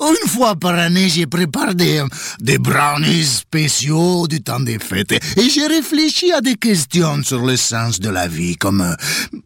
Une 0.00 0.28
fois 0.28 0.56
par 0.56 0.78
année, 0.78 1.08
j'ai 1.08 1.26
préparé 1.26 1.74
des, 1.74 2.02
des 2.40 2.58
brownies 2.58 3.24
spéciaux 3.24 4.26
du 4.26 4.42
temps 4.42 4.60
des 4.60 4.78
fêtes. 4.78 5.12
Et 5.12 5.48
j'ai 5.48 5.66
réfléchi 5.66 6.32
à 6.32 6.40
des 6.40 6.56
questions 6.56 7.22
sur 7.22 7.44
le 7.44 7.56
sens 7.56 8.00
de 8.00 8.08
la 8.08 8.28
vie, 8.28 8.56
comme 8.56 8.80
euh, 8.80 8.94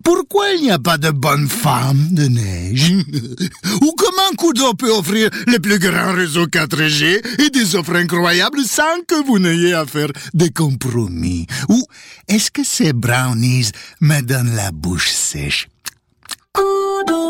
pourquoi 0.05 0.51
il 0.53 0.63
n'y 0.63 0.71
a 0.71 0.79
pas 0.79 0.99
de 0.99 1.11
bonne 1.11 1.49
femme 1.49 2.09
de 2.11 2.25
neige? 2.25 2.93
Ou 3.83 3.93
comment 3.97 4.31
Kudo 4.39 4.75
peut 4.75 4.91
offrir 4.91 5.31
le 5.47 5.59
plus 5.59 5.79
grand 5.79 6.13
réseau 6.13 6.47
4G 6.47 7.43
et 7.43 7.51
des 7.51 7.77
offres 7.77 7.97
incroyables 7.97 8.65
sans 8.65 9.03
que 9.07 9.25
vous 9.27 9.39
n'ayez 9.39 9.75
à 9.75 9.87
faire 9.87 10.11
des 10.35 10.51
compromis? 10.51 11.47
Ou 11.69 11.85
est-ce 12.29 12.51
que 12.51 12.65
ces 12.65 12.93
brownies 12.93 13.71
me 14.01 14.21
donnent 14.21 14.55
la 14.55 14.71
bouche 14.71 15.11
sèche? 15.11 15.69
Kudo 16.53 17.30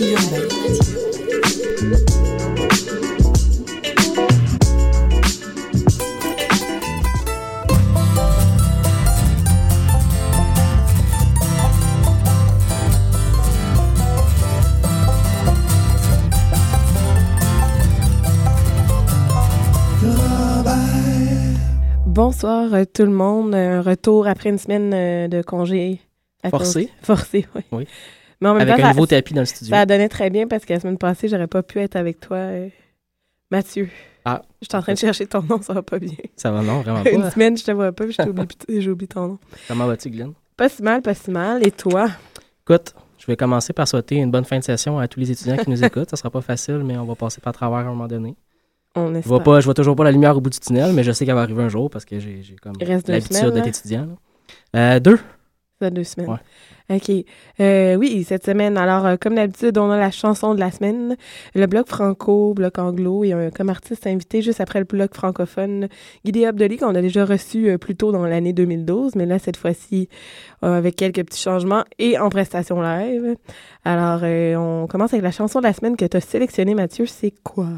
Urbaine. 0.00 0.48
Bonsoir 22.06 22.74
euh, 22.74 22.84
tout 22.84 23.02
le 23.04 23.10
monde. 23.10 23.54
Un 23.54 23.82
retour 23.82 24.26
après 24.26 24.50
une 24.50 24.58
semaine 24.58 24.92
euh, 24.94 25.28
de 25.28 25.42
congé. 25.42 26.00
Forcé. 26.48 26.90
Forcé, 27.02 27.46
oui. 27.54 27.62
Oui. 27.72 27.86
Mais 28.40 28.48
en 28.48 28.54
même 28.54 28.62
Avec 28.62 28.76
temps, 28.76 28.80
un 28.82 28.86
ça- 28.86 28.92
nouveau 28.94 29.06
tapis 29.06 29.34
dans 29.34 29.42
le 29.42 29.46
studio. 29.46 29.74
Ça 29.74 29.80
a 29.80 29.86
donné 29.86 30.08
très 30.08 30.30
bien 30.30 30.46
parce 30.46 30.64
que 30.64 30.72
la 30.72 30.80
semaine 30.80 30.98
passée, 30.98 31.28
j'aurais 31.28 31.46
pas 31.46 31.62
pu 31.62 31.78
être 31.80 31.96
avec 31.96 32.20
toi, 32.20 32.36
euh, 32.38 32.68
Mathieu. 33.50 33.88
Ah. 34.24 34.42
Je 34.62 34.66
suis 34.68 34.76
en 34.76 34.82
train 34.82 34.92
de 34.94 34.98
chercher 34.98 35.26
ton 35.26 35.42
nom, 35.42 35.60
ça 35.62 35.72
va 35.72 35.82
pas 35.82 35.98
bien. 35.98 36.12
Ça 36.36 36.50
va, 36.50 36.62
non, 36.62 36.80
vraiment 36.80 37.02
Une 37.12 37.22
pas. 37.22 37.30
semaine, 37.30 37.56
je 37.56 37.64
te 37.64 37.70
vois 37.70 37.92
pas, 37.92 38.04
puis 38.04 38.14
je 38.80 38.90
oublié 38.90 39.08
ton 39.08 39.26
nom. 39.28 39.38
Comment 39.68 39.86
vas-tu, 39.86 40.10
Glenn? 40.10 40.32
Pas 40.56 40.68
si 40.68 40.82
mal, 40.82 41.00
pas 41.02 41.14
si 41.14 41.30
mal. 41.30 41.66
Et 41.66 41.70
toi? 41.70 42.08
Écoute, 42.66 42.94
je 43.18 43.26
vais 43.26 43.36
commencer 43.36 43.72
par 43.72 43.88
souhaiter 43.88 44.16
une 44.16 44.30
bonne 44.30 44.44
fin 44.44 44.58
de 44.58 44.64
session 44.64 44.98
à 44.98 45.08
tous 45.08 45.20
les 45.20 45.30
étudiants 45.30 45.56
qui 45.56 45.70
nous 45.70 45.82
écoutent. 45.84 46.10
Ça 46.10 46.16
sera 46.16 46.30
pas 46.30 46.42
facile, 46.42 46.82
mais 46.84 46.96
on 46.98 47.04
va 47.06 47.14
passer 47.14 47.40
par 47.40 47.52
travers 47.52 47.78
à 47.78 47.82
un 47.82 47.84
moment 47.84 48.06
donné. 48.08 48.36
On 48.94 49.12
Je 49.12 49.18
espère. 49.18 49.28
vois, 49.28 49.42
pas, 49.42 49.60
je 49.60 49.64
vois 49.66 49.74
toujours 49.74 49.96
pas 49.96 50.04
la 50.04 50.12
lumière 50.12 50.36
au 50.36 50.40
bout 50.40 50.50
du 50.50 50.58
tunnel, 50.58 50.92
mais 50.92 51.02
je 51.02 51.12
sais 51.12 51.24
qu'elle 51.24 51.34
va 51.36 51.42
arriver 51.42 51.62
un 51.62 51.68
jour 51.68 51.88
parce 51.90 52.04
que 52.04 52.18
j'ai 52.18 52.42
comme 52.60 52.72
l'habitude 52.80 53.50
d'être 53.52 53.66
étudiant. 53.68 54.06
là. 54.72 54.96
Euh, 54.96 55.00
deux. 55.00 55.18
Fait 55.80 55.90
deux 55.90 56.04
semaines. 56.04 56.28
Ouais. 56.28 56.96
OK. 56.96 57.10
Euh, 57.60 57.94
oui, 57.96 58.24
cette 58.24 58.44
semaine, 58.44 58.76
alors, 58.76 59.06
euh, 59.06 59.16
comme 59.16 59.34
d'habitude, 59.34 59.78
on 59.78 59.90
a 59.90 59.96
la 59.96 60.10
chanson 60.10 60.54
de 60.54 60.60
la 60.60 60.70
semaine, 60.70 61.16
le 61.54 61.66
bloc 61.66 61.88
franco, 61.88 62.52
bloc 62.52 62.78
anglo, 62.78 63.24
et 63.24 63.32
un, 63.32 63.50
comme 63.50 63.70
artiste 63.70 64.06
invité 64.06 64.42
juste 64.42 64.60
après 64.60 64.78
le 64.80 64.84
bloc 64.84 65.14
francophone, 65.14 65.88
Guy 66.26 66.44
Abdoli, 66.44 66.76
qu'on 66.76 66.94
a 66.94 67.00
déjà 67.00 67.24
reçu 67.24 67.70
euh, 67.70 67.78
plus 67.78 67.96
tôt 67.96 68.12
dans 68.12 68.26
l'année 68.26 68.52
2012, 68.52 69.14
mais 69.14 69.24
là, 69.24 69.38
cette 69.38 69.56
fois-ci, 69.56 70.08
euh, 70.62 70.76
avec 70.76 70.96
quelques 70.96 71.24
petits 71.24 71.40
changements 71.40 71.84
et 71.98 72.18
en 72.18 72.28
prestation 72.28 72.82
live. 72.82 73.36
Alors, 73.86 74.20
euh, 74.22 74.56
on 74.56 74.86
commence 74.86 75.14
avec 75.14 75.24
la 75.24 75.30
chanson 75.30 75.60
de 75.60 75.64
la 75.64 75.72
semaine 75.72 75.96
que 75.96 76.04
tu 76.04 76.16
as 76.16 76.20
sélectionnée, 76.20 76.74
Mathieu. 76.74 77.06
C'est 77.06 77.32
quoi? 77.42 77.68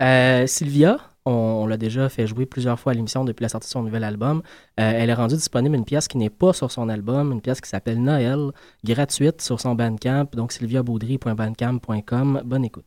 Euh, 0.00 0.46
Sylvia, 0.46 0.98
on, 1.26 1.66
l'a 1.66 1.76
déjà 1.76 2.08
fait 2.08 2.26
jouer 2.26 2.46
plusieurs 2.46 2.78
fois 2.78 2.92
à 2.92 2.94
l'émission 2.94 3.24
depuis 3.24 3.42
la 3.42 3.48
sortie 3.48 3.68
de 3.68 3.72
son 3.72 3.82
nouvel 3.82 4.04
album. 4.04 4.42
Euh, 4.78 4.92
elle 4.94 5.10
est 5.10 5.14
rendue 5.14 5.36
disponible 5.36 5.76
une 5.76 5.84
pièce 5.84 6.08
qui 6.08 6.18
n'est 6.18 6.30
pas 6.30 6.52
sur 6.52 6.70
son 6.70 6.88
album, 6.88 7.32
une 7.32 7.40
pièce 7.40 7.60
qui 7.60 7.68
s'appelle 7.68 8.02
Noël, 8.02 8.50
gratuite 8.84 9.42
sur 9.42 9.60
son 9.60 9.74
Bandcamp, 9.74 10.28
donc 10.32 10.52
sylviabaudry.bandcamp.com. 10.52 12.42
Bonne 12.44 12.64
écoute. 12.64 12.84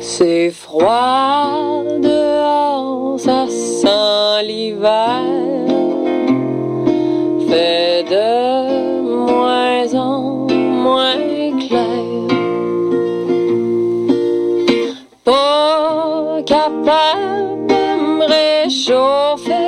C'est 0.00 0.50
froid 0.50 1.59
l'hiver. 4.42 5.22
Fait 7.48 8.04
de 8.08 9.02
moins 9.26 9.94
en 9.94 10.46
moins 10.50 11.58
clair. 11.66 12.28
Pas 15.24 16.42
capable 16.46 17.66
de 17.68 17.84
me 18.18 18.24
réchauffer, 18.38 19.58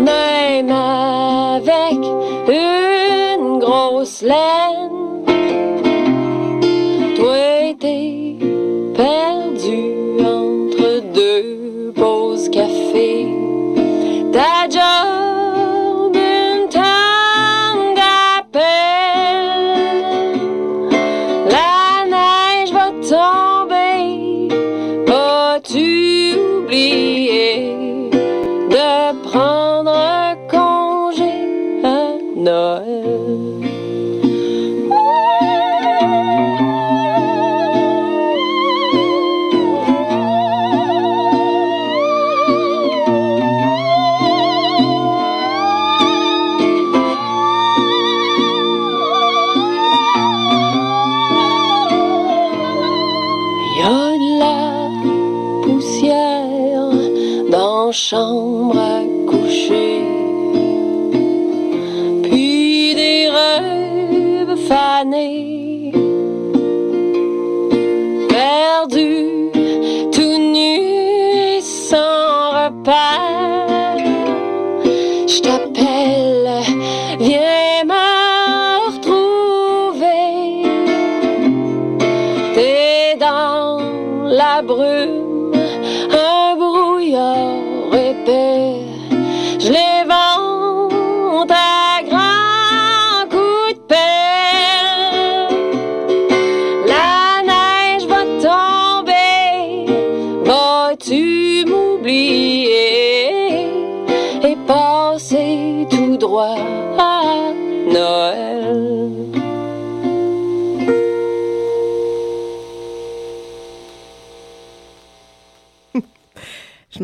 même 0.00 0.70
avec 0.70 2.00
une 2.48 3.58
grosse 3.58 4.22
laine. 4.22 4.65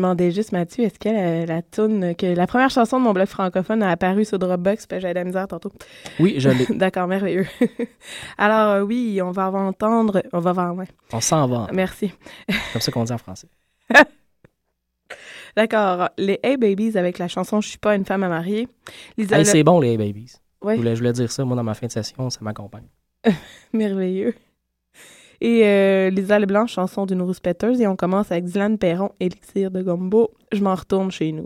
Demandais 0.03 0.31
juste, 0.31 0.51
Mathieu, 0.51 0.83
est-ce 0.83 0.99
que 0.99 1.09
la, 1.09 1.45
la 1.45 1.61
toune, 1.61 2.15
que 2.15 2.25
la 2.25 2.45
première 2.47 2.69
chanson 2.69 2.99
de 2.99 3.03
mon 3.03 3.13
blog 3.13 3.27
francophone 3.27 3.81
a 3.83 3.89
apparu 3.91 4.25
sur 4.25 4.37
Dropbox, 4.37 4.85
puis 4.85 4.99
j'avais 4.99 5.13
de 5.13 5.19
la 5.19 5.25
misère 5.25 5.47
tantôt. 5.47 5.71
Oui, 6.19 6.35
je 6.37 6.49
l'ai. 6.49 6.65
D'accord, 6.69 7.07
merveilleux. 7.07 7.47
Alors, 8.37 8.69
euh, 8.73 8.81
oui, 8.81 9.21
on 9.23 9.31
va 9.31 9.49
entendre, 9.51 10.21
on 10.33 10.39
va 10.39 10.51
voir, 10.51 10.75
ouais. 10.75 10.87
On 11.11 11.21
s'en 11.21 11.47
va. 11.47 11.67
Merci. 11.73 12.11
Comme 12.73 12.81
ça 12.81 12.91
qu'on 12.91 13.03
dit 13.05 13.13
en 13.13 13.17
français. 13.17 13.47
D'accord, 15.55 16.09
les 16.17 16.39
Hey 16.43 16.57
Babies 16.57 16.97
avec 16.97 17.19
la 17.19 17.27
chanson 17.27 17.61
Je 17.61 17.69
suis 17.69 17.77
pas 17.77 17.95
une 17.95 18.05
femme 18.05 18.23
à 18.23 18.27
marier. 18.29 18.67
Lisa 19.17 19.35
Hey, 19.37 19.43
Le- 19.43 19.49
c'est 19.49 19.63
bon, 19.63 19.79
les 19.79 19.97
babies. 19.97 20.33
Ouais. 20.63 20.73
Je, 20.73 20.79
voulais, 20.79 20.95
je 20.95 21.01
voulais 21.01 21.13
dire 21.13 21.31
ça, 21.31 21.45
moi, 21.45 21.55
dans 21.55 21.63
ma 21.63 21.75
fin 21.75 21.87
de 21.87 21.91
session, 21.91 22.29
ça 22.29 22.39
m'accompagne. 22.41 22.87
Merveilleux. 23.73 24.33
Et 25.43 25.65
euh, 25.65 26.09
Lisa 26.09 26.39
Leblanc, 26.39 26.67
chanson 26.67 27.05
d'une 27.05 27.21
rouspetteuse. 27.21 27.81
Et 27.81 27.87
on 27.87 27.97
commence 27.97 28.31
avec 28.31 28.45
Dylan 28.45 28.77
Perron, 28.77 29.11
Élixir 29.19 29.71
de 29.71 29.81
Gombo. 29.81 30.31
Je 30.53 30.63
m'en 30.63 30.73
retourne 30.73 31.11
chez 31.11 31.33
nous. 31.33 31.45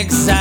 Quelques 0.00 0.39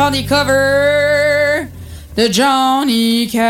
font 0.00 0.10
des 0.10 0.24
covers 0.24 1.66
de 2.16 2.32
Johnny 2.32 3.28
Cash. 3.30 3.40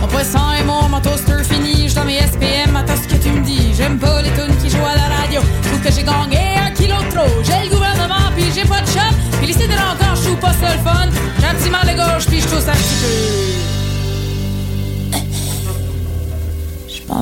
Mon 0.00 0.06
poisson 0.08 0.38
et 0.58 0.64
mon, 0.64 0.88
mon 0.88 1.00
toaster 1.00 1.42
fini, 1.44 1.88
je 1.88 1.94
dans 1.94 2.04
mes 2.04 2.18
SPM, 2.18 2.76
attends 2.76 2.92
ce 2.96 3.08
que 3.08 3.22
tu 3.22 3.30
me 3.30 3.42
dis. 3.44 3.72
J'aime 3.74 3.98
pas 3.98 4.20
les 4.20 4.30
tunes 4.30 4.56
qui 4.62 4.68
jouent 4.68 4.84
à 4.84 4.96
la 4.96 5.16
radio. 5.16 5.40
Je 5.62 5.68
trouve 5.68 5.80
que 5.80 5.90
j'ai 5.90 6.02
gagné 6.02 6.58
un 6.58 6.70
kilo 6.72 6.96
de 7.02 7.08
trop. 7.08 7.42
J'ai 7.42 7.68
le 7.68 7.74
gouvernement, 7.74 8.30
puis 8.36 8.44
j'ai 8.54 8.68
pas 8.68 8.80
de 8.82 8.86
shop. 8.86 9.14
Puis 9.38 9.46
les 9.46 9.54
sidérants 9.54 9.94
encore, 9.94 10.16
je 10.16 10.22
trouve 10.22 10.38
pas 10.38 10.52
ça 10.52 10.74
le 10.74 10.82
fun. 10.82 11.08
J'ai 11.40 11.46
un 11.46 11.54
petit 11.54 11.70
mal 11.70 11.86
de 11.86 11.96
gorge, 11.96 12.26
puis 12.26 12.40
je 12.40 12.46
tousse 12.46 12.68
un 12.68 12.72
petit 12.72 12.96
peu. 13.00 13.53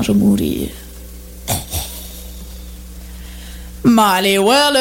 Je 0.01 0.11
mourir. 0.11 0.69
M'aller 3.83 4.37
voir 4.37 4.71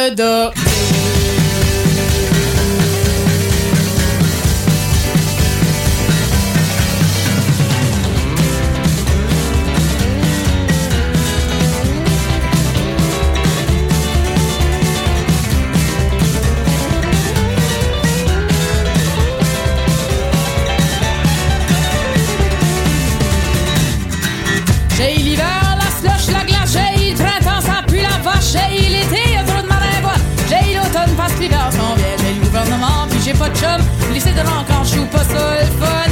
chum, 33.62 33.80
lycée 34.12 34.30
de 34.32 34.42
quand 34.68 34.84
je 34.84 34.96
joue 34.96 35.06
pas 35.06 35.18
ça 35.24 35.60
le 35.60 35.66
fun. 35.66 36.10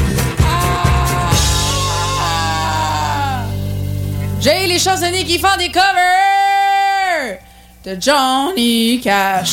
Ah! 2.23 3.45
J'ai 4.41 4.67
les 4.69 4.79
chansonniers 4.79 5.25
qui 5.25 5.39
font 5.39 5.57
des 5.59 5.69
covers 5.69 7.39
de 7.85 7.97
Johnny 8.01 9.01
Cash. 9.03 9.53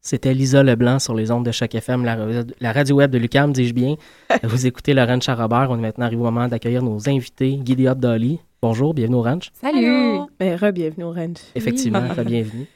C'était 0.00 0.32
Lisa 0.32 0.62
Leblanc 0.62 0.98
sur 1.00 1.14
les 1.14 1.30
ondes 1.30 1.44
de 1.44 1.50
Choc 1.52 1.74
FM, 1.74 2.04
la, 2.04 2.16
la 2.60 2.72
radio 2.72 2.96
web 2.96 3.10
de 3.10 3.18
Lucam, 3.18 3.52
dis-je 3.52 3.74
bien. 3.74 3.96
Vous 4.42 4.66
écoutez 4.66 4.94
le 4.94 5.02
Ranch 5.04 5.28
à 5.28 5.34
Robert. 5.34 5.66
On 5.70 5.76
est 5.76 5.82
maintenant 5.82 6.06
arrivé 6.06 6.20
au 6.22 6.24
moment 6.24 6.48
d'accueillir 6.48 6.82
nos 6.82 7.08
invités, 7.10 7.60
Gidea 7.64 7.94
Dolly. 7.94 8.38
Bonjour, 8.62 8.94
bienvenue 8.94 9.16
au 9.16 9.22
Ranch. 9.22 9.50
Salut! 9.60 10.20
Ben, 10.40 10.56
re-bienvenue 10.56 11.04
au 11.04 11.12
ranch. 11.12 11.38
Effectivement, 11.54 12.02
Oui. 12.16 12.24
bienvenue. 12.24 12.66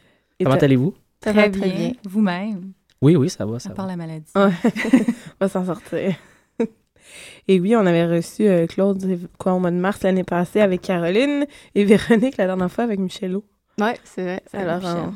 Comment 0.42 0.56
allez-vous? 0.56 0.94
Très, 1.20 1.32
Très 1.32 1.50
très 1.50 1.68
bien. 1.68 1.74
bien. 1.78 1.92
Vous-même, 2.04 2.72
Oui, 3.02 3.16
oui, 3.16 3.28
ça 3.28 3.44
va, 3.44 3.58
ça 3.58 3.68
à 3.68 3.72
va. 3.72 3.76
part 3.76 3.86
la 3.86 3.96
maladie. 3.96 4.30
Ouais. 4.36 4.50
on 5.40 5.44
va 5.44 5.48
s'en 5.48 5.64
sortir. 5.66 6.14
Et 7.48 7.60
oui, 7.60 7.74
on 7.76 7.84
avait 7.84 8.06
reçu 8.06 8.46
euh, 8.48 8.66
Claude 8.66 9.18
quoi, 9.38 9.52
au 9.54 9.58
mois 9.58 9.70
de 9.72 9.76
mars 9.76 10.02
l'année 10.02 10.24
passée 10.24 10.60
avec 10.60 10.80
Caroline 10.82 11.46
et 11.74 11.84
Véronique 11.84 12.36
la 12.36 12.46
dernière 12.46 12.70
fois 12.70 12.84
avec 12.84 12.98
Michelot. 13.00 13.44
Ouais, 13.80 13.94
c'est 14.04 14.22
vrai. 14.22 14.42
Alors, 14.52 14.80
on- 14.84 15.12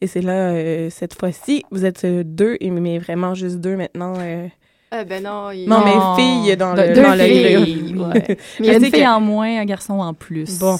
et 0.00 0.06
c'est 0.06 0.20
là, 0.20 0.50
euh, 0.52 0.88
cette 0.90 1.18
fois-ci, 1.18 1.64
vous 1.70 1.84
êtes 1.86 2.04
euh, 2.04 2.22
deux, 2.24 2.56
et- 2.60 2.70
mais 2.70 2.98
vraiment 2.98 3.34
juste 3.34 3.56
deux 3.56 3.76
maintenant. 3.76 4.14
euh. 4.18 4.46
Ah, 4.90 5.02
ben 5.04 5.22
non, 5.24 5.50
il... 5.50 5.68
Non, 5.68 5.82
mais 5.84 6.22
filles 6.22 6.56
dans 6.56 6.74
De- 6.74 6.82
le, 6.82 6.94
deux 6.94 7.02
dans 7.02 7.14
le 7.14 7.24
filles, 7.24 7.96
ouais. 7.96 8.24
Mais 8.28 8.36
il 8.60 8.66
y 8.66 8.70
a 8.70 8.74
une 8.74 8.82
fille 8.84 8.92
que- 8.92 9.08
en 9.08 9.20
moins, 9.20 9.58
un 9.60 9.64
garçon 9.64 9.94
en 9.94 10.14
plus. 10.14 10.58
Bon. 10.60 10.76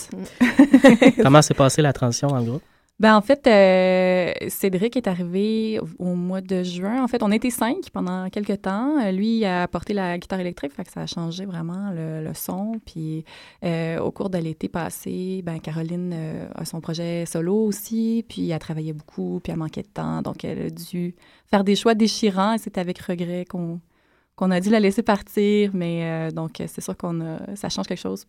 Comment 1.23 1.43
s'est 1.43 1.55
passée 1.55 1.83
la 1.83 1.93
transition 1.93 2.29
dans 2.29 2.39
le 2.39 2.45
groupe? 2.45 2.63
Ben, 2.99 3.15
en 3.15 3.21
fait, 3.21 3.47
euh, 3.47 4.33
Cédric 4.49 4.97
est 4.97 5.07
arrivé 5.07 5.79
au- 5.99 6.15
mois 6.15 6.41
de 6.41 6.63
juin. 6.63 7.03
En 7.05 7.09
fait, 7.09 7.23
on 7.23 7.31
était 7.31 7.51
cinq 7.51 7.91
pendant 7.93 8.31
quelques 8.31 8.63
temps. 8.63 8.99
Euh, 9.05 9.13
Lui 9.13 9.45
a 9.45 9.65
apporté 9.65 9.93
la 9.93 10.17
guitare 10.17 10.41
électrique, 10.41 10.73
fait 10.73 10.85
que 10.85 10.91
ça 10.91 11.03
a 11.03 11.07
changé 11.07 11.45
vraiment 11.45 11.91
le, 11.95 12.33
son. 12.33 12.73
Puis, 12.87 13.25
euh, 13.65 13.99
au 13.99 14.11
cours 14.13 14.31
de 14.31 14.39
l'été 14.39 14.69
passé, 14.69 15.43
ben, 15.45 15.61
Caroline 15.61 16.15
a 16.55 16.65
son 16.65 16.81
projet 16.81 17.27
solo 17.27 17.55
aussi, 17.67 18.25
puis 18.27 18.49
elle 18.49 18.59
travaillait 18.59 18.95
beaucoup, 18.95 19.41
puis 19.45 19.53
elle 19.53 19.59
manquait 19.59 19.83
de 19.83 19.89
temps. 19.89 20.23
Donc, 20.23 20.43
elle 20.45 20.63
a 20.67 20.71
dû 20.71 21.15
faire 21.51 21.65
des 21.65 21.77
choix 21.77 21.95
déchirants 21.95 22.55
et 22.55 22.59
c'est 22.59 22.79
avec 22.79 22.99
regret 23.01 23.45
qu'on 23.45 24.51
a 24.51 24.61
dû 24.61 24.71
la 24.71 24.81
laisser 24.81 25.03
partir. 25.03 25.71
Mais 25.75 26.31
donc, 26.33 26.63
c'est 26.67 26.81
sûr 26.81 26.97
qu'on 26.97 27.21
a, 27.21 27.57
ça 27.57 27.69
change 27.69 27.87
quelque 27.89 28.01
chose 28.01 28.27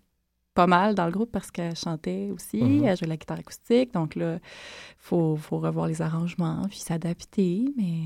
pas 0.62 0.67
mal 0.67 0.96
dans 0.96 1.06
le 1.06 1.12
groupe 1.12 1.32
parce 1.32 1.50
qu'elle 1.52 1.76
chantait 1.76 2.30
aussi, 2.34 2.62
Mhm. 2.63 2.86
elle 2.86 2.98
jouait 2.98 3.08
la 3.08 3.17
guitare 3.17 3.39
acoustique. 3.39 3.93
Donc 3.93 4.15
là, 4.15 4.36
il 4.36 4.39
faut, 5.08 5.36
faut 5.38 5.60
revoir 5.60 5.86
les 5.88 6.02
arrangements 6.02 6.63
puis 6.70 6.80
s'adapter, 6.80 7.65
mais 7.78 8.00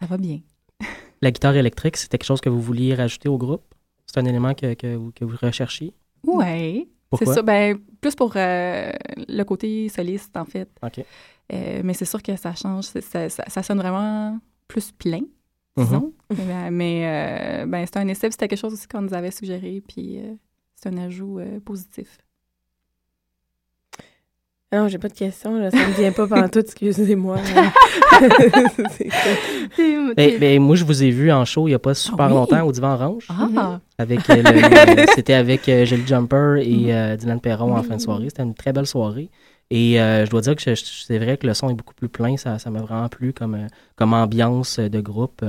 ça 0.00 0.06
va 0.06 0.16
bien. 0.16 0.40
La 1.22 1.30
guitare 1.30 1.56
électrique, 1.56 1.96
c'était 1.96 2.18
quelque 2.18 2.26
chose 2.26 2.40
que 2.40 2.48
vous 2.50 2.60
vouliez 2.60 2.94
rajouter 2.94 3.28
au 3.28 3.38
groupe? 3.38 3.64
C'est 4.06 4.18
un 4.18 4.24
élément 4.24 4.54
que, 4.54 4.74
que, 4.74 4.96
vous- 4.96 5.12
que 5.12 5.24
vous 5.24 5.36
recherchiez? 5.40 5.92
Oui. 6.24 6.88
C'est 7.18 7.26
ça. 7.26 7.42
Ben, 7.42 7.78
plus 8.00 8.14
pour 8.16 8.32
euh, 8.36 8.90
le 9.28 9.42
côté 9.44 9.88
soliste, 9.88 10.36
en 10.36 10.44
fait. 10.44 10.68
OK. 10.82 10.98
Euh, 11.52 11.80
mais 11.84 11.94
c'est 11.94 12.04
sûr 12.06 12.20
que 12.22 12.34
ça 12.36 12.54
change. 12.54 12.84
Ça, 12.86 13.28
ça- 13.28 13.48
ça 13.48 13.62
sonne 13.62 13.78
vraiment 13.78 14.38
plus 14.68 14.90
plein, 14.90 15.20
Mhm. 15.76 15.84
disons. 15.84 16.12
Ben, 16.48 16.70
mais 16.70 16.96
euh, 17.06 17.66
ben, 17.66 17.84
c'était 17.86 18.00
un 18.00 18.08
essai, 18.08 18.30
c'était 18.30 18.48
quelque 18.48 18.58
chose 18.58 18.72
aussi 18.72 18.88
qu'on 18.88 19.02
nous 19.02 19.14
avait 19.14 19.30
suggéré, 19.30 19.82
puis 19.86 20.18
euh, 20.18 20.34
c'est 20.84 20.90
un 20.90 20.98
ajout 20.98 21.38
euh, 21.38 21.60
positif. 21.64 22.18
Non, 24.72 24.88
j'ai 24.88 24.98
pas 24.98 25.08
de 25.08 25.14
questions. 25.14 25.56
Là. 25.56 25.70
Ça 25.70 25.76
me 25.76 25.92
vient 25.94 26.10
pas 26.12 26.26
pendant 26.28 26.48
tout, 26.48 26.58
excusez-moi. 26.60 27.38
Ben, 30.16 30.38
ben, 30.38 30.60
moi, 30.62 30.76
je 30.76 30.84
vous 30.84 31.02
ai 31.02 31.10
vu 31.10 31.32
en 31.32 31.44
show 31.44 31.66
il 31.66 31.70
n'y 31.72 31.74
a 31.74 31.78
pas 31.78 31.94
super 31.94 32.26
oui? 32.26 32.32
longtemps 32.34 32.62
au 32.64 32.70
Divan 32.72 32.92
Orange. 32.94 33.26
Ah! 33.30 33.80
Avec, 33.98 34.28
euh, 34.30 34.36
le- 34.42 35.06
c'était 35.14 35.34
avec 35.34 35.68
euh, 35.68 35.84
Jelly 35.84 36.06
Jumper 36.06 36.56
et 36.62 36.94
euh, 36.94 37.16
Dylan 37.16 37.40
Perron 37.40 37.76
en 37.76 37.82
fin 37.82 37.96
de 37.96 38.00
soirée. 38.00 38.26
C'était 38.28 38.42
une 38.42 38.54
très 38.54 38.72
belle 38.72 38.86
soirée. 38.86 39.30
Et 39.70 40.00
euh, 40.00 40.24
je 40.24 40.30
dois 40.30 40.40
dire 40.42 40.54
que 40.54 40.62
je- 40.62 40.74
je- 40.74 41.04
c'est 41.06 41.18
vrai 41.18 41.36
que 41.36 41.46
le 41.46 41.54
son 41.54 41.70
est 41.70 41.74
beaucoup 41.74 41.94
plus 41.94 42.08
plein. 42.08 42.36
Ça, 42.36 42.58
ça 42.58 42.70
m'a 42.70 42.80
vraiment 42.80 43.08
plu 43.08 43.32
comme, 43.32 43.66
comme 43.96 44.12
ambiance 44.12 44.78
de 44.78 45.00
groupe. 45.00 45.44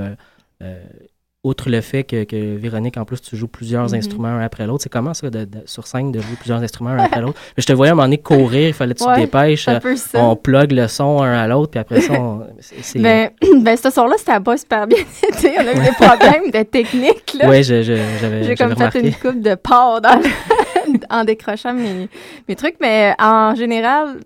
Outre 1.46 1.70
le 1.70 1.80
fait 1.80 2.02
que, 2.02 2.24
que, 2.24 2.56
Véronique, 2.56 2.96
en 2.96 3.04
plus, 3.04 3.20
tu 3.22 3.36
joues 3.36 3.46
plusieurs 3.46 3.88
Mhm. 3.88 3.94
instruments 3.94 4.28
un 4.28 4.40
après 4.40 4.66
l'autre. 4.66 4.82
C'est 4.82 4.88
comment 4.88 5.14
ça, 5.14 5.30
de, 5.30 5.44
de- 5.44 5.62
sur 5.66 5.86
scène, 5.86 6.10
de 6.10 6.18
jouer 6.20 6.34
plusieurs 6.40 6.60
instruments 6.60 6.90
un 6.90 6.98
après 6.98 7.20
l'autre? 7.20 7.38
Je 7.56 7.64
te 7.64 7.72
voyais 7.72 7.90
à 7.90 7.92
un 7.92 7.94
moment 7.94 8.06
donné 8.06 8.18
courir, 8.18 8.68
il 8.68 8.74
fallait 8.74 8.94
que 8.94 8.98
tu 8.98 9.04
Ouais, 9.06 9.14
te 9.14 9.20
dépêches. 9.20 9.68
euh, 9.68 9.78
ça. 9.96 10.24
On 10.24 10.34
plug 10.34 10.72
le 10.72 10.88
son 10.88 11.22
un 11.22 11.32
à 11.38 11.46
l'autre, 11.46 11.70
puis 11.70 11.78
après 11.80 12.00
ça, 12.00 12.14
on- 12.14 12.46
Ben, 12.96 13.30
ben, 13.60 13.76
ce 13.76 13.90
soir-là, 13.90 14.16
c'était 14.18 14.40
pas 14.40 14.56
super 14.56 14.86
bien 14.88 14.98
été. 15.22 15.52
On 15.56 15.66
a 15.66 15.72
eu 15.72 15.84
des 15.84 15.92
problèmes 15.92 16.50
de 16.52 16.62
technique, 16.64 17.36
je- 17.82 18.02
j'avais 18.20 18.42
J'ai 18.42 18.54
comme 18.56 18.74
fait 18.76 19.00
une 19.00 19.14
coupe 19.14 19.40
de 19.40 19.54
dans 20.00 20.18
le- 20.20 21.00
en 21.10 21.24
décrochant 21.24 21.74
mes, 21.74 22.08
mes 22.48 22.56
trucs. 22.56 22.76
Mais 22.80 23.14
en 23.20 23.54
général, 23.54 24.16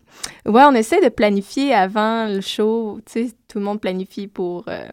ouais, 0.46 0.62
on 0.64 0.72
essaie 0.74 1.02
de 1.02 1.08
planifier 1.10 1.74
avant 1.74 2.26
le 2.26 2.40
show. 2.40 2.98
Tu 3.04 3.26
sais, 3.28 3.32
tout 3.48 3.58
le 3.58 3.64
monde 3.64 3.80
planifie 3.80 4.26
pour 4.26 4.64
euh, 4.68 4.84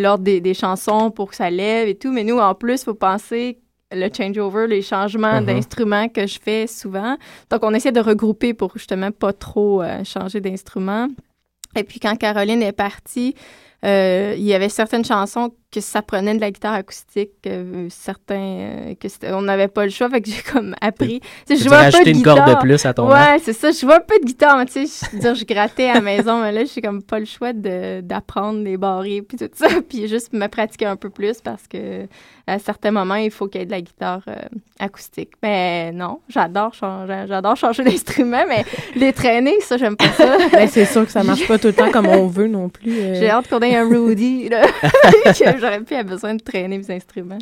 l'ordre 0.00 0.24
des, 0.24 0.40
des 0.40 0.54
chansons, 0.54 1.10
pour 1.10 1.30
que 1.30 1.36
ça 1.36 1.50
lève 1.50 1.88
et 1.88 1.94
tout. 1.96 2.12
Mais 2.12 2.24
nous, 2.24 2.38
en 2.38 2.54
plus, 2.54 2.80
il 2.82 2.84
faut 2.84 2.94
penser 2.94 3.58
le 3.90 4.08
changeover, 4.14 4.66
les 4.66 4.82
changements 4.82 5.40
Mhm. 5.40 5.46
d'instruments 5.46 6.08
que 6.08 6.26
je 6.26 6.38
fais 6.38 6.66
souvent. 6.66 7.16
Donc, 7.50 7.60
on 7.62 7.72
essaie 7.74 7.92
de 7.92 8.00
regrouper 8.00 8.52
pour 8.54 8.72
justement 8.74 9.10
pas 9.10 9.32
trop 9.32 9.82
euh, 9.82 10.04
changer 10.04 10.40
d'instrument. 10.40 11.08
Et 11.76 11.84
puis, 11.84 11.98
quand 12.00 12.14
Caroline 12.16 12.62
est 12.62 12.72
partie, 12.72 13.34
euh, 13.84 14.34
il 14.36 14.44
y 14.44 14.52
avait 14.54 14.68
certaines 14.68 15.04
chansons 15.04 15.52
que 15.70 15.82
ça 15.82 16.00
prenait 16.00 16.34
de 16.34 16.40
la 16.40 16.50
guitare 16.50 16.72
acoustique, 16.72 17.30
euh, 17.46 17.88
certains 17.90 18.34
euh, 18.40 18.94
que 18.98 19.06
c'était- 19.08 19.32
on 19.32 19.42
n'avait 19.42 19.68
pas 19.68 19.84
le 19.84 19.90
choix, 19.90 20.08
fait 20.08 20.22
que 20.22 20.30
j'ai 20.30 20.40
comme 20.40 20.74
appris. 20.80 21.20
Tu 21.46 21.56
je 21.58 21.64
jouais 21.64 21.76
un 21.76 21.90
peu 21.90 22.04
de 22.04 22.08
une 22.10 22.22
corde 22.22 22.38
de 22.38 22.44
guitare. 22.44 22.58
plus 22.60 22.86
à 22.86 22.94
ton 22.94 23.08
Ouais, 23.10 23.38
c'est 23.42 23.52
ça. 23.52 23.70
Je 23.70 23.78
jouais 23.78 23.94
un 23.96 24.00
peu 24.00 24.18
de 24.18 24.24
guitare, 24.24 24.56
mais 24.56 24.64
tu 24.64 24.86
sais, 24.86 25.06
je, 25.10 25.16
veux 25.16 25.20
dire, 25.20 25.34
je 25.34 25.44
grattais 25.44 25.90
à 25.90 25.94
la 25.94 26.00
maison, 26.00 26.40
mais 26.40 26.52
là, 26.52 26.62
j'ai 26.64 26.80
comme 26.80 27.02
pas 27.02 27.18
le 27.18 27.26
choix 27.26 27.52
de- 27.52 28.00
d'apprendre 28.00 28.62
les 28.64 28.78
barrés 28.78 29.20
puis 29.20 29.36
tout 29.36 29.50
ça, 29.52 29.66
puis 29.88 30.08
juste 30.08 30.32
me 30.32 30.46
pratiquer 30.46 30.86
un 30.86 30.96
peu 30.96 31.10
plus 31.10 31.40
parce 31.42 31.66
que 31.68 32.06
à 32.46 32.58
certains 32.58 32.90
moments, 32.90 33.16
il 33.16 33.30
faut 33.30 33.46
qu'il 33.46 33.60
y 33.60 33.64
ait 33.64 33.66
de 33.66 33.70
la 33.70 33.82
guitare 33.82 34.22
euh, 34.26 34.36
acoustique. 34.78 35.32
Mais 35.42 35.92
non, 35.92 36.20
j'adore 36.30 36.72
changer, 36.72 37.24
j'adore 37.28 37.56
changer 37.56 37.84
d'instrument, 37.84 38.44
mais 38.48 38.64
les 38.96 39.12
traîner, 39.12 39.60
ça, 39.60 39.76
j'aime 39.76 39.96
pas 39.98 40.08
ça. 40.12 40.38
Ben, 40.50 40.66
c'est 40.66 40.86
sûr 40.86 41.04
que 41.04 41.12
ça 41.12 41.22
marche 41.22 41.46
pas 41.46 41.58
tout 41.58 41.66
le 41.66 41.74
temps 41.74 41.90
comme 41.90 42.06
on 42.06 42.26
veut 42.26 42.48
non 42.48 42.70
plus. 42.70 42.90
euh. 42.98 43.14
J'ai 43.16 43.28
hâte 43.28 43.48
qu'on 43.50 43.60
ait 43.60 43.76
un 43.76 43.86
Rudy, 43.86 44.48
là, 44.48 44.62
j'aurais 45.60 45.80
plus 45.80 46.04
besoin 46.04 46.34
de 46.34 46.42
traîner 46.42 46.78
mes 46.78 46.90
instruments. 46.90 47.38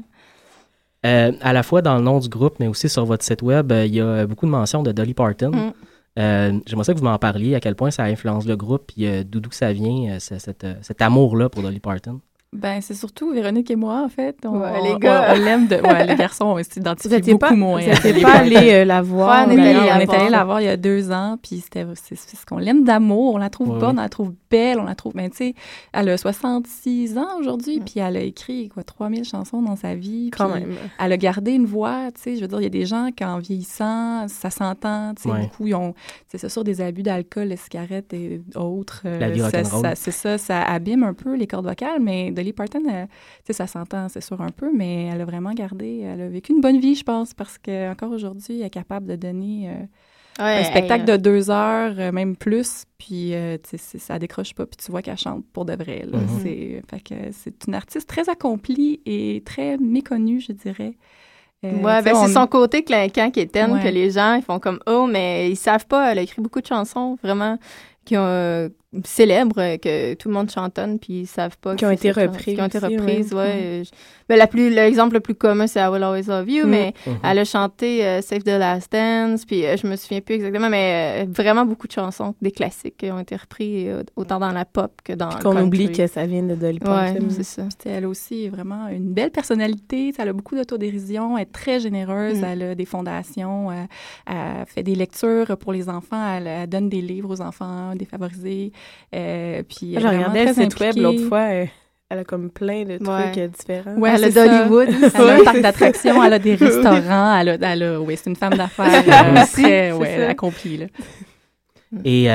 Euh, 1.05 1.33
à 1.41 1.53
la 1.53 1.63
fois 1.63 1.83
dans 1.83 1.97
le 1.97 2.03
nom 2.03 2.19
du 2.19 2.29
groupe, 2.29 2.57
mais 2.59 2.67
aussi 2.67 2.89
sur 2.89 3.05
votre 3.05 3.25
site 3.25 3.43
web, 3.43 3.71
euh, 3.71 3.87
il 3.87 3.95
y 3.95 4.01
a 4.01 4.27
beaucoup 4.27 4.47
de 4.47 4.51
mentions 4.51 4.83
de 4.83 4.91
Dolly 4.93 5.15
Parton. 5.15 5.51
Mm. 5.53 5.73
Euh, 6.19 6.59
J'aimerais 6.67 6.85
ça 6.85 6.95
que 6.95 6.99
vous 6.99 7.05
m'en 7.05 7.19
parliez, 7.19 7.55
à 7.55 7.61
quel 7.61 7.77
point 7.77 7.91
ça 7.91 8.05
influence 8.05 8.47
le 8.47 8.57
groupe, 8.57 8.91
puis 8.93 9.07
euh, 9.07 9.23
d'où 9.25 9.41
ça 9.51 9.73
vient, 9.73 10.15
euh, 10.15 10.19
ce- 10.19 10.39
cet, 10.39 10.67
cet 10.83 11.03
amour-là 11.03 11.49
pour 11.49 11.63
Dolly 11.63 11.79
Parton. 11.81 12.21
Ben, 12.57 12.81
c'est 12.81 12.95
surtout 12.95 13.31
Véronique 13.33 13.71
et 13.71 13.77
moi, 13.77 14.03
en 14.05 14.09
fait. 14.09 14.37
On, 14.45 14.59
Ouais, 14.61 14.69
on- 14.81 14.85
les 14.95 14.99
gars. 14.99 15.29
on, 15.35 15.37
on 15.41 15.45
l'aime. 15.45 15.67
De... 15.67 15.77
Ouais, 15.77 16.07
les 16.07 16.15
garçons, 16.17 16.47
on 16.47 16.63
s'identifie 16.63 17.21
beaucoup 17.33 17.39
pas- 17.39 17.51
moins. 17.53 17.81
vous 17.81 18.21
pas 18.23 18.31
allés, 18.39 18.73
euh, 18.73 18.85
la 18.85 19.03
voir, 19.03 19.47
Ouais, 19.49 19.55
on 19.55 19.59
est 19.59 19.75
Ben 19.75 19.77
on 20.09 20.13
allé 20.15 20.31
la 20.31 20.45
voir 20.45 20.61
il 20.61 20.65
y 20.65 20.69
a 20.69 20.77
deux 20.77 21.11
ans, 21.13 21.37
puis 21.43 21.61
c'était 21.61 21.85
ce 21.95 22.47
qu'on 22.47 22.59
l'aime 22.59 22.85
d'amour. 22.85 23.35
On 23.35 23.39
la 23.39 23.51
trouve 23.51 23.71
Ouais, 23.71 23.79
bonne, 23.81 23.99
on 23.99 24.03
la 24.03 24.09
trouve 24.09 24.33
belle, 24.51 24.79
on 24.81 24.85
la 24.85 24.95
trouve. 24.95 25.13
Ben, 25.15 25.31
tu 25.31 25.37
sais, 25.37 25.55
elle 25.93 26.09
a 26.09 26.17
66 26.17 27.19
ans 27.19 27.39
aujourd'hui, 27.41 27.81
puis 27.81 28.01
elle 28.01 28.17
a 28.17 28.21
écrit, 28.21 28.69
quoi, 28.69 28.83
3000 28.83 29.25
chansons 29.25 29.63
dans 29.63 29.77
sa 29.77 29.95
vie. 29.95 30.31
Quand 30.37 30.49
même. 30.49 30.75
Elle 31.03 31.13
a 31.13 31.17
gardé 31.17 31.53
une 31.53 31.67
voix, 31.67 32.11
tu 32.15 32.21
sais. 32.23 32.37
Je 32.37 32.41
veux 32.41 32.49
dire, 32.49 32.61
il 32.61 32.65
y 32.65 32.67
a 32.67 32.71
des 32.71 32.87
gens 32.87 33.09
qui, 33.17 33.25
en 33.25 33.39
vieillissant, 33.39 34.27
ça 34.29 34.51
s'entend, 34.51 35.13
tu 35.15 35.23
sais. 35.25 35.29
Ouais. 35.31 35.41
Beaucoup, 35.43 35.67
ils 35.67 35.75
ont, 35.75 35.95
c'est 36.29 36.49
sur 36.49 36.65
des 36.65 36.81
abus 36.81 37.03
d'alcool, 37.03 37.49
de 37.49 37.57
cigarettes 37.57 38.13
et 38.15 38.41
autres. 38.55 39.03
euh, 39.07 39.19
La 39.19 39.31
vie 39.31 39.41
ça- 39.41 39.47
rock'n'roll. 39.47 39.83
ça- 39.83 39.95
C'est 39.95 40.11
ça, 40.11 40.39
ça 40.39 40.63
abîme 40.63 41.03
un 41.03 41.15
peu 41.15 41.35
les 41.37 41.47
cordes 41.47 41.67
vocales, 41.67 42.01
mais 42.01 42.31
Dolly 42.47 42.53
Parton, 42.53 42.83
euh, 42.89 43.05
tu 43.07 43.47
sais, 43.47 43.53
ça 43.53 43.67
s'entend, 43.67 44.09
c'est 44.09 44.21
sûr, 44.23 44.41
un 44.41 44.51
peu, 44.51 44.71
mais 44.73 45.07
elle 45.13 45.21
a 45.21 45.25
vraiment 45.25 45.53
gardé, 45.53 46.01
elle 46.01 46.21
a 46.21 46.29
vécu 46.29 46.53
une 46.53 46.61
bonne 46.61 46.79
vie, 46.79 46.95
je 46.95 47.03
pense, 47.05 47.35
parce 47.35 47.59
qu'encore 47.59 48.13
aujourd'hui, 48.13 48.61
elle 48.61 48.67
est 48.67 48.71
capable 48.71 49.07
de 49.07 49.17
donner 49.17 49.69
euh, 49.71 49.73
Ouais, 50.39 50.59
un 50.61 50.65
spectacle 50.65 51.11
hey, 51.11 51.17
de 51.19 51.23
deux 51.23 51.51
heures, 51.51 51.95
euh, 51.99 52.13
même 52.13 52.37
plus, 52.37 52.85
puis 52.99 53.35
euh, 53.35 53.57
tu 53.57 53.71
sais, 53.71 53.77
c'est- 53.79 53.99
ça 53.99 54.19
décroche 54.19 54.53
pas, 54.55 54.67
puis 54.67 54.77
tu 54.77 54.91
vois 54.91 55.01
qu'elle 55.03 55.17
chante 55.17 55.45
pour 55.53 55.65
de 55.65 55.73
vrai. 55.75 56.05
là. 56.07 56.19
Mhm. 56.19 56.29
C'est 56.43 56.83
fait 56.91 57.01
que 57.01 57.15
c'est 57.33 57.67
une 57.67 57.75
artiste 57.75 58.07
très 58.09 58.29
accomplie 58.29 59.01
et 59.07 59.43
très 59.47 59.79
méconnue, 59.79 60.41
je 60.41 60.53
dirais. 60.53 60.93
Euh, 61.65 61.73
Ouais, 61.83 62.03
ben, 62.03 62.15
on- 62.15 62.27
c'est 62.27 62.35
son 62.35 62.47
côté 62.47 62.85
clinquant 62.85 63.31
qui 63.31 63.41
est 63.41 63.51
terne 63.51 63.73
Ouais. 63.73 63.83
que 63.83 63.89
les 63.89 64.11
gens 64.11 64.35
ils 64.35 64.43
font 64.43 64.59
comme 64.59 64.79
oh 64.87 65.07
mais 65.07 65.51
ils 65.51 65.57
savent 65.57 65.87
pas 65.87 66.13
elle 66.13 66.19
a 66.19 66.23
écrit 66.23 66.43
beaucoup 66.43 66.61
de 66.61 66.67
chansons 66.67 67.17
vraiment 67.23 67.59
qui 68.05 68.15
ont 68.19 68.21
euh, 68.27 68.69
célèbres 69.05 69.59
euh, 69.61 69.77
que 69.77 70.15
tout 70.15 70.29
le 70.29 70.35
monde 70.35 70.51
chantonne 70.51 70.99
puis 70.99 71.21
ils 71.21 71.27
savent 71.27 71.57
pas 71.59 71.75
Qui 71.75 71.85
ont 71.85 71.91
été 71.91 72.11
reprises 72.13 72.55
qui 72.55 72.61
ont 72.61 72.67
été 72.67 72.79
reprises 72.79 73.33
ouais. 73.35 73.39
ouais, 73.39 73.57
Mm. 73.57 73.83
Euh, 73.83 73.85
ben, 74.29 74.37
la 74.39 74.47
plus 74.49 74.71
l'exemple 74.71 75.15
le 75.15 75.21
plus 75.21 75.35
commun 75.35 75.67
c'est 75.67 75.81
I 75.81 75.87
Will 75.89 76.03
Always 76.03 76.23
Love 76.29 76.49
You 76.49 76.67
Mm. 76.67 76.71
mais 76.71 76.95
Mhm. 77.07 77.19
elle 77.25 77.39
a 77.41 77.45
chanté 77.45 78.05
euh, 78.05 78.23
Save 78.23 78.43
the 78.43 78.49
Last 78.59 78.93
Dance 78.93 79.45
puis 79.45 79.67
euh, 79.67 79.77
je 79.77 79.87
me 79.87 79.97
souviens 79.97 80.21
plus 80.21 80.37
exactement 80.37 80.69
mais 80.71 81.25
euh, 81.25 81.27
vraiment 81.31 81.65
beaucoup 81.67 81.87
de 81.87 81.93
chansons 81.93 82.35
des 82.41 82.51
classiques 82.53 82.97
qui 82.99 83.11
ont 83.11 83.19
été 83.19 83.37
repris 83.37 83.89
euh, 83.89 84.03
autant 84.17 84.39
dans 84.39 84.53
la 84.53 84.65
pop 84.65 84.93
que 85.05 85.13
dans 85.13 85.29
qu'on 85.31 85.61
oublie 85.63 85.93
que 85.93 86.07
ça 86.07 86.25
vient 86.27 86.43
de 86.43 86.55
Dolly 86.55 86.79
ouais 86.79 86.85
Parton. 87.13 87.27
c'est 87.29 87.43
ça 87.43 87.65
elle 87.85 88.07
aussi 88.07 88.49
vraiment 88.49 88.89
une 88.89 89.13
belle 89.13 89.31
personnalité. 89.31 90.13
Elle 90.19 90.29
a 90.29 90.33
beaucoup 90.33 90.57
d'autodérision. 90.57 91.37
Elle 91.37 91.43
est 91.43 91.53
très 91.53 91.79
généreuse. 91.81 92.41
Mm. 92.41 92.45
Elle 92.45 92.63
a 92.63 92.75
des 92.75 92.85
fondations. 92.85 93.71
Elle, 93.71 93.87
elle 94.27 94.67
fait 94.67 94.83
des 94.83 94.95
lectures 94.95 95.57
pour 95.59 95.73
les 95.73 95.89
enfants. 95.89 96.35
Elle, 96.37 96.47
elle 96.47 96.69
donne 96.69 96.89
des 96.89 97.01
livres 97.01 97.31
aux 97.33 97.41
enfants 97.41 97.95
défavorisés. 97.95 98.73
Euh, 99.15 99.63
puis 99.69 99.95
est 99.95 100.01
J'ai 100.01 100.07
vraiment 100.07 100.19
regardé 100.31 100.45
le 100.47 100.55
site 100.55 100.81
web 100.81 100.97
l'autre 100.97 101.29
fois. 101.29 101.39
euh, 101.51 101.67
Elle 102.09 102.19
a 102.19 102.25
comme 102.25 102.51
plein 102.51 102.85
de 102.85 102.99
trucs 102.99 103.09
Ouais. 103.09 103.33
euh, 103.39 103.49
différents. 103.49 103.95
Ouais, 103.97 104.11
Elle 104.15 104.25
a 104.25 104.31
d'Hollywood 104.31 104.89
Elle 105.15 105.29
a 105.29 105.35
un 105.35 105.45
parc 105.45 105.61
d'attractions, 105.61 106.23
elle 106.25 106.33
a 106.33 106.39
des 106.39 106.55
restaurants, 106.67 107.37
elle 107.39 107.49
a, 107.51 107.73
elle 107.73 107.83
a- 107.83 108.01
oui, 108.01 108.17
c'est 108.17 108.31
une 108.31 108.37
femme 108.37 108.55
d'affaires 108.55 108.87
euh, 109.37 109.43
Aussi, 109.43 109.63
très 109.63 109.93
ouais, 109.93 110.25
accomplie. 110.27 110.77
Là. 110.79 110.87
Et 112.05 112.31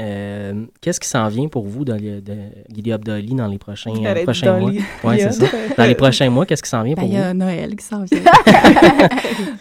euh, 0.00 0.66
qu'est-ce 0.80 0.98
qui 0.98 1.08
s'en 1.08 1.28
vient 1.28 1.46
pour 1.48 1.66
vous 1.66 1.84
dans 1.84 1.94
les, 1.94 2.20
de 2.20 2.96
Dolly 2.96 3.34
dans 3.34 3.46
les 3.46 3.58
prochains, 3.58 3.92
euh, 4.04 4.22
prochains 4.24 4.58
mois? 4.58 4.72
Ouais, 5.04 5.18
c'est 5.18 5.30
ça. 5.46 5.46
Dans 5.76 5.84
les 5.84 5.94
prochains 5.94 6.30
mois, 6.30 6.46
qu'est-ce 6.46 6.62
qui 6.64 6.68
s'en 6.68 6.82
vient 6.82 6.94
Ben, 6.94 7.02
pour 7.02 7.10
il 7.10 7.14
y 7.14 7.18
vous? 7.18 7.22
a 7.22 7.32
Noël 7.34 7.76
qui 7.76 7.84
s'en 7.84 8.02
vient. 8.04 8.20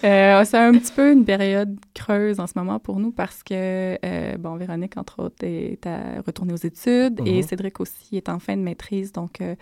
Euh, 0.03 0.43
c'est 0.45 0.57
un 0.57 0.73
petit 0.73 0.91
peu 0.91 1.11
une 1.13 1.23
période 1.23 1.77
creuse 1.93 2.39
en 2.39 2.47
ce 2.47 2.53
moment 2.55 2.77
pour 2.77 2.99
nous 2.99 3.11
parce 3.11 3.41
que, 3.41 3.97
euh, 4.03 4.37
bon, 4.37 4.55
Véronique, 4.57 4.97
entre 4.97 5.21
autres, 5.23 5.43
est 5.43 5.85
à 5.87 6.21
retourner 6.25 6.53
aux 6.53 6.57
études 6.57 7.21
et 7.25 7.37
Mhm. 7.37 7.43
Cédric 7.43 7.79
aussi 7.79 8.17
est 8.17 8.27
en 8.29 8.39
fin 8.39 8.55
de 8.57 8.61
maîtrise. 8.61 9.11
Donc, 9.13 9.39
euh, 9.41 9.55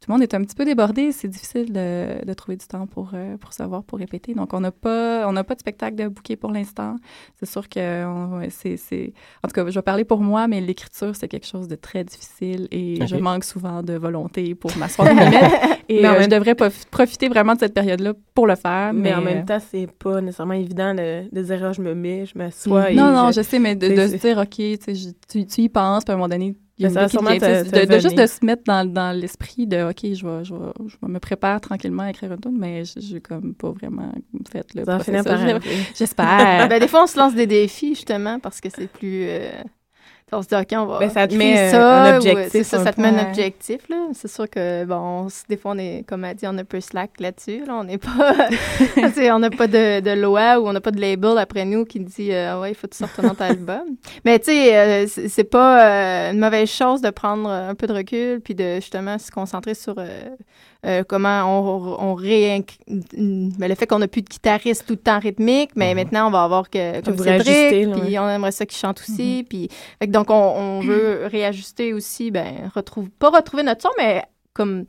tout 0.00 0.10
le 0.10 0.14
monde 0.14 0.22
est 0.22 0.32
un 0.34 0.42
petit 0.42 0.54
peu 0.54 0.64
débordé. 0.64 1.10
C'est 1.10 1.26
difficile 1.28 1.72
de, 1.72 2.24
de 2.24 2.32
trouver 2.34 2.56
du 2.56 2.66
temps 2.66 2.86
pour, 2.86 3.10
euh, 3.14 3.36
pour 3.36 3.52
savoir, 3.52 3.82
pour 3.82 3.98
répéter. 3.98 4.32
Donc, 4.34 4.52
on 4.54 4.60
n'a 4.60 4.70
pas, 4.70 5.28
on 5.28 5.34
pas 5.42 5.54
de 5.54 5.60
spectacle 5.60 5.96
de 5.96 6.06
bouquet 6.08 6.36
pour 6.36 6.52
l'instant. 6.52 6.96
C'est 7.40 7.48
sûr 7.48 7.68
que 7.68 7.80
c'est, 8.50 8.76
c'est- 8.76 9.12
En 9.44 9.48
tout 9.48 9.54
cas, 9.54 9.68
je 9.68 9.74
vais 9.78 9.82
parler 9.82 10.04
pour 10.04 10.20
moi, 10.20 10.46
mais 10.46 10.60
l'écriture, 10.60 11.16
c'est 11.16 11.26
quelque 11.28 11.46
chose 11.46 11.66
de 11.66 11.74
très 11.74 12.04
difficile 12.04 12.68
et 12.70 13.04
je 13.06 13.16
manque 13.16 13.42
souvent 13.44 13.82
de 13.82 13.94
volonté 13.94 14.54
pour 14.54 14.76
m'asseoir 14.76 15.08
et 15.88 16.04
euh, 16.06 16.12
je 16.14 16.18
même- 16.20 16.28
devrais 16.28 16.54
prof- 16.54 16.84
profiter 16.90 17.28
vraiment 17.28 17.54
de 17.54 17.58
cette 17.60 17.74
période-là 17.74 18.12
pour 18.34 18.46
le 18.46 18.54
faire. 18.54 18.92
Mais, 18.92 19.00
Mais, 19.10 19.14
en 19.14 19.20
euh, 19.20 19.24
même 19.24 19.44
temps, 19.46 19.58
c'est 19.60 19.88
pas 19.98 20.20
nécessairement 20.20 20.54
évident 20.54 20.94
de, 20.94 21.24
de 21.34 21.42
dire 21.42 21.64
Ah, 21.64 21.72
je 21.72 21.80
me 21.82 21.94
mets, 21.94 22.24
je 22.26 22.38
m'assois. 22.38 22.92
et 22.92 22.94
non, 22.94 23.10
non, 23.12 23.30
je- 23.32 23.40
je 23.40 23.42
sais, 23.42 23.58
mais 23.58 23.74
de, 23.74 23.88
se 23.88 24.16
dire, 24.16 24.38
OK, 24.38 24.56
je- 24.58 25.10
tu, 25.28 25.46
tu 25.46 25.60
y 25.62 25.68
penses, 25.68 26.04
puis 26.04 26.12
à 26.12 26.14
un 26.14 26.18
moment 26.18 26.28
donné, 26.28 26.54
il 26.78 26.84
y 26.84 26.86
a 26.86 26.90
ça 26.90 27.08
sûrement 27.08 27.30
de, 27.30 27.86
de 27.86 27.98
juste 27.98 28.16
de 28.16 28.26
se 28.26 28.44
mettre 28.44 28.62
dans, 28.64 28.84
dans 28.90 29.16
l'esprit 29.18 29.66
de, 29.66 29.90
OK, 29.90 30.00
je, 30.02 30.26
vais, 30.26 30.44
je, 30.44 30.54
vais, 30.54 30.72
je 30.86 30.96
me 31.06 31.18
prépare 31.18 31.60
tranquillement 31.60 32.04
à 32.04 32.10
écrire 32.10 32.32
une 32.32 32.40
tune, 32.40 32.58
mais 32.58 32.84
je 32.84 33.00
j'ai 33.00 33.20
comme 33.20 33.54
pas 33.54 33.70
vraiment 33.70 34.12
fait 34.50 34.66
le. 34.74 34.84
J'espère. 35.94 36.68
ben, 36.68 36.78
des 36.80 36.88
fois, 36.88 37.04
on 37.04 37.06
se 37.06 37.18
lance 37.18 37.34
des 37.34 37.46
défis, 37.46 37.94
justement, 37.94 38.38
parce 38.38 38.60
que 38.60 38.68
c'est 38.70 38.88
plus. 38.88 39.24
euh, 39.28 39.50
on 40.32 40.42
se 40.42 40.48
dit, 40.48 40.54
OK, 40.54 40.68
on 40.72 40.86
va. 40.86 40.98
Ben, 40.98 41.10
ça 41.10 41.26
te 41.26 41.34
met, 41.34 41.70
ça, 41.70 42.02
un 42.02 42.12
ou, 42.12 42.16
objectif 42.16 42.50
C'est 42.50 42.64
ça, 42.64 42.80
un 42.80 42.84
ça 42.84 42.92
te 42.92 43.00
met 43.00 43.08
un 43.08 43.28
objectif, 43.28 43.88
là. 43.88 44.08
C'est 44.12 44.28
sûr 44.28 44.48
que, 44.48 44.84
bon, 44.84 44.96
on 44.96 45.28
des 45.48 45.56
fois, 45.56 45.72
on 45.74 45.78
est, 45.78 46.04
comme 46.06 46.24
elle 46.24 46.36
dit, 46.36 46.46
on 46.46 46.56
est 46.56 46.60
un 46.60 46.64
peu 46.64 46.80
slack 46.80 47.20
là-dessus, 47.20 47.64
là. 47.64 47.74
On 47.76 47.84
n'est 47.84 47.98
pas. 47.98 48.34
tu 48.94 49.12
sais, 49.12 49.30
on 49.32 49.38
n'a 49.38 49.50
pas 49.50 49.66
de, 49.66 50.00
de 50.00 50.10
loi 50.10 50.58
ou 50.60 50.68
on 50.68 50.72
n'a 50.72 50.80
pas 50.80 50.90
de 50.90 51.00
label 51.00 51.38
après 51.38 51.64
nous 51.64 51.84
qui 51.84 52.00
dit, 52.00 52.32
euh, 52.32 52.60
ouais, 52.60 52.72
il 52.72 52.74
faut 52.74 52.86
que 52.86 52.92
tu 52.92 52.98
sortes 52.98 53.18
autre 53.18 53.42
album. 53.42 53.82
Mais, 54.24 54.38
tu 54.38 54.46
sais, 54.46 54.76
euh, 54.76 55.06
c'est 55.06 55.28
c'est 55.28 55.44
pas 55.44 55.84
euh, 55.84 56.32
une 56.32 56.40
mauvaise 56.40 56.68
chose 56.68 57.00
de 57.00 57.10
prendre 57.10 57.48
un 57.48 57.74
peu 57.74 57.86
de 57.86 57.92
recul 57.92 58.40
puis 58.40 58.54
de, 58.54 58.76
justement, 58.76 59.18
se 59.18 59.30
concentrer 59.30 59.74
sur. 59.74 59.94
Euh, 60.86 61.02
comment 61.06 61.42
on, 61.44 62.10
on 62.10 62.14
réinc... 62.14 62.78
mais 63.16 63.68
le 63.68 63.74
fait 63.74 63.86
qu'on 63.86 63.98
n'a 63.98 64.08
plus 64.08 64.22
de 64.22 64.28
guitariste 64.28 64.86
tout 64.86 64.92
le 64.92 64.98
temps 64.98 65.18
rythmique, 65.18 65.70
mais 65.74 65.94
maintenant 65.94 66.28
on 66.28 66.30
va 66.30 66.44
avoir 66.44 66.70
que, 66.70 67.00
comme 67.00 67.14
vous 67.14 67.24
Cédric, 67.24 67.90
puis 67.92 68.18
on 68.18 68.28
aimerait 68.28 68.52
ça 68.52 68.64
qu'il 68.64 68.78
chante 68.78 69.00
aussi, 69.00 69.44
puis 69.48 69.68
fait 69.98 70.06
que 70.06 70.12
donc 70.12 70.30
on, 70.30 70.34
on 70.34 70.80
veut 70.80 71.26
réajuster 71.26 71.92
aussi, 71.92 72.30
ben 72.30 72.70
retrouve 72.74 73.10
pas 73.10 73.30
retrouver 73.30 73.64
notre 73.64 73.82
son, 73.82 73.90
mais 73.98 74.22
comme 74.52 74.84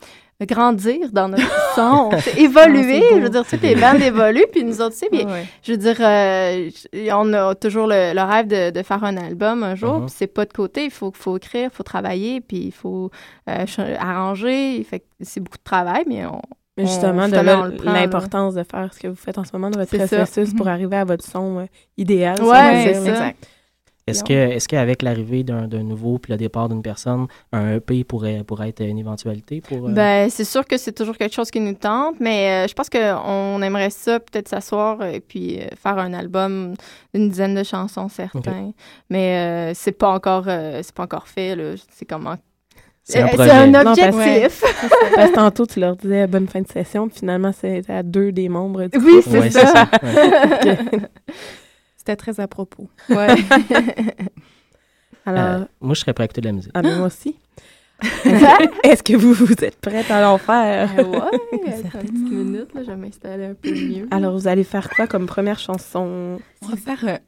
grandir 0.45 1.11
dans 1.11 1.27
notre 1.29 1.43
son, 1.75 2.09
évoluer. 2.37 3.01
Ah, 3.11 3.15
je 3.15 3.21
veux 3.21 3.29
dire, 3.29 3.45
toutes 3.45 3.61
les 3.61 3.75
bandes 3.75 4.01
évoluent, 4.01 4.45
puis 4.51 4.63
nous 4.63 4.81
autres 4.81 4.95
aussi. 4.95 5.07
Puis, 5.11 5.25
Ouais. 5.25 5.45
je 5.63 5.71
veux 5.73 5.77
dire, 5.77 5.97
euh, 5.99 6.69
on 7.13 7.33
a 7.33 7.55
toujours 7.55 7.87
le, 7.87 8.13
le 8.13 8.21
rêve 8.21 8.47
de, 8.47 8.69
de 8.71 8.83
faire 8.83 9.03
un 9.03 9.17
album 9.17 9.63
un 9.63 9.75
jour, 9.75 9.95
Mhm. 9.99 10.05
puis 10.05 10.15
c'est 10.17 10.27
pas 10.27 10.45
de 10.45 10.53
côté. 10.53 10.85
Il 10.85 10.91
faut, 10.91 11.11
faut 11.13 11.37
écrire, 11.37 11.69
il 11.71 11.75
faut 11.75 11.83
travailler, 11.83 12.41
puis 12.41 12.57
il 12.67 12.71
faut 12.71 13.11
euh, 13.49 13.65
arranger. 13.99 14.83
Fait 14.89 14.99
que 14.99 15.05
c'est 15.21 15.39
beaucoup 15.39 15.57
de 15.57 15.63
travail, 15.63 16.03
mais 16.07 16.25
on. 16.25 16.41
Mais 16.77 16.85
justement, 16.85 17.23
on- 17.23 17.27
de 17.27 17.33
justement, 17.35 17.43
là, 17.43 17.59
on 17.59 17.63
le 17.65 17.75
prend, 17.75 17.91
là. 17.91 17.99
l'importance 18.01 18.53
de 18.53 18.63
faire 18.63 18.93
ce 18.93 18.99
que 18.99 19.07
vous 19.09 19.15
faites 19.15 19.37
en 19.37 19.43
ce 19.43 19.49
moment 19.51 19.69
dans 19.69 19.79
votre 19.79 19.91
ça. 19.97 20.07
processus 20.17 20.53
pour 20.53 20.69
arriver 20.69 20.95
à 20.95 21.03
votre 21.03 21.25
son 21.25 21.59
euh, 21.59 21.65
idéal. 21.97 22.37
c'est 22.37 23.01
dire, 23.01 23.13
là. 23.13 23.31
Est-ce 24.09 24.23
que, 24.23 24.33
est-ce 24.33 24.67
qu'avec 24.67 25.01
l'arrivée 25.01 25.43
d'un, 25.43 25.67
nouveau 25.67 26.17
puis 26.19 26.31
le 26.33 26.37
départ 26.37 26.69
d'une 26.69 26.81
personne, 26.81 27.27
un 27.51 27.75
EP 27.75 28.03
pourrait, 28.03 28.43
pourrait 28.45 28.69
être 28.69 28.81
une 28.83 28.97
éventualité 28.97 29.61
pour. 29.61 29.87
euh, 29.87 29.91
Ben, 29.91 30.29
c'est 30.29 30.43
sûr 30.45 30.65
que 30.65 30.77
c'est 30.77 30.91
toujours 30.93 31.17
quelque 31.17 31.33
chose 31.35 31.49
qui 31.51 31.59
nous 31.59 31.73
tente, 31.73 32.15
mais 32.19 32.65
euh, 32.65 32.67
je 32.67 32.73
pense 32.73 32.89
qu'on 32.89 33.61
aimerait 33.61 33.89
ça 33.89 34.19
peut-être 34.19 34.47
s'asseoir 34.47 35.03
et 35.05 35.19
puis 35.19 35.59
euh, 35.59 35.67
faire 35.81 35.97
un 35.97 36.13
album 36.13 36.73
d'une 37.13 37.29
dizaine 37.29 37.55
de 37.55 37.63
chansons, 37.63 38.09
certains. 38.09 38.71
Mais 39.09 39.37
euh, 39.37 39.73
c'est 39.75 39.91
pas 39.91 40.09
encore 40.09 40.45
euh, 40.47 40.81
c'est 40.83 40.93
pas 40.95 41.03
encore 41.03 41.27
fait. 41.27 41.55
là. 41.55 41.75
C'est 41.91 42.05
comment? 42.05 42.35
C'est 43.03 43.21
un 43.21 43.25
un 43.49 43.65
Non, 43.67 43.83
parce- 43.95 43.99
objectif. 44.15 44.63
Parce 45.15 45.31
que 45.31 45.35
tantôt, 45.35 45.65
tu 45.65 45.79
leur 45.79 45.95
disais 45.95 46.27
bonne 46.27 46.47
fin 46.47 46.61
de 46.61 46.67
session, 46.67 47.07
puis 47.09 47.17
finalement, 47.19 47.51
c'est 47.59 47.81
à 47.89 48.03
deux 48.03 48.31
des 48.31 48.49
membres 48.49 48.85
du 48.85 48.99
Oui, 48.99 49.21
c'est 49.23 49.39
Ouais, 49.39 49.49
ça. 49.49 49.89
C'était 52.09 52.15
très 52.33 52.39
à 52.39 52.47
propos. 52.47 52.89
Ouais. 53.09 53.27
Alors, 55.25 55.61
Euh, 55.61 55.65
moi, 55.81 55.93
je 55.93 55.99
serais 55.99 56.13
prêt 56.13 56.23
à 56.23 56.25
écouter 56.25 56.41
de 56.41 56.47
la 56.47 56.53
musique. 56.53 56.71
ah, 56.73 56.81
mais 56.81 56.95
moi 56.95 57.05
aussi. 57.05 57.35
Est-ce 58.83 59.03
que 59.03 59.15
vous, 59.15 59.33
vous 59.33 59.51
êtes 59.63 59.79
prête 59.79 60.09
à 60.09 60.21
l'en 60.21 60.37
faire? 60.39 60.89
Ouais, 60.95 61.03
attends 61.85 61.99
une 61.99 62.07
petite 62.07 62.13
minute, 62.31 62.73
là, 62.73 62.81
je 62.83 62.87
vais 62.87 62.95
m'installer 62.95 63.45
un 63.45 63.53
peu 63.53 63.69
mieux. 63.71 64.07
Alors, 64.09 64.33
vous 64.33 64.47
allez 64.47 64.63
faire 64.63 64.89
quoi 64.89 65.05
comme 65.05 65.27
première 65.27 65.59
chanson? 65.59 66.39
On 66.63 66.67
va 66.67 66.75
faire. 66.77 67.19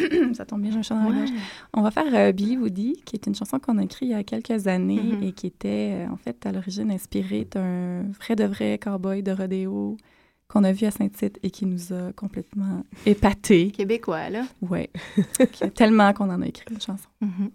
euh, 0.00 0.32
ça 0.34 0.44
tombe 0.44 0.62
bien, 0.62 0.72
j'ai 0.72 0.78
un 0.78 0.82
chat 0.82 0.94
dans 0.96 1.08
la 1.10 1.16
gorge. 1.16 1.30
On 1.74 1.82
va 1.82 1.90
faire 1.92 2.12
euh, 2.12 2.32
Billy 2.32 2.56
Woody, 2.56 3.02
qui 3.04 3.14
est 3.14 3.26
une 3.28 3.36
chanson 3.36 3.60
qu'on 3.60 3.78
a 3.78 3.84
écrite 3.84 4.08
il 4.08 4.10
y 4.10 4.14
a 4.14 4.24
quelques 4.24 4.66
années 4.66 5.00
Mhm. 5.00 5.22
et 5.22 5.32
qui 5.32 5.46
était 5.46 5.92
euh, 6.08 6.12
en 6.12 6.16
fait 6.16 6.44
à 6.46 6.50
l'origine 6.50 6.90
inspirée 6.90 7.46
d'un 7.48 8.02
vrai 8.18 8.34
de 8.34 8.44
vrai 8.44 8.78
cowboy 8.82 9.22
de 9.22 9.30
rodéo 9.30 9.96
qu'on 10.54 10.64
a 10.64 10.72
vu 10.72 10.86
à 10.86 10.92
Saint-Tite 10.92 11.40
et 11.42 11.50
qui 11.50 11.66
nous 11.66 11.92
a 11.92 12.12
complètement 12.12 12.84
épatés. 13.06 13.72
Québécois, 13.72 14.30
là. 14.30 14.42
A 15.60 15.68
tellement 15.68 16.12
qu'on 16.12 16.30
en 16.30 16.40
a 16.42 16.46
écrit 16.46 16.66
une 16.70 16.80
chanson. 16.80 17.08
Mhm. 17.20 17.50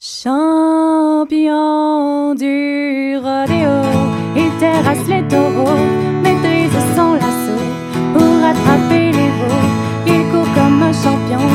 Champion 0.00 0.34
du 2.34 3.16
rodéo, 3.18 3.82
il 4.36 4.50
terrasse 4.58 5.06
les 5.06 5.22
taureaux, 5.28 5.76
maîtrise 6.22 6.72
son 6.96 7.12
lasso 7.14 7.58
pour 8.14 8.42
attraper 8.42 9.12
les 9.12 9.30
veaux. 9.38 9.62
Il 10.06 10.22
court 10.32 10.50
comme 10.54 10.82
un 10.82 10.92
champion, 10.92 11.46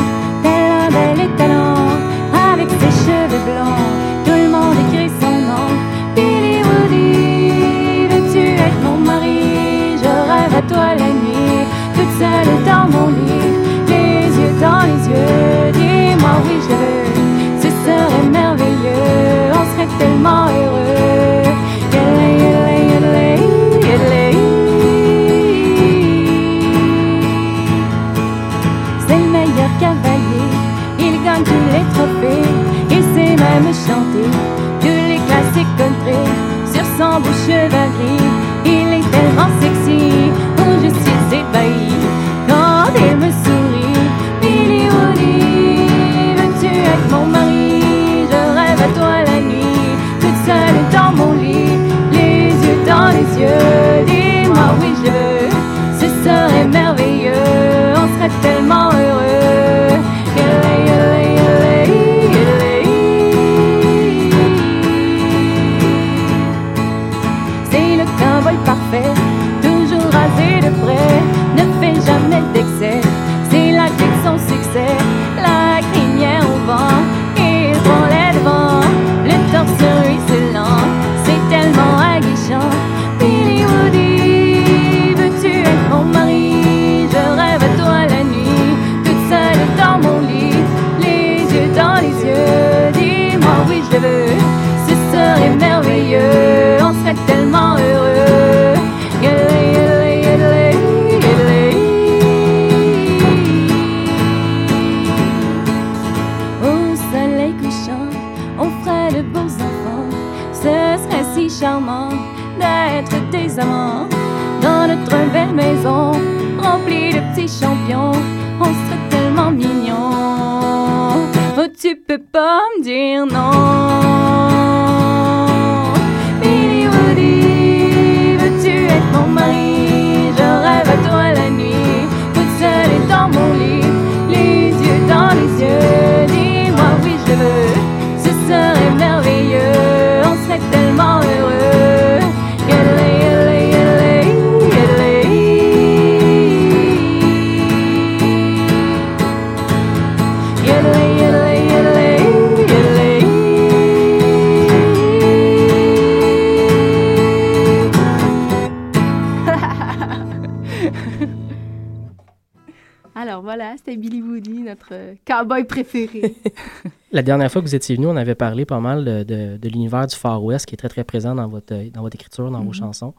La 167.18 167.22
dernière 167.22 167.50
fois 167.50 167.60
que 167.62 167.66
vous 167.66 167.74
étiez 167.74 167.96
venu, 167.96 168.06
on 168.06 168.14
avait 168.16 168.36
parlé 168.36 168.64
pas 168.64 168.78
mal 168.78 169.04
de, 169.04 169.24
de- 169.24 169.56
de 169.56 169.68
l'univers 169.68 170.06
du 170.06 170.14
Far 170.14 170.40
West 170.44 170.66
qui 170.66 170.74
est 170.74 170.76
très 170.76 170.88
très 170.88 171.02
présent 171.02 171.34
dans 171.34 171.48
votre, 171.48 171.74
dans 171.90 172.02
votre 172.02 172.14
écriture, 172.14 172.48
dans 172.48 172.60
vos 172.60 172.66
Mhm. 172.66 172.74
chansons. 172.74 173.12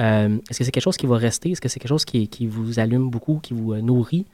Euh, 0.00 0.38
Est-ce 0.48 0.58
que 0.60 0.64
c'est 0.64 0.70
quelque 0.70 0.84
chose 0.84 0.96
qui 0.96 1.06
va 1.06 1.16
rester? 1.16 1.50
Est-ce 1.50 1.60
que 1.60 1.68
c'est 1.68 1.80
quelque 1.80 1.88
chose 1.88 2.04
qui, 2.04 2.28
qui 2.28 2.46
vous 2.46 2.78
allume 2.78 3.10
beaucoup, 3.10 3.40
qui 3.42 3.52
vous 3.52 3.72
euh, 3.72 3.80
nourrit? 3.80 4.26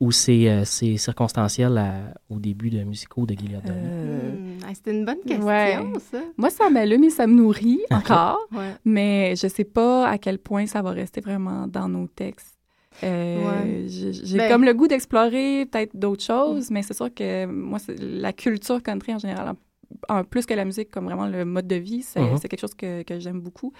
ou 0.00 0.10
c'est 0.10 0.50
euh, 0.50 0.64
c'est 0.64 0.96
circonstanciel 0.96 1.78
à- 1.78 2.14
au 2.28 2.40
début 2.40 2.68
de 2.68 2.82
musicaux 2.82 3.26
de 3.26 3.34
Gilead 3.34 3.62
Dolly? 3.64 3.78
Hmm, 3.78 4.58
ah, 4.66 4.74
C'était 4.74 4.90
une 4.90 5.04
bonne 5.04 5.20
question, 5.24 5.46
Ouais. 5.46 5.78
ça. 6.10 6.18
Moi, 6.36 6.50
ça 6.50 6.68
m'allume 6.68 7.04
et 7.04 7.10
ça 7.10 7.28
me 7.28 7.34
nourrit 7.34 7.78
encore, 7.92 8.40
Ouais. 8.52 8.72
mais 8.84 9.36
je 9.36 9.46
sais 9.46 9.62
pas 9.62 10.08
à 10.08 10.18
quel 10.18 10.38
point 10.40 10.66
ça 10.66 10.82
va 10.82 10.90
rester 10.90 11.20
vraiment 11.20 11.68
dans 11.68 11.88
nos 11.88 12.08
textes. 12.08 12.53
Euh, 13.02 13.44
Ouais. 13.46 13.84
j'ai 13.88 14.38
Ben- 14.38 14.48
comme 14.50 14.64
le 14.64 14.72
goût 14.74 14.86
d'explorer 14.88 15.66
peut-être 15.66 15.96
d'autres 15.96 16.22
choses, 16.22 16.70
mais 16.70 16.82
c'est 16.82 16.94
sûr 16.94 17.12
que 17.12 17.46
moi, 17.46 17.78
la 17.98 18.32
culture 18.32 18.82
country 18.82 19.14
en 19.14 19.18
général, 19.18 19.54
en, 20.08 20.18
en 20.20 20.24
plus 20.24 20.46
que 20.46 20.54
la 20.54 20.64
musique, 20.64 20.90
comme 20.90 21.04
vraiment 21.06 21.26
le 21.26 21.44
mode 21.44 21.66
de 21.66 21.76
vie, 21.76 22.02
c'est 22.02 22.20
c'est 22.40 22.48
quelque 22.48 22.60
chose 22.60 22.74
que, 22.74 23.02
que 23.02 23.18
j'aime 23.18 23.40
beaucoup. 23.40 23.72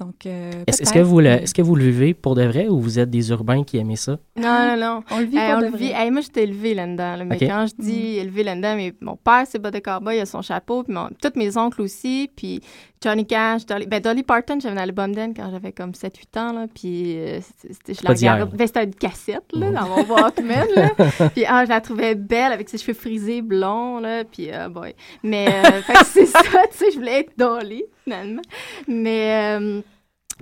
Donc, 0.00 0.24
euh, 0.26 0.50
Est-ce 0.66 0.82
est-ce 0.82 0.92
que, 0.92 0.98
vous 1.00 1.20
le, 1.20 1.28
mais- 1.28 1.42
est-ce 1.42 1.52
que 1.54 1.62
vous 1.62 1.76
le 1.76 1.84
vivez 1.84 2.14
pour 2.14 2.34
de 2.34 2.42
vrai 2.44 2.66
ou 2.68 2.80
vous 2.80 2.98
êtes 2.98 3.10
des 3.10 3.30
urbains 3.30 3.62
qui 3.64 3.76
aimez 3.76 3.96
ça? 3.96 4.18
Non, 4.36 4.42
non, 4.70 4.76
non. 4.78 5.02
On 5.10 5.18
le 5.18 5.26
vit 5.26 5.36
Hey, 5.36 5.48
pour 5.50 5.56
on 5.58 5.60
de 5.60 5.64
le 5.66 5.70
vrai. 5.72 5.78
vit. 5.78 5.92
Hey, 5.94 6.10
moi, 6.10 6.22
j'étais 6.22 6.44
élevée 6.44 6.74
là-dedans. 6.74 7.16
là. 7.16 7.24
Mais 7.24 7.38
quand 7.38 7.66
je 7.68 7.82
dis 7.82 8.16
élevée 8.16 8.42
là-dedans, 8.44 8.76
mais 8.76 8.94
mon 9.02 9.16
père, 9.16 9.44
c'est 9.46 9.58
bas 9.58 9.70
de 9.70 9.78
cowboy, 9.78 10.16
il 10.16 10.20
a 10.20 10.26
son 10.26 10.40
chapeau. 10.42 10.82
Puis 10.84 10.94
mon- 10.94 11.10
tous 11.20 11.36
mes 11.38 11.56
oncles 11.58 11.82
aussi. 11.82 12.30
Puis 12.34 12.60
Johnny 13.02 13.26
Cash, 13.26 13.64
Dolly, 13.66 13.86
ben, 13.86 14.00
Dolly 14.00 14.22
Parton, 14.22 14.58
j'avais 14.60 14.78
un 14.78 14.82
album 14.82 15.14
d'elle 15.14 15.32
quand 15.34 15.50
j'avais 15.50 15.72
comme 15.72 15.92
7-8 15.94 16.36
ans. 16.38 16.52
Là, 16.52 16.66
puis 16.74 17.16
euh, 17.18 17.40
c'était- 17.40 17.74
c'était- 17.74 17.94
je 17.94 18.00
la 18.04 18.10
regardais. 18.14 18.56
Ben, 18.56 18.66
c'était 18.66 18.84
une 18.84 18.94
cassette 18.94 19.44
là, 19.52 19.66
Mhm. 19.68 19.74
dans 19.74 19.88
mon 19.88 20.04
Walkman. 20.14 20.66
là. 20.76 20.88
Puis 21.34 21.44
ah, 21.46 21.64
je 21.64 21.68
la 21.70 21.80
trouvais 21.80 22.14
belle 22.14 22.52
avec 22.52 22.68
ses 22.68 22.78
cheveux 22.78 22.94
frisés 22.94 23.42
blonds. 23.42 24.00
Là, 24.00 24.24
puis, 24.24 24.50
ah, 24.50 24.68
boy. 24.70 24.94
Mais 25.22 25.46
euh, 25.48 25.80
c'est 26.04 26.26
ça, 26.26 26.40
tu 26.70 26.78
sais, 26.78 26.90
je 26.92 26.96
voulais 26.98 27.20
être 27.20 27.32
Dolly, 27.38 27.84
finalement. 28.10 28.42
Mais. 28.88 29.56
euh, 29.58 29.80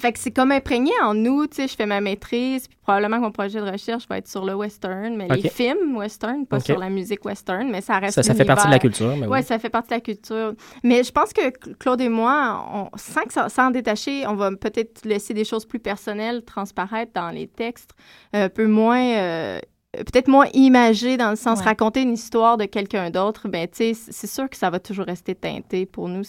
fait 0.00 0.12
que 0.12 0.20
c'est 0.20 0.31
comme 0.31 0.52
imprégné 0.52 0.92
en 1.02 1.12
nous, 1.12 1.48
tu 1.48 1.57
sais, 1.57 1.66
je 1.66 1.74
fais 1.74 1.85
ma 1.85 2.00
maîtrise, 2.00 2.68
puis 2.68 2.78
probablement 2.81 3.16
que 3.16 3.22
mon 3.22 3.33
projet 3.33 3.59
de 3.61 3.68
recherche 3.68 4.07
va 4.09 4.18
être 4.18 4.28
sur 4.28 4.44
le 4.44 4.54
western, 4.54 5.16
mais 5.16 5.26
les 5.26 5.48
films 5.48 5.96
western, 5.96 6.46
pas 6.46 6.61
sur 6.61 6.78
la 6.78 6.88
musique 6.88 7.24
western, 7.24 7.68
mais 7.68 7.81
ça 7.81 7.98
reste 7.98 8.14
Ça, 8.14 8.22
ça 8.22 8.33
fait 8.33 8.44
partie 8.44 8.68
de 8.68 8.70
la 8.70 8.78
culture. 8.78 9.16
Mais 9.16 9.26
Ouais, 9.26 9.38
oui. 9.40 9.44
ça 9.44 9.59
fait 9.59 9.70
partie 9.70 9.88
de 9.88 9.94
la 9.94 10.00
culture. 10.00 10.54
Mais 10.85 11.02
je 11.02 11.11
pense 11.11 11.33
que 11.33 11.50
Claude 11.81 12.00
et 12.00 12.09
moi, 12.09 12.64
on, 12.72 12.96
sans, 12.96 13.22
que 13.22 13.33
ça- 13.33 13.48
sans 13.48 13.66
en 13.66 13.70
détacher, 13.72 14.24
on 14.28 14.37
va 14.37 14.52
peut-être 14.52 15.04
laisser 15.04 15.35
des 15.35 15.44
choses 15.44 15.66
plus 15.66 15.81
personnelles 15.81 16.44
transparaître 16.44 17.11
dans 17.12 17.31
les 17.31 17.48
textes, 17.48 17.90
euh, 18.37 18.44
un 18.44 18.48
peu 18.50 18.68
moins, 18.68 19.02
euh, 19.04 19.59
peut-être 19.92 20.29
moins 20.29 20.46
imagées 20.53 21.16
dans 21.16 21.31
le 21.31 21.37
sens 21.37 21.61
Ouais. 21.61 21.64
raconter 21.64 22.03
une 22.03 22.12
histoire 22.12 22.57
de 22.59 22.66
quelqu'un 22.66 23.11
d'autre. 23.11 23.48
Ben, 23.48 23.66
tu 23.66 23.94
sais, 23.94 24.11
c'est 24.11 24.27
sûr 24.27 24.48
que 24.51 24.57
ça 24.57 24.68
va 24.70 24.79
toujours 24.81 25.07
rester 25.07 25.35
teinté. 25.35 25.87
Pour 25.87 26.09
nous, 26.09 26.22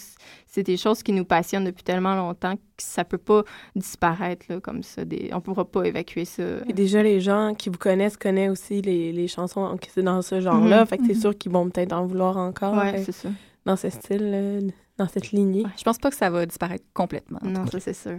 c'est 0.47 0.63
des 0.63 0.77
choses 0.77 1.03
qui 1.03 1.11
nous 1.11 1.25
passionnent 1.25 1.65
depuis 1.65 1.83
tellement 1.83 2.15
longtemps 2.15 2.55
que 2.55 2.61
ça 2.77 3.03
peut 3.03 3.17
pas 3.17 3.43
disparaître 3.75 4.45
là, 4.49 4.59
comme 4.61 4.81
ça. 4.83 5.03
Des, 5.03 5.29
on 5.33 5.41
pourra 5.41 5.65
pas 5.65 5.83
évacuer 5.83 6.25
ça. 6.25 6.43
Et 6.67 6.73
déjà, 6.73 7.03
les 7.03 7.19
gens 7.19 7.53
qui 7.53 7.69
vous 7.69 7.77
connaissent 7.77 8.17
connaissent 8.17 8.51
aussi 8.51 8.81
les, 8.81 9.11
les 9.11 9.27
chansons 9.27 9.77
qui 9.77 9.89
c'est 9.93 10.03
dans 10.03 10.21
ce 10.21 10.39
genre-là. 10.39 10.81
Mhm. 10.81 10.87
Fait 10.87 10.97
que 10.97 11.03
c'est 11.07 11.15
Mhm. 11.15 11.21
sûr 11.21 11.37
qu'ils 11.37 11.51
vont 11.51 11.69
peut-être 11.69 11.93
en 11.93 12.05
vouloir 12.05 12.37
encore 12.37 12.75
Ouais, 12.75 12.95
euh, 12.99 13.03
c'est 13.05 13.11
ça. 13.11 13.29
dans 13.65 13.75
ce 13.75 13.89
style, 13.89 14.31
euh, 14.33 14.61
dans 14.97 15.07
cette 15.09 15.31
lignée. 15.31 15.65
Je 15.77 15.83
pense 15.83 15.97
pas 15.97 16.09
que 16.09 16.15
ça 16.15 16.29
va 16.29 16.45
disparaître 16.45 16.85
complètement. 16.93 17.39
Non, 17.43 17.65
ça 17.67 17.79
c'est 17.81 17.93
sûr. 17.93 18.17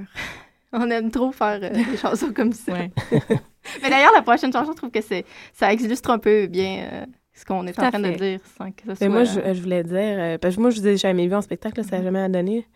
On 0.72 0.88
aime 0.90 1.10
trop 1.10 1.32
faire 1.32 1.58
euh, 1.62 1.70
des 1.70 1.96
chansons 2.00 2.32
comme 2.34 2.52
ça. 2.52 2.72
Ouais. 2.72 2.90
Mais 3.82 3.90
d'ailleurs, 3.90 4.12
la 4.14 4.22
prochaine 4.22 4.52
chanson, 4.52 4.72
je 4.72 4.76
trouve 4.76 4.90
que 4.90 5.00
c'est 5.02 5.24
ça 5.52 5.72
illustre 5.72 6.10
un 6.10 6.18
peu 6.18 6.46
bien 6.46 6.88
euh, 6.92 7.06
ce 7.34 7.44
qu'on 7.44 7.66
est 7.66 7.72
Tout 7.72 7.80
en 7.82 7.90
train 7.90 8.00
de 8.00 8.10
dire 8.10 8.40
sans 8.58 8.70
que 8.70 8.82
ça 8.86 8.94
soit... 8.94 9.06
Mais 9.06 9.08
moi, 9.12 9.24
je, 9.24 9.40
je 9.54 9.60
voulais 9.62 9.82
dire, 9.82 9.96
euh, 9.98 10.38
parce 10.38 10.56
que 10.56 10.60
moi, 10.60 10.70
je 10.70 10.80
vous 10.80 10.86
ai 10.86 10.96
jamais 10.96 11.26
vu 11.26 11.34
en 11.34 11.42
spectacle, 11.42 11.80
là, 11.80 11.86
ça 11.86 11.98
n'a 11.98 12.04
jamais 12.04 12.20
à 12.20 12.28
donner. 12.28 12.66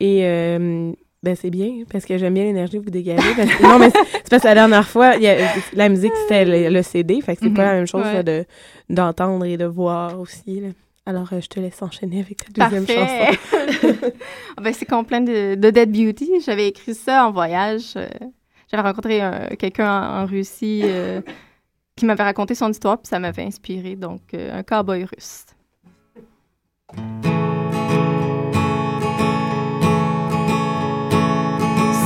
Et 0.00 0.24
euh, 0.26 0.92
ben, 1.22 1.34
c'est 1.36 1.50
bien, 1.50 1.82
parce 1.90 2.04
que 2.04 2.16
j'aime 2.18 2.34
bien 2.34 2.44
l'énergie 2.44 2.78
que 2.78 2.84
vous 2.84 2.90
dégagez. 2.90 3.34
parce 3.36 3.54
que- 3.54 3.62
non, 3.66 3.78
mais 3.78 3.90
c'est 3.90 4.28
parce 4.30 4.42
que 4.42 4.48
la 4.48 4.54
dernière 4.54 4.86
fois, 4.88 5.16
il 5.16 5.22
y 5.22 5.28
a- 5.28 5.48
la 5.74 5.88
musique, 5.88 6.12
c'était 6.22 6.44
le, 6.44 6.68
le 6.74 6.82
CD, 6.82 7.20
fait 7.20 7.34
que 7.36 7.40
c'est 7.44 7.50
pas 7.54 7.62
Mhm. 7.62 7.68
la 7.68 7.74
même 7.74 7.86
chose 7.86 8.04
Ouais. 8.04 8.12
là, 8.14 8.22
de 8.22 8.44
d'entendre 8.90 9.44
et 9.44 9.56
de 9.56 9.64
voir 9.64 10.18
aussi. 10.20 10.60
là. 10.60 10.68
Alors, 11.08 11.32
euh, 11.32 11.40
je 11.40 11.46
te 11.48 11.58
laisse 11.58 11.80
enchaîner 11.80 12.20
avec 12.20 12.36
ta 12.36 12.68
deuxième 12.68 12.84
Parfait. 12.86 13.32
chanson. 13.32 14.08
Ah 14.58 14.60
ben, 14.60 14.74
c'est 14.74 14.84
complet 14.84 15.20
de, 15.20 15.54
de 15.54 15.70
Dead 15.70 15.90
Beauty. 15.90 16.40
J'avais 16.44 16.68
écrit 16.68 16.94
ça 16.94 17.26
en 17.26 17.30
voyage. 17.30 17.94
euh, 17.96 18.06
J'avais 18.70 18.82
rencontré 18.82 19.20
un- 19.22 19.46
quelqu'un 19.58 19.88
en, 19.90 20.22
en 20.22 20.26
Russie 20.26 20.82
euh, 20.84 21.22
qui 21.96 22.04
m'avait 22.04 22.24
raconté 22.24 22.54
son 22.54 22.70
histoire, 22.70 22.98
puis 22.98 23.08
ça 23.08 23.18
m'avait 23.20 23.44
inspiré. 23.44 23.96
Donc, 23.96 24.20
euh, 24.34 24.58
un 24.58 24.62
cowboy 24.62 25.04
russe. 25.04 25.46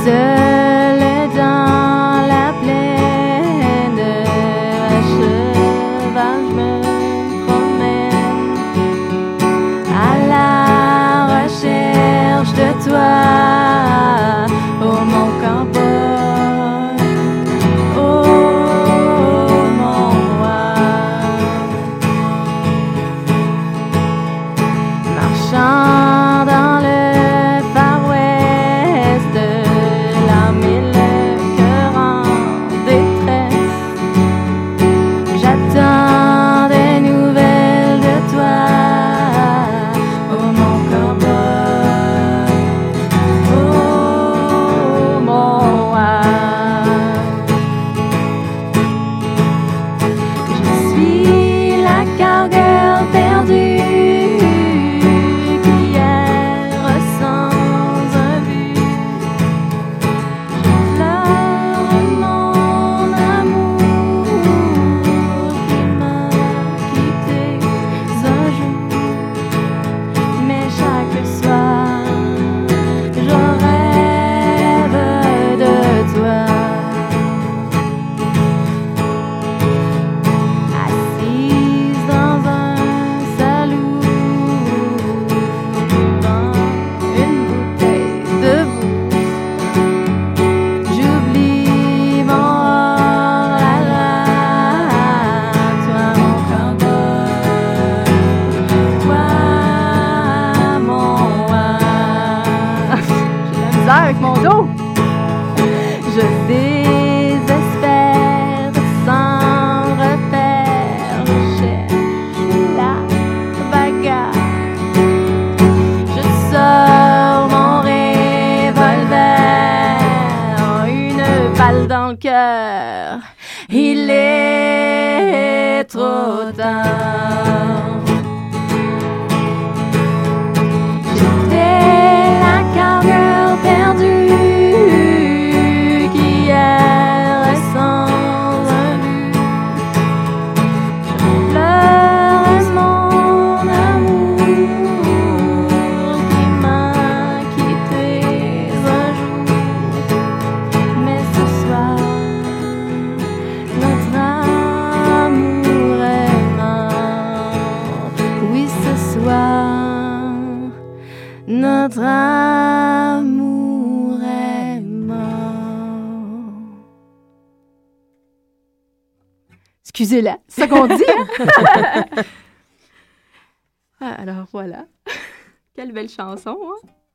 Seul 0.03 0.72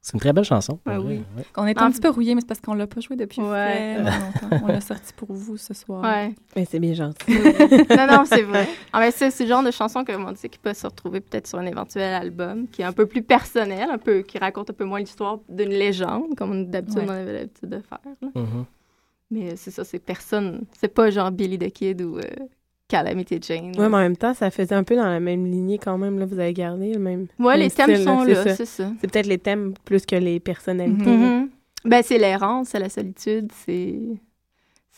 C'est 0.09 0.15
une 0.15 0.21
très 0.21 0.33
belle 0.33 0.45
chanson. 0.45 0.79
Ouais, 0.87 0.97
Ouais, 0.97 1.05
oui. 1.05 1.15
ouais. 1.37 1.45
On 1.59 1.67
est 1.67 1.79
En 1.79 1.85
un 1.85 1.91
petit 1.91 2.01
peu 2.01 2.09
rouillé, 2.09 2.35
mais 2.35 2.41
c'est 2.41 2.47
parce 2.47 2.61
qu'on 2.63 2.73
l'a 2.73 2.87
pas 2.87 2.99
joué 3.01 3.15
depuis 3.15 3.43
Ouais. 3.43 3.99
longtemps. 4.03 4.61
On 4.63 4.67
l'a 4.69 4.81
sorti 4.81 5.13
pour 5.13 5.31
vous 5.35 5.59
ce 5.59 5.75
soir. 5.75 6.03
Ouais. 6.03 6.35
Mais 6.57 6.65
c'est 6.65 6.79
bien 6.79 6.95
gentil. 6.95 7.31
non, 7.91 8.07
non, 8.11 8.25
c'est 8.25 8.41
vrai. 8.41 8.67
Ah, 8.95 9.11
c'est 9.11 9.39
le 9.41 9.47
genre 9.47 9.63
de 9.63 9.71
chanson 9.71 10.05
que 10.05 10.13
on 10.13 10.33
dit 10.33 10.49
qui 10.49 10.59
peut 10.59 10.73
se 10.73 10.87
retrouver 10.87 11.21
peut-être 11.21 11.47
sur 11.47 11.59
un 11.59 11.67
éventuel 11.67 12.15
album, 12.15 12.69
qui 12.69 12.81
est 12.81 12.87
un 12.87 12.93
peu 12.95 13.05
plus 13.05 13.21
personnel, 13.23 13.91
un 13.91 13.99
peu, 13.99 14.23
qui 14.23 14.39
raconte 14.39 14.71
un 14.71 14.73
peu 14.73 14.85
moins 14.87 15.01
l'histoire 15.01 15.41
d'une 15.47 15.69
légende, 15.69 16.35
comme 16.39 16.71
d'habitude 16.71 17.01
Ouais. 17.01 17.05
on 17.07 17.11
avait 17.13 17.33
l'habitude 17.41 17.69
de 17.69 17.81
faire. 17.81 17.99
Mhm. 18.35 18.65
Mais 19.31 19.57
c'est 19.57 19.71
ça, 19.71 19.85
c'est 19.85 19.99
personne. 19.99 20.63
C'est 20.81 20.89
pas 20.95 21.11
genre 21.11 21.31
Billy 21.31 21.59
the 21.59 21.71
Kid 21.71 22.01
ou 22.01 22.17
euh, 22.17 22.23
Calamity 22.89 23.39
Jane. 23.43 23.73
Ouais, 23.79 23.89
mais 23.89 23.97
en 23.97 24.01
même 24.01 24.17
temps, 24.17 24.33
ça 24.35 24.51
faisait 24.51 24.75
un 24.75 24.83
peu 24.83 24.97
dans 24.97 25.05
la 25.09 25.21
même 25.21 25.45
lignée 25.47 25.79
quand 25.79 25.99
même. 25.99 26.19
Là, 26.19 26.25
vous 26.27 26.39
avez 26.39 26.55
gardé 26.55 26.93
le 26.95 26.99
même. 26.99 27.27
Même 27.39 27.59
les 27.61 27.71
thèmes 27.71 27.95
style, 27.95 28.05
sont 28.05 28.25
là, 28.25 28.55
c'est 28.57 28.65
ça. 28.65 28.91
C'est 29.01 29.11
peut-être 29.11 29.27
les 29.27 29.39
thèmes 29.39 29.75
plus 29.85 30.07
que 30.07 30.17
les 30.17 30.41
personnalités. 30.41 31.11
Mhm. 31.11 31.51
Ben, 31.85 32.03
c'est 32.03 32.19
l'errance, 32.19 32.69
c'est 32.71 32.79
la 32.81 32.89
solitude, 32.89 33.51
c'est 33.65 33.99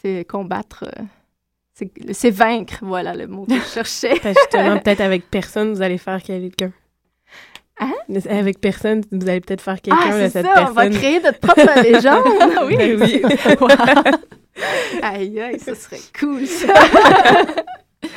c'est 0.02 0.24
combattre. 0.24 0.84
euh, 0.84 1.02
c'est- 2.12 2.30
vaincre, 2.30 2.78
voilà 2.82 3.14
le 3.14 3.26
mot 3.26 3.44
que 3.44 3.54
je 3.54 3.60
cherchais. 3.60 4.14
Justement, 4.24 4.78
peut-être 4.84 5.00
avec 5.00 5.28
personne, 5.30 5.72
vous 5.72 5.82
allez 5.82 5.98
faire 5.98 6.22
quelqu'un. 6.22 6.72
Hein? 7.80 7.92
Avec 8.28 8.60
personne, 8.60 9.02
vous 9.10 9.28
allez 9.28 9.40
peut-être 9.40 9.62
faire 9.62 9.80
quelqu'un 9.80 10.00
Ah, 10.10 10.22
de 10.24 10.28
cette 10.28 10.44
ça, 10.46 10.52
personne. 10.54 10.66
on 10.70 10.72
va 10.74 10.88
créer 10.90 11.20
notre 11.20 11.38
propre 11.40 11.82
légende. 11.82 12.24
oui, 12.66 12.76
Ben 12.76 13.00
oui. 13.02 13.22
Wow. 13.60 13.68
Aïe, 15.02 15.40
aïe, 15.40 15.58
ça 15.60 15.74
serait 15.74 16.00
cool, 16.18 16.46
ça. 16.46 16.74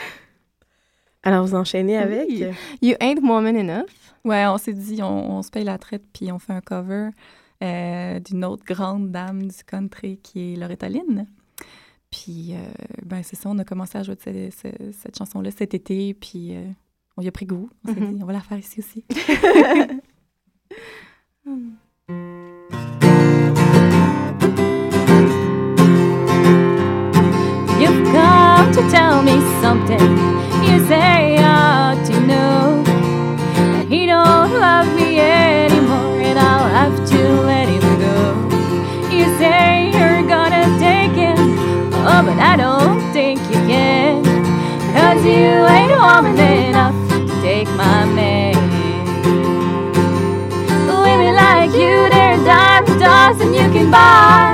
Alors, 1.24 1.46
vous 1.46 1.56
enchaînez 1.56 1.98
avec? 1.98 2.28
Oui. 2.30 2.46
You 2.82 2.96
ain't 3.00 3.22
woman 3.22 3.56
enough. 3.56 3.90
Ouais, 4.26 4.46
on 4.48 4.58
s'est 4.58 4.74
dit, 4.74 5.02
on, 5.02 5.38
on 5.38 5.42
se 5.42 5.50
paye 5.52 5.64
la 5.64 5.78
traite, 5.78 6.04
puis 6.14 6.32
on 6.32 6.40
fait 6.40 6.52
un 6.54 6.60
cover 6.62 7.10
euh, 7.64 8.20
d'une 8.20 8.44
autre 8.44 8.64
grande 8.66 9.12
dame 9.12 9.44
du 9.48 9.64
country 9.66 10.18
qui 10.22 10.54
est 10.54 10.56
Loretta 10.58 10.90
Lynn. 10.90 11.28
Puis, 12.12 12.54
euh, 12.54 12.58
ben, 13.06 13.24
c'est 13.24 13.36
ça, 13.38 13.50
on 13.50 13.58
a 13.60 13.64
commencé 13.64 13.98
à 13.98 14.04
jouer 14.04 14.16
de 14.16 14.22
ce- 14.22 14.50
ce- 14.52 14.92
cette 14.92 15.18
chanson-là 15.18 15.50
cet 15.52 15.74
été, 15.74 16.14
puis 16.14 16.56
euh, 16.56 16.66
on 17.18 17.22
y 17.22 17.28
a 17.28 17.32
pris 17.32 17.46
goût. 17.46 17.70
On 17.88 17.94
s'est 17.94 18.00
Mhm. 18.02 18.16
dit, 18.16 18.24
on 18.24 18.26
va 18.26 18.34
la 18.34 18.42
faire 18.42 18.58
ici 18.58 18.80
aussi. 18.80 19.06
You've 21.46 21.72
tell 28.90 29.22
me 29.22 29.40
something. 29.62 30.10
You 30.64 30.86
say 30.88 31.38
I 31.38 31.94
ought 31.94 32.06
to 32.06 32.20
know 32.22 32.84
that 32.84 33.88
he 33.88 34.06
don't 34.06 34.52
love 34.60 34.88
me 34.96 35.20
anymore, 35.20 36.20
and 36.22 36.40
I'll 36.40 36.70
have 36.70 36.96
to 37.12 37.22
let 37.44 37.68
him 37.68 37.86
go. 38.00 38.20
You 39.16 39.26
say 39.38 39.92
you're 39.94 40.24
gonna 40.28 40.66
take 40.80 41.12
him, 41.12 41.38
oh, 41.94 42.22
but 42.26 42.40
I 42.40 42.56
don't 42.58 43.02
think 43.14 43.40
you 43.52 43.60
can, 43.68 44.24
cause 44.96 45.24
you 45.26 45.66
ain't 45.76 45.92
woman 45.92 46.40
enough 46.40 46.96
to 47.10 47.28
take 47.42 47.68
my 47.76 48.06
man. 48.06 48.56
Women 50.88 51.36
like 51.36 51.72
you, 51.72 52.10
they're 52.10 52.38
dime 52.44 52.86
dozen, 53.00 53.54
you 53.54 53.70
can 53.72 53.92
buy 53.92 54.53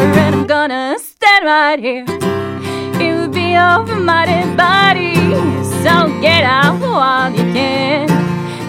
move 0.00 0.16
over 0.16 0.18
and 0.18 0.34
I'm 0.34 0.46
gonna 0.46 0.98
stand 0.98 1.44
right 1.44 1.78
here. 1.78 2.04
It 3.00 3.14
would 3.18 3.32
be 3.32 3.56
over 3.56 3.96
my 3.96 4.24
dead 4.26 4.56
body. 4.56 5.14
So 5.82 6.20
get 6.20 6.44
out 6.44 6.80
while 6.80 7.30
you 7.30 7.44
can. 7.52 8.08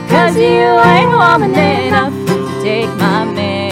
Cause 0.09 0.35
you 0.35 0.67
ain't 0.91 1.11
woman 1.11 1.51
enough 1.51 2.13
to 2.27 2.61
take 2.61 2.89
my 2.97 3.25
man. 3.25 3.71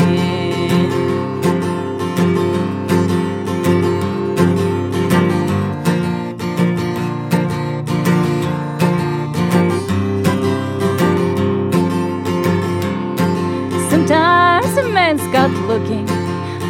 Sometimes 13.90 14.78
a 14.78 14.88
man's 14.88 15.28
got 15.34 15.52
looking 15.68 16.19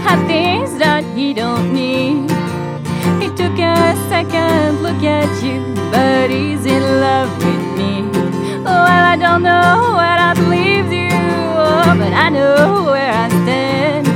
at 0.09 0.25
things 0.25 0.75
that 0.79 1.03
he 1.15 1.33
don't 1.35 1.71
need. 1.71 2.31
He 3.21 3.27
took 3.39 3.55
a 3.59 3.95
second 4.09 4.81
look 4.81 5.03
at 5.03 5.29
you, 5.43 5.57
but 5.91 6.31
he's 6.31 6.65
in 6.65 6.81
love 7.05 7.29
with 7.45 7.65
me. 7.77 8.09
Well, 8.65 8.85
I 9.11 9.15
don't 9.15 9.43
know 9.43 9.93
where 9.97 10.17
that 10.23 10.37
leaves 10.53 10.91
you, 10.91 11.13
oh, 11.13 11.93
but 12.01 12.11
I 12.25 12.29
know 12.29 12.85
where 12.91 13.13
I 13.23 13.29
stand. 13.43 14.07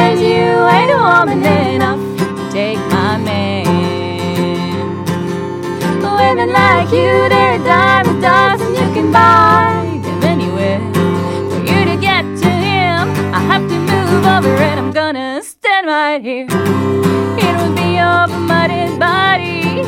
And 0.00 0.14
you 0.20 0.46
ain't 0.76 0.92
a 0.94 1.00
woman 1.10 1.42
enough 1.74 2.02
to 2.18 2.52
take 2.52 2.78
my 2.94 3.18
man. 3.18 3.66
Women 6.22 6.50
like 6.52 6.90
you, 6.92 7.10
they're 7.32 7.58
a 7.60 7.64
dime 7.64 8.06
a 8.14 8.20
dozen, 8.20 8.70
you 8.80 8.86
can 8.94 9.10
buy 9.10 9.98
them 10.04 10.22
anywhere. 10.22 10.80
For 11.50 11.60
you 11.68 11.78
to 11.90 11.96
get 12.00 12.22
to 12.42 12.50
him, 12.68 13.04
I 13.34 13.40
have 13.50 13.64
to 13.68 13.76
move 13.90 14.24
over 14.24 14.54
and 14.70 14.85
Right 15.84 16.24
here. 16.24 16.46
It 16.46 17.54
will 17.58 17.74
be 17.76 18.00
over 18.00 18.40
my 18.40 18.66
dead 18.66 18.98
body, 18.98 19.84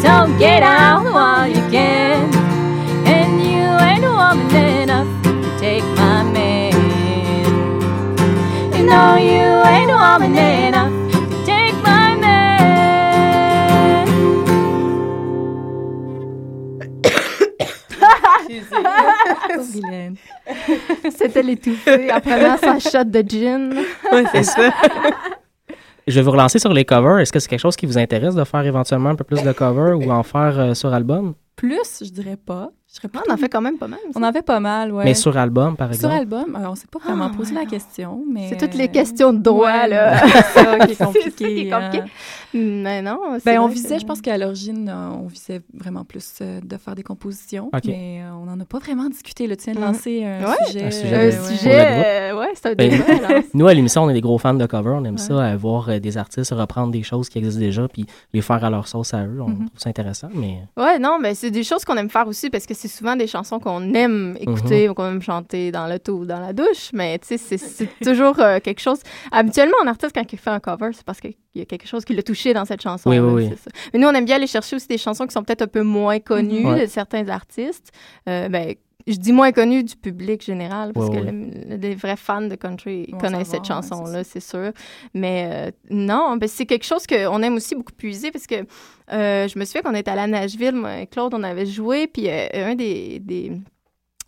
so 0.00 0.38
get 0.38 0.62
out 0.62 1.04
while 1.12 1.46
you 1.46 1.60
can. 1.68 2.32
And 3.06 3.42
you 3.42 3.66
ain't 3.84 4.04
woman 4.04 4.54
enough 4.54 5.22
to 5.24 5.58
take 5.58 5.84
my 5.98 6.22
man. 6.22 6.72
You 8.72 8.86
know 8.86 9.16
you 9.16 9.62
ain't 9.66 9.90
woman 9.90 10.38
enough 10.38 11.01
C'était 21.16 21.42
l'étouffée 21.42 22.12
en 22.12 22.20
prenant 22.20 22.56
sa 22.56 22.78
shot 22.78 23.04
de 23.04 23.22
gin. 23.26 23.74
Ouais, 24.12 24.24
c'est 24.32 24.44
ça. 24.44 24.70
Je 26.06 26.16
vais 26.16 26.22
vous 26.22 26.32
relancer 26.32 26.58
sur 26.58 26.72
les 26.72 26.84
covers. 26.84 27.20
Est-ce 27.20 27.32
que 27.32 27.38
c'est 27.38 27.48
quelque 27.48 27.60
chose 27.60 27.76
qui 27.76 27.86
vous 27.86 27.98
intéresse 27.98 28.34
de 28.34 28.44
faire 28.44 28.64
éventuellement 28.66 29.10
un 29.10 29.14
peu 29.14 29.24
plus 29.24 29.42
de 29.42 29.52
covers 29.52 29.98
ou 29.98 30.10
en 30.10 30.22
faire 30.22 30.58
euh, 30.58 30.74
sur 30.74 30.92
album? 30.92 31.34
Plus, 31.54 32.02
je 32.04 32.10
dirais 32.10 32.36
pas. 32.36 32.70
Je 32.92 32.98
serais 32.98 33.08
Ah, 33.16 33.20
on 33.26 33.32
en 33.32 33.36
fait 33.38 33.48
quand 33.48 33.62
même 33.62 33.78
pas 33.78 33.88
mal. 33.88 33.98
On 34.14 34.22
en 34.22 34.32
fait 34.34 34.42
pas 34.42 34.60
mal, 34.60 34.92
ouais. 34.92 35.04
Mais 35.04 35.14
sur 35.14 35.34
album, 35.38 35.76
par 35.76 35.86
Sur 35.88 35.94
exemple? 36.10 36.14
album, 36.14 36.56
alors 36.56 36.72
on 36.72 36.74
s'est 36.74 36.86
pas 36.90 36.98
vraiment 36.98 37.30
Ah, 37.32 37.34
posé 37.34 37.54
ouais, 37.54 37.62
la 37.64 37.66
question, 37.66 38.22
mais... 38.30 38.48
C'est 38.50 38.58
toutes 38.58 38.74
les 38.74 38.84
euh, 38.84 38.88
questions 38.92 39.32
de 39.32 39.38
droit, 39.38 39.72
ouais, 39.72 39.88
là. 39.88 40.18
C'est 40.52 40.62
ça 40.62 40.78
qui 40.78 40.82
est 40.82 40.88
C'est 40.88 40.94
ça 40.96 41.04
compliqué. 41.06 41.30
qui 41.32 41.44
est 41.60 41.70
compliqué. 41.70 42.00
hein. 42.00 42.06
Mais 42.54 43.00
non, 43.00 43.18
c'est 43.38 43.46
Ben, 43.46 43.60
on 43.60 43.66
visait, 43.68 43.94
que- 43.94 44.00
je 44.02 44.06
pense 44.06 44.20
qu'à 44.20 44.36
l'origine, 44.36 44.90
euh, 44.90 45.08
on 45.22 45.26
visait 45.26 45.62
vraiment 45.72 46.04
plus 46.04 46.34
euh, 46.42 46.60
de 46.62 46.76
faire 46.76 46.94
des 46.94 47.02
compositions, 47.02 47.70
Ok. 47.72 47.80
mais 47.86 48.20
euh, 48.22 48.34
on 48.34 48.44
n'en 48.44 48.60
a 48.60 48.66
pas 48.66 48.78
vraiment 48.78 49.08
discuté. 49.08 49.46
Là. 49.46 49.56
Tu 49.56 49.64
viens 49.70 49.74
de 49.74 49.78
Mhm. 49.78 49.86
lancer 49.86 50.24
un 50.26 50.44
Ouais. 50.44 50.66
sujet. 50.66 50.84
Un 50.84 50.90
sujet 50.90 51.14
euh, 51.14 51.26
ouais. 51.40 51.56
sujet, 51.56 52.32
euh, 52.34 52.44
c'est 52.52 52.66
un 52.66 52.74
Ben, 52.74 52.90
débat. 52.90 53.40
Nous, 53.54 53.66
à 53.66 53.72
l'émission, 53.72 54.02
on 54.02 54.10
est 54.10 54.14
des 54.14 54.20
gros 54.20 54.36
fans 54.36 54.52
de 54.52 54.66
covers. 54.66 54.92
On 55.00 55.04
aime 55.06 55.16
ça, 55.16 55.32
euh, 55.32 55.56
voir 55.56 55.88
euh, 55.88 55.98
des 55.98 56.18
artistes 56.18 56.52
reprendre 56.52 56.92
des 56.92 57.02
choses 57.02 57.30
qui 57.30 57.38
existent 57.38 57.58
déjà 57.60 57.88
puis 57.88 58.04
les 58.34 58.42
faire 58.42 58.62
à 58.62 58.68
leur 58.68 58.86
sauce 58.86 59.14
à 59.14 59.24
eux. 59.24 59.40
On 59.40 59.48
Mhm. 59.48 59.56
trouve 59.68 59.78
ça 59.80 59.88
intéressant, 59.88 60.28
mais... 60.34 60.58
Ouais, 60.76 60.98
non, 60.98 61.18
mais 61.18 61.34
c'est 61.34 61.50
des 61.50 61.64
choses 61.64 61.86
qu'on 61.86 61.96
aime 61.96 62.10
faire 62.10 62.28
aussi 62.28 62.50
parce 62.50 62.66
que 62.66 62.74
c'est 62.82 62.88
souvent 62.88 63.16
des 63.16 63.26
chansons 63.26 63.58
qu'on 63.60 63.94
aime 63.94 64.36
écouter 64.40 64.88
ou 64.88 64.94
qu'on 64.94 65.06
aime 65.08 65.22
chanter 65.22 65.70
dans 65.72 65.86
l'auto 65.86 66.18
ou 66.18 66.24
dans 66.26 66.40
la 66.40 66.52
douche. 66.52 66.90
Mais 66.92 67.18
tu 67.18 67.38
sais, 67.38 67.56
c'est- 67.58 67.88
toujours 68.04 68.38
euh, 68.40 68.58
quelque 68.60 68.80
chose. 68.80 68.98
Habituellement, 69.30 69.76
un 69.84 69.86
artiste, 69.86 70.12
quand 70.14 70.30
il 70.32 70.38
fait 70.38 70.50
un 70.50 70.60
cover, 70.60 70.90
c'est 70.92 71.04
parce 71.04 71.20
qu'il 71.20 71.34
y 71.54 71.60
a 71.60 71.64
quelque 71.64 71.86
chose 71.86 72.04
qui 72.04 72.14
l'a 72.14 72.22
touché 72.22 72.52
dans 72.54 72.64
cette 72.64 72.82
chanson. 72.82 73.08
Oui, 73.10 73.18
oui, 73.18 73.44
oui. 73.48 73.50
Mais 73.92 73.98
nous, 74.00 74.08
on 74.08 74.12
aime 74.12 74.24
bien 74.24 74.36
aller 74.36 74.46
chercher 74.46 74.76
aussi 74.76 74.88
des 74.88 74.98
chansons 74.98 75.26
qui 75.26 75.32
sont 75.32 75.42
peut-être 75.44 75.62
un 75.62 75.66
peu 75.68 75.82
moins 75.82 76.18
connues. 76.18 76.66
Ouais. 76.66 76.82
de 76.82 76.86
certains 76.86 77.28
artistes. 77.28 77.92
Euh, 78.28 78.48
ben, 78.48 78.74
je 79.06 79.16
dis 79.16 79.32
moins 79.32 79.52
connues 79.52 79.82
du 79.84 79.96
public 79.96 80.44
général 80.44 80.92
parce 80.92 81.08
Ouais, 81.08 81.16
que 81.20 81.24
ouais. 81.24 81.32
le- 81.32 81.70
le- 81.70 81.76
les 81.76 81.94
vrais 81.94 82.16
fans 82.16 82.42
de 82.42 82.54
country 82.54 83.12
connaissent 83.20 83.48
cette 83.48 83.60
ouais, 83.62 83.66
chanson-là, 83.68 84.24
c'est 84.24 84.40
sûr. 84.40 84.72
Mais 85.14 85.48
euh, 85.52 85.70
non, 85.90 86.36
ben, 86.36 86.48
c'est 86.48 86.66
quelque 86.66 86.84
chose 86.84 87.06
qu'on 87.06 87.42
aime 87.42 87.54
aussi 87.56 87.74
beaucoup 87.74 87.92
puiser 87.92 88.30
parce 88.30 88.46
que 88.46 88.64
euh, 89.12 89.48
je 89.48 89.58
me 89.58 89.64
souviens 89.64 89.82
qu'on 89.82 89.94
était 89.94 90.10
à 90.10 90.26
Nashville, 90.26 90.74
moi 90.74 91.00
et 91.00 91.06
Claude, 91.06 91.34
on 91.34 91.42
avait 91.42 91.66
joué, 91.66 92.06
puis 92.06 92.28
euh, 92.28 92.46
un 92.54 92.74
des, 92.74 93.18
des, 93.18 93.52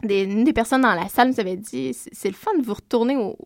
des, 0.02 0.24
une 0.24 0.44
des 0.44 0.52
personnes 0.52 0.82
dans 0.82 0.94
la 0.94 1.08
salle 1.08 1.28
nous 1.28 1.40
avait 1.40 1.56
dit 1.56 1.92
c'est 1.94 2.28
le 2.28 2.34
fun 2.34 2.50
de 2.58 2.64
vous 2.64 2.74
retourner 2.74 3.16
au, 3.16 3.36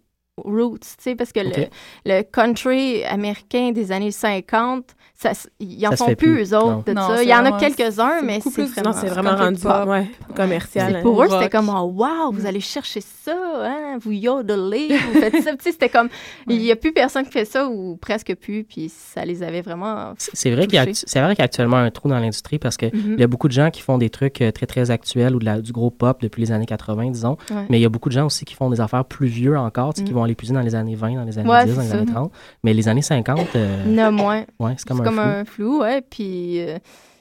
roots, 0.45 0.79
tu 0.79 0.89
sais, 1.03 1.15
parce 1.17 1.33
que 1.33 1.41
le, 1.41 1.67
le 2.07 2.23
country 2.23 3.03
américain 3.05 3.73
des 3.73 3.91
années 3.91 4.13
50, 4.13 4.95
ça, 5.21 5.33
ils 5.59 5.85
en 5.85 5.91
Ça 5.91 5.97
font 5.97 6.07
plus, 6.15 6.17
plus, 6.17 6.53
eux 6.53 6.57
autres, 6.57 6.67
non. 6.71 6.83
de 6.87 6.93
Non, 6.93 7.09
ça. 7.09 7.23
Il 7.25 7.29
y 7.29 7.35
en 7.35 7.45
a 7.45 7.59
quelques-uns, 7.59 8.23
mais 8.23 8.39
c'est 8.41 8.63
vraiment... 8.63 8.91
Non, 8.91 8.97
c'est 9.01 9.09
vraiment 9.09 9.37
rendu 9.37 9.61
pop. 9.61 9.89
ouais, 9.89 10.07
commercial. 10.37 11.03
Pour 11.03 11.23
eux, 11.23 11.29
c'était 11.29 11.49
comme 11.51 11.69
oh, 11.71 11.93
wow, 11.93 12.31
vous 12.33 12.47
allez 12.47 12.61
chercher 12.61 13.01
ça, 13.01 13.35
hein, 13.63 13.99
vous 14.01 14.13
yodelez, 14.13 14.89
vous 14.97 15.21
faites 15.21 15.43
ça. 15.43 15.51
C'était 15.61 15.89
comme 15.89 16.09
il 16.49 16.59
n'y 16.59 16.71
a 16.71 16.77
plus 16.77 16.93
personne 16.93 17.25
qui 17.25 17.33
fait 17.33 17.45
ça 17.45 17.67
ou 17.69 17.97
presque 17.97 18.35
plus, 18.37 18.63
puis 18.65 18.89
ça 18.95 19.25
les 19.25 19.43
avait 19.43 19.61
vraiment. 19.61 20.15
C'est 20.19 20.51
vrai 20.53 20.67
qu'il 20.67 20.77
y 20.77 20.79
a, 20.79 20.87
touchés. 20.87 21.05
c'est 21.07 21.21
vrai 21.21 21.35
qu'il 21.35 21.41
y 21.41 21.43
a 21.43 21.47
actuellement 21.47 21.77
un 21.79 21.91
trou 21.91 22.09
dans 22.09 22.19
l'industrie 22.19 22.59
parce 22.61 22.77
que 22.77 22.87
Mhm. 22.87 23.15
il 23.15 23.21
y 23.21 23.25
a 23.25 23.27
beaucoup 23.27 23.49
de 23.49 23.53
gens 23.53 23.71
qui 23.71 23.83
font 23.83 23.99
des 23.99 24.11
trucs 24.11 24.41
euh, 24.41 24.53
très 24.53 24.67
très 24.67 24.91
actuels 24.93 25.35
ou 25.35 25.41
de 25.41 25.45
la- 25.45 25.61
du 25.61 25.73
gros 25.73 25.91
pop 25.91 26.21
depuis 26.23 26.43
les 26.43 26.53
années 26.53 26.65
80 26.67 27.11
disons, 27.11 27.37
Ouais. 27.51 27.67
mais 27.69 27.79
il 27.79 27.83
y 27.83 27.87
a 27.87 27.89
beaucoup 27.89 28.09
de 28.09 28.15
gens 28.15 28.27
aussi 28.27 28.45
qui 28.45 28.55
font 28.55 28.71
des 28.71 28.81
affaires 28.81 29.05
plus 29.05 29.27
vieux 29.27 29.59
encore, 29.59 29.95
qui 29.95 30.03
Mhm. 30.05 30.11
vont 30.13 30.23
aller 30.25 30.35
plus 30.37 30.53
dans 30.53 30.61
les 30.61 30.75
années 30.77 30.95
20, 30.95 31.15
dans 31.17 31.25
les 31.25 31.39
années 31.39 31.51
Ouais, 31.51 31.65
10, 31.67 31.75
dans 31.75 31.83
les 31.83 31.93
années 31.93 32.07
30, 32.13 32.33
mais 32.63 32.73
les 32.73 32.89
années 32.89 33.03
50 33.03 33.49
euh, 33.57 33.99
a 33.99 34.11
moins. 34.11 34.45
ouais, 34.61 34.75
c'est 34.79 34.87
comme, 34.89 35.03
comme 35.09 35.17
flou. 35.21 35.23
un 35.31 35.45
flou, 35.45 35.81
ouais. 35.81 36.01
Puis, 36.03 36.61
euh, 36.61 36.79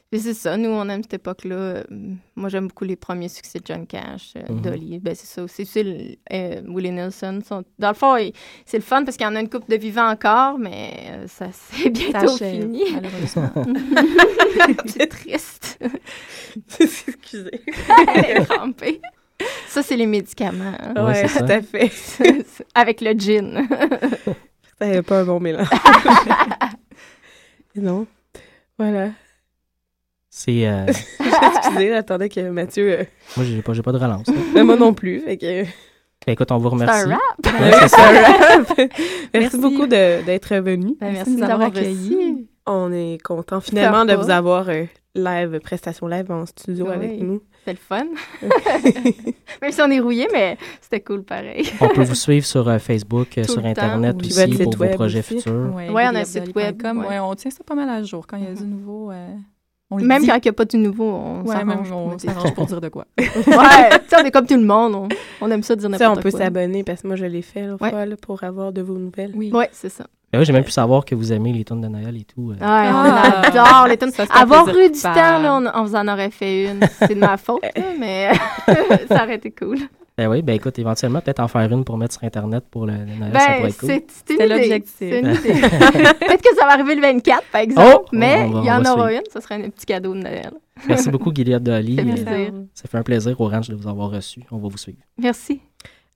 puis 0.09 0.21
c'est 0.21 0.33
ça, 0.33 0.55
nous, 0.55 0.69
on 0.69 0.87
aime 0.87 1.01
cette 1.03 1.15
époque-là. 1.15 1.55
Euh, 1.55 1.83
Moi, 2.35 2.49
j'aime 2.49 2.67
beaucoup 2.67 2.85
les 2.85 2.95
premiers 2.95 3.27
succès 3.29 3.59
de 3.59 3.65
John 3.65 3.85
Cash, 3.87 4.33
euh, 4.37 4.41
Mhm. 4.53 4.61
Dolly. 4.61 4.99
Ben, 4.99 5.13
c'est 5.15 5.25
ça 5.25 5.43
aussi. 5.43 5.65
C'est 5.65 5.83
le- 5.83 6.15
euh, 6.31 6.61
Willie 6.67 6.91
Nelson. 6.91 7.39
sont- 7.45 7.63
Dans 7.79 7.89
le 7.89 7.93
fond, 7.95 8.15
c'est 8.65 8.77
le 8.77 8.83
fun 8.83 9.03
parce 9.03 9.17
qu'il 9.17 9.25
y 9.25 9.29
en 9.29 9.35
a 9.35 9.41
une 9.41 9.49
coupe 9.49 9.69
de 9.69 9.75
vivants 9.75 10.09
encore, 10.09 10.57
mais 10.59 10.93
euh, 11.09 11.27
ça 11.27 11.47
c'est 11.51 11.89
bientôt 11.89 12.33
achève, 12.35 12.61
fini. 12.61 12.83
malheureusement. 12.93 13.51
c'est 14.85 15.07
triste. 15.07 15.79
Excusez. 16.79 17.61
Elle 18.15 18.37
est 18.37 18.45
trempée. 18.45 19.01
Ça, 19.67 19.83
c'est 19.83 19.97
les 19.97 20.07
médicaments. 20.07 20.73
hein. 20.79 21.05
Ouais, 21.05 21.13
c'est 21.15 21.27
ça. 21.27 21.41
tout 21.41 21.51
à 21.51 21.61
fait. 21.61 21.91
Avec 22.73 23.01
le 23.01 23.11
gin. 23.11 23.67
Ça 24.79 24.87
n'est 24.87 25.01
pas 25.03 25.19
un 25.19 25.25
bon 25.25 25.39
mélange. 25.39 25.67
Non. 27.81 28.07
Voilà. 28.77 29.09
C'est 30.29 30.67
euh, 30.67 30.85
Excusez, 31.57 31.89
j'attendais 31.89 32.29
que 32.29 32.49
Mathieu. 32.49 32.99
euh, 32.99 33.03
moi 33.35 33.45
j'ai 33.45 33.61
pas 33.61 33.73
j'ai 33.73 33.81
pas 33.81 33.91
de 33.91 33.97
relance. 33.97 34.27
là. 34.27 34.33
ben, 34.53 34.63
moi 34.63 34.75
non 34.75 34.93
plus. 34.93 35.21
Fait 35.21 35.37
que... 35.37 35.63
Ben, 36.25 36.33
écoute, 36.33 36.51
on 36.51 36.57
vous 36.57 36.69
C'est 36.69 36.75
remercie. 36.85 37.03
un 37.05 37.09
rap. 37.09 37.21
Ouais, 37.61 37.71
c'est 37.71 37.79
c'est 37.79 37.87
ça. 37.87 38.09
un 38.09 38.57
rap. 38.57 38.67
Merci, 38.77 39.29
Merci. 39.33 39.57
beaucoup 39.59 39.87
de- 39.87 40.23
d'être 40.25 40.55
venu. 40.57 40.95
Ben, 40.99 41.11
Merci 41.13 41.15
merci 41.15 41.35
de 41.35 41.37
nous 41.37 41.43
avoir 41.51 41.67
accueillis. 41.69 42.47
On 42.65 42.91
est 42.91 43.17
content 43.23 43.61
finalement 43.61 44.03
de 44.05 44.13
vous 44.13 44.29
avoir 44.29 44.67
euh, 44.69 44.83
live, 45.15 45.59
prestation 45.59 46.07
live 46.07 46.29
en 46.31 46.45
studio 46.45 46.89
avec 46.89 47.21
nous. 47.21 47.41
C'était 47.67 47.79
le 47.81 47.85
fun. 47.85 48.05
Même 49.61 49.71
si 49.71 49.81
on 49.81 49.91
est 49.91 49.99
rouillé, 49.99 50.27
mais 50.31 50.57
c'était 50.79 51.01
cool 51.01 51.23
pareil. 51.23 51.69
On 51.81 51.89
peut 51.89 52.03
vous 52.03 52.15
suivre 52.15 52.45
sur 52.45 52.67
euh, 52.69 52.79
Facebook, 52.79 53.37
euh, 53.37 53.43
Tout 53.43 53.53
sur. 53.53 53.65
Internet 53.65 54.15
aussi 54.21 54.57
pour 54.63 54.73
vos 54.77 54.85
projets 54.87 55.19
aussi. 55.19 55.35
futurs. 55.37 55.73
Ouais, 55.75 55.89
Ouais, 55.89 56.05
on 56.05 56.15
a 56.15 56.19
un 56.19 56.23
site 56.23 56.55
web, 56.55 56.81
ouais. 56.81 56.91
Ouais, 57.07 57.19
on 57.19 57.35
tient 57.35 57.51
ça 57.51 57.63
pas 57.65 57.75
mal 57.75 57.89
à 57.89 58.01
jour. 58.03 58.25
Quand 58.25 58.37
il 58.37 58.45
y 58.45 58.47
a 58.47 58.53
du 58.53 58.63
nouveau, 58.63 59.11
euh, 59.11 59.27
on 59.91 59.97
Même 59.97 60.21
dit. 60.21 60.27
quand 60.29 60.35
il 60.35 60.41
n'y 60.43 60.49
a 60.49 60.53
pas 60.53 60.63
du 60.65 60.77
nouveau, 60.77 61.11
on 61.11 61.45
s'arrange. 61.45 61.89
pour 61.89 62.53
pour 62.53 62.65
dire 62.67 62.79
de 62.79 62.87
quoi. 62.89 63.05
ouais, 63.17 63.25
tu 63.35 63.45
sais, 64.07 64.15
on 64.21 64.25
est 64.25 64.31
comme 64.31 64.47
tout 64.47 64.55
le 64.55 64.63
monde. 64.65 64.95
On, 64.95 65.07
on 65.41 65.51
aime 65.51 65.63
ça 65.63 65.75
dire 65.75 65.89
n'importe 65.89 66.19
on 66.19 66.21
peut 66.21 66.31
quoi. 66.31 66.39
s'abonner 66.39 66.83
parce 66.85 67.01
que 67.01 67.07
moi 67.07 67.15
je 67.17 67.25
l'ai 67.25 67.41
fait 67.41 67.67
fois 67.77 68.05
là, 68.05 68.15
pour 68.15 68.43
avoir 68.45 68.71
de 68.71 68.81
vos 68.81 68.97
nouvelles. 68.97 69.33
Oui. 69.35 69.51
Ouais, 69.51 69.69
c'est 69.73 69.89
ça. 69.89 70.07
Ben 70.31 70.39
oui, 70.39 70.45
j'ai 70.45 70.51
même 70.53 70.63
pu 70.65 70.71
savoir 70.71 71.05
que 71.05 71.15
vous 71.15 71.31
aimez 71.31 71.53
les 71.53 71.63
tonnes 71.63 71.79
de 71.81 71.87
Noël 71.87 72.15
et 72.17 72.25
tout. 72.25 72.51
euh. 72.51 72.55
Ah. 72.59 72.91
on 72.93 73.47
adore 73.47 73.87
les 73.87 73.95
tonnes. 73.97 74.11
Ça, 74.11 74.25
Avoir 74.29 74.67
eu 74.69 74.89
du 74.91 74.99
temps, 75.01 75.13
là, 75.13 75.55
on, 75.55 75.65
on 75.81 75.83
vous 75.85 75.95
en 75.95 76.07
aurait 76.07 76.31
fait 76.31 76.65
une. 76.71 76.81
C'est 76.99 77.15
de 77.15 77.19
ma 77.19 77.37
faute, 77.37 77.61
là, 77.63 77.83
mais 77.99 78.31
ça 79.07 79.23
aurait 79.23 79.35
été 79.35 79.51
cool. 79.51 79.77
Ben 80.17 80.27
oui, 80.29 80.41
ben 80.41 80.53
écoute, 80.55 80.77
éventuellement, 80.79 81.21
peut-être 81.21 81.39
en 81.41 81.47
faire 81.47 81.71
une 81.71 81.85
pour 81.85 81.95
mettre 81.97 82.15
sur 82.15 82.23
Internet 82.23 82.63
pour 82.71 82.87
le, 82.87 82.93
le 82.93 83.15
Noël, 83.19 83.31
ça 83.33 83.39
pourrait 83.39 83.59
Ben, 83.61 83.67
être 83.67 83.77
cool. 83.79 83.89
c'est 84.37 84.47
l'objectif. 84.47 84.95
C'est 84.97 85.19
une 85.19 85.27
idée. 85.27 85.61
Peut-être 85.61 86.41
que 86.41 86.55
ça 86.55 86.65
va 86.65 86.71
arriver 86.73 86.95
le 86.95 87.01
24, 87.01 87.43
par 87.51 87.61
exemple, 87.61 87.87
Oh! 88.01 88.05
mais 88.11 88.49
il 88.49 88.65
y 88.65 88.71
en 88.71 88.81
aura 88.83 89.07
suivre. 89.09 89.21
une. 89.25 89.31
Ce 89.31 89.39
serait 89.39 89.63
un 89.63 89.69
petit 89.69 89.85
cadeau 89.85 90.13
de 90.15 90.19
Noël. 90.21 90.51
Merci 90.87 91.09
beaucoup, 91.11 91.31
Gilead 91.33 91.61
Dolly. 91.61 91.95
Ça 91.97 92.03
fait 92.03 92.09
Euh, 92.09 92.25
plaisir. 92.25 92.53
Ça 92.73 92.87
fait 92.89 92.97
un 92.97 93.03
plaisir 93.03 93.39
au 93.41 93.47
ranch 93.47 93.69
de 93.69 93.75
vous 93.75 93.87
avoir 93.87 94.09
reçu. 94.09 94.41
On 94.51 94.57
va 94.57 94.67
vous 94.67 94.77
suivre. 94.77 94.97
Merci. 95.19 95.61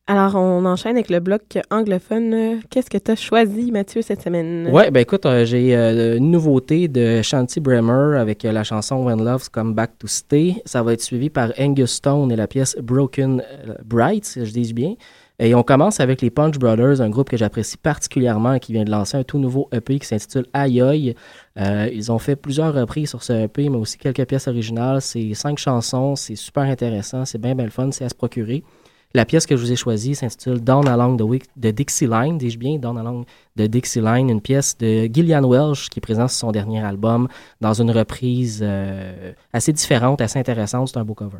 Alors, 0.08 0.36
on 0.36 0.66
enchaîne 0.66 0.95
avec 0.95 1.10
le 1.10 1.20
bloc 1.20 1.60
anglophone. 1.70 2.60
Qu'est-ce 2.70 2.89
que 2.89 2.97
tu 2.97 3.12
as 3.12 3.16
choisi, 3.16 3.72
Mathieu, 3.72 4.02
cette 4.02 4.22
semaine? 4.22 4.68
Ouais, 4.72 4.91
ben 4.91 4.99
écoute, 4.99 5.26
euh, 5.26 5.45
j'ai 5.45 5.76
euh, 5.76 6.18
une 6.18 6.32
nouveauté 6.32 6.88
de 6.88 7.22
Shanti 7.22 7.60
Bremer 7.60 8.18
avec 8.18 8.43
euh, 8.43 8.52
la 8.52 8.64
chanson 8.64 9.06
When 9.06 9.24
Love's 9.24 9.47
Come 9.47 9.74
Back 9.74 9.97
to 9.99 10.08
Stay. 10.08 10.62
Ça 10.66 10.84
va 10.84 10.93
être 10.93 11.02
suivi 11.02 11.30
par 11.30 11.54
Angus 11.58 11.91
Stone 11.91 12.32
et 12.32 12.36
la 12.36 12.47
pièce 12.47 12.76
Broken 12.82 13.43
Bright, 13.86 14.26
si 14.26 14.45
je 14.45 14.52
dis 14.52 14.74
bien. 14.74 14.95
Et 15.43 15.56
on 15.56 15.64
commence 15.64 15.99
avec 15.99 16.22
les 16.22 16.30
Punch 16.30 16.60
Brothers, 16.60 17.02
un 17.02 17.10
groupe 17.10 17.32
que 17.32 17.36
j'apprécie 17.36 17.76
particulièrement 17.76 18.54
et 18.54 18.60
qui 18.60 18.74
vient 18.74 18.84
de 18.84 18.91
lancer 18.91 19.18
un 19.18 19.24
tout 19.24 19.39
nouveau 19.39 19.68
EP 19.72 19.97
qui 19.97 20.06
s'intitule. 20.08 20.45
Euh, 20.56 21.89
ils 21.91 22.12
ont 22.12 22.20
fait 22.20 22.36
plusieurs 22.36 22.76
reprises 22.76 23.10
sur 23.10 23.24
ce 23.24 23.34
EP, 23.34 23.68
mais 23.70 23.78
aussi 23.78 23.97
quelques 23.97 24.24
pièces 24.26 24.47
originales. 24.47 25.02
C'est 25.02 25.34
cinq 25.34 25.58
chansons, 25.58 26.16
c'est 26.16 26.36
super 26.36 26.64
intéressant, 26.64 27.26
c'est 27.26 27.41
bien, 27.41 27.56
bien 27.56 27.66
le 27.66 27.72
fun, 27.72 27.89
c'est 27.91 28.06
à 28.06 28.10
se 28.10 28.14
procurer. 28.14 28.64
La 29.14 29.26
pièce 29.26 29.45
que 29.45 29.57
je 29.57 29.62
vous 29.62 29.72
ai 29.72 29.76
choisie 29.76 30.16
s'intitule 30.16 30.62
Down 30.62 30.88
Along 30.88 31.18
the, 31.18 31.22
Wick- 31.24 31.47
the 31.59 31.68
Dixie 31.68 32.07
Line, 32.07 32.38
dis-je 32.38 32.57
bien, 32.57 32.78
Down 32.78 32.97
Along 32.97 33.26
the 33.57 33.64
Dixie 33.64 33.99
Line, 33.99 34.30
une 34.30 34.39
pièce 34.41 34.78
de 34.78 35.09
Gillian 35.12 35.43
Welsh 35.43 35.89
qui 35.89 35.99
présente 35.99 36.30
son 36.30 36.51
dernier 36.51 36.82
album 36.82 37.28
dans 37.59 37.74
une 37.74 37.91
reprise 37.91 38.62
euh, 38.64 39.34
assez 39.51 39.74
différente, 39.74 40.22
assez 40.22 40.39
intéressante. 40.39 40.88
C'est 40.89 40.97
un 40.97 41.03
beau 41.03 41.14
cover. 41.14 41.39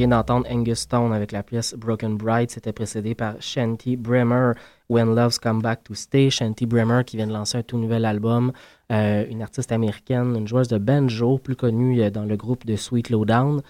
Vient 0.00 0.08
d'entendre 0.16 0.46
Angus 0.50 0.78
Stone 0.78 1.12
avec 1.12 1.30
la 1.30 1.42
pièce 1.42 1.74
Broken 1.74 2.16
Bright. 2.16 2.50
C'était 2.50 2.72
précédé 2.72 3.14
par 3.14 3.34
Shanty 3.40 3.96
Bremer, 3.96 4.52
When 4.88 5.14
Loves 5.14 5.38
Come 5.42 5.60
Back 5.60 5.84
to 5.84 5.94
Stay. 5.94 6.30
Shanty 6.30 6.64
Bremer 6.64 7.02
qui 7.04 7.18
vient 7.18 7.26
de 7.26 7.32
lancer 7.34 7.58
un 7.58 7.62
tout 7.62 7.76
nouvel 7.76 8.06
album. 8.06 8.52
Euh, 8.90 9.24
une 9.30 9.42
artiste 9.42 9.72
américaine, 9.72 10.34
une 10.36 10.48
joueuse 10.48 10.68
de 10.68 10.78
banjo, 10.78 11.36
plus 11.38 11.54
connue 11.54 12.00
euh, 12.00 12.08
dans 12.10 12.24
le 12.24 12.34
groupe 12.36 12.64
de 12.64 12.76
Sweet 12.76 13.10
Lowdown. 13.10 13.60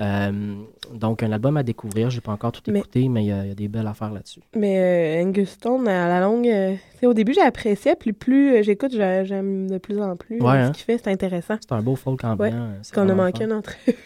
Euh, 0.00 0.54
donc, 0.94 1.22
un 1.24 1.32
album 1.32 1.56
à 1.56 1.62
découvrir. 1.64 2.08
J'ai 2.08 2.20
pas 2.20 2.32
encore 2.32 2.52
tout 2.52 2.62
écouté, 2.70 3.08
mais 3.08 3.24
il 3.24 3.26
y, 3.26 3.32
a- 3.32 3.44
y 3.46 3.50
a 3.50 3.54
des 3.54 3.68
belles 3.68 3.86
affaires 3.88 4.12
là-dessus. 4.12 4.40
Mais 4.56 4.78
euh, 5.20 5.24
Angus 5.26 5.50
Stone, 5.50 5.86
à 5.88 6.08
la 6.08 6.20
longue, 6.20 6.46
euh, 6.48 6.74
au 7.02 7.12
début, 7.12 7.34
j'appréciais, 7.34 7.96
puis 7.96 8.12
plus 8.12 8.62
j'écoute, 8.62 8.92
j'a- 8.94 9.24
j'aime 9.24 9.68
de 9.68 9.76
plus 9.78 10.00
en 10.00 10.16
plus 10.16 10.40
Ouais, 10.40 10.46
euh, 10.48 10.50
hein. 10.52 10.66
ce 10.68 10.78
qu'il 10.78 10.84
fait. 10.84 10.98
C'est 11.04 11.10
intéressant. 11.10 11.56
C'est 11.60 11.72
un 11.72 11.82
beau 11.82 11.96
folk 11.96 12.22
ambiant. 12.24 12.44
Ouais, 12.46 12.50
qu'on 12.94 13.00
a 13.02 13.04
vraiment 13.06 13.24
manqué 13.24 13.44
une 13.44 13.52
entrevue 13.52 13.96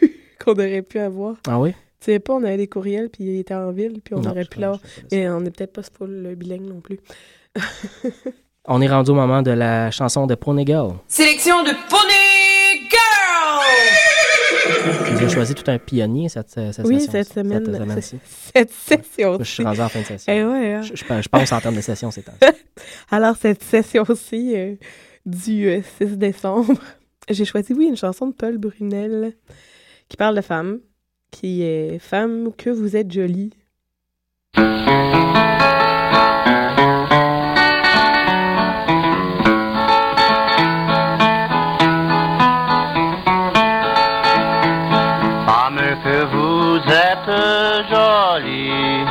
qu'on 0.45 0.53
aurait 0.53 0.83
pu 0.83 0.99
avoir. 0.99 1.37
Ah 1.49 1.59
oui? 1.59 1.73
Tu 2.01 2.13
sais 2.13 2.19
pas, 2.19 2.35
on 2.35 2.45
avait 2.45 2.59
des 2.59 2.67
courriels, 2.69 3.09
puis 3.09 3.25
il 3.25 3.39
était 3.41 3.55
en 3.55 3.73
ville, 3.73 4.01
puis 4.05 4.15
on 4.15 4.21
Non, 4.21 4.31
aurait 4.31 4.45
pu 4.45 4.61
l'avoir. 4.61 4.81
Mais 5.11 5.29
on 5.29 5.41
n'est 5.41 5.51
peut-être 5.51 5.73
pas 5.73 5.83
full 5.83 6.35
bilingue 6.37 6.69
non 6.69 6.81
plus. 6.81 6.99
On 8.67 8.81
est 8.81 8.89
rendu 8.89 9.11
au 9.11 9.15
moment 9.15 9.43
de 9.43 9.51
la 9.51 9.91
chanson 9.91 10.27
de 10.27 10.35
Pony 10.35 10.65
Girl. 10.65 10.95
Sélection 11.07 11.63
de 11.65 11.69
Pony 11.91 12.89
Girl! 12.89 13.61
J'ai 15.21 15.29
choisi 15.29 15.55
tout 15.55 15.71
un 15.71 15.79
pionnier 15.79 16.31
cette, 16.31 16.49
cette 16.49 16.87
oui, 16.87 16.95
session. 17.01 17.13
cette 17.13 17.33
semaine. 17.35 17.63
Cette 17.67 17.75
semaine-ci. 17.77 18.19
cette 18.25 18.73
session. 18.73 19.37
Je 19.39 19.45
suis 19.45 19.63
rendu 19.65 19.81
en 19.83 19.89
fin 19.91 20.01
de 20.01 20.07
session. 20.07 20.33
Eh 20.33 20.43
ouais, 20.45 20.73
hein. 20.73 20.81
je, 20.83 20.97
je, 20.97 21.05
je 21.05 21.29
pense 21.29 21.53
en 21.53 21.61
termes 21.61 21.77
de 21.77 21.83
session 21.83 22.11
ces 22.11 22.23
temps 22.23 22.33
Alors, 23.11 23.37
cette 23.37 23.63
session-ci 23.63 24.55
euh, 24.57 24.77
du 25.27 25.69
euh, 25.69 25.83
6 25.99 26.17
décembre, 26.17 26.73
j'ai 27.29 27.45
choisi, 27.45 27.75
oui, 27.75 27.85
une 27.87 27.99
chanson 27.99 28.29
de 28.29 28.33
Paul 28.33 28.57
Brunel 28.57 29.35
qui 30.15 30.17
parle 30.17 30.37
de 30.37 30.43
femme, 30.43 30.79
qui 31.33 31.65
est 31.65 31.99
Femme, 31.99 32.53
que 32.57 32.71
vous 32.71 32.95
êtes 32.95 33.11
jolie. 33.11 33.51
Femme 34.55 34.71
que 46.05 46.25
vous 46.35 46.77
êtes 47.11 47.33
jolie 47.91 49.05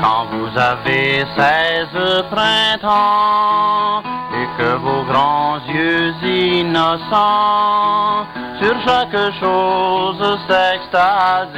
quand 0.00 0.26
vous 0.30 0.56
avez 0.56 1.24
seize 1.36 2.22
printemps 2.30 3.75
grands 5.16 5.60
yeux 5.72 6.12
innocents 6.22 7.06
sur 8.60 8.74
chaque 8.86 9.20
chose 9.40 10.38
s'extasient. 10.46 11.56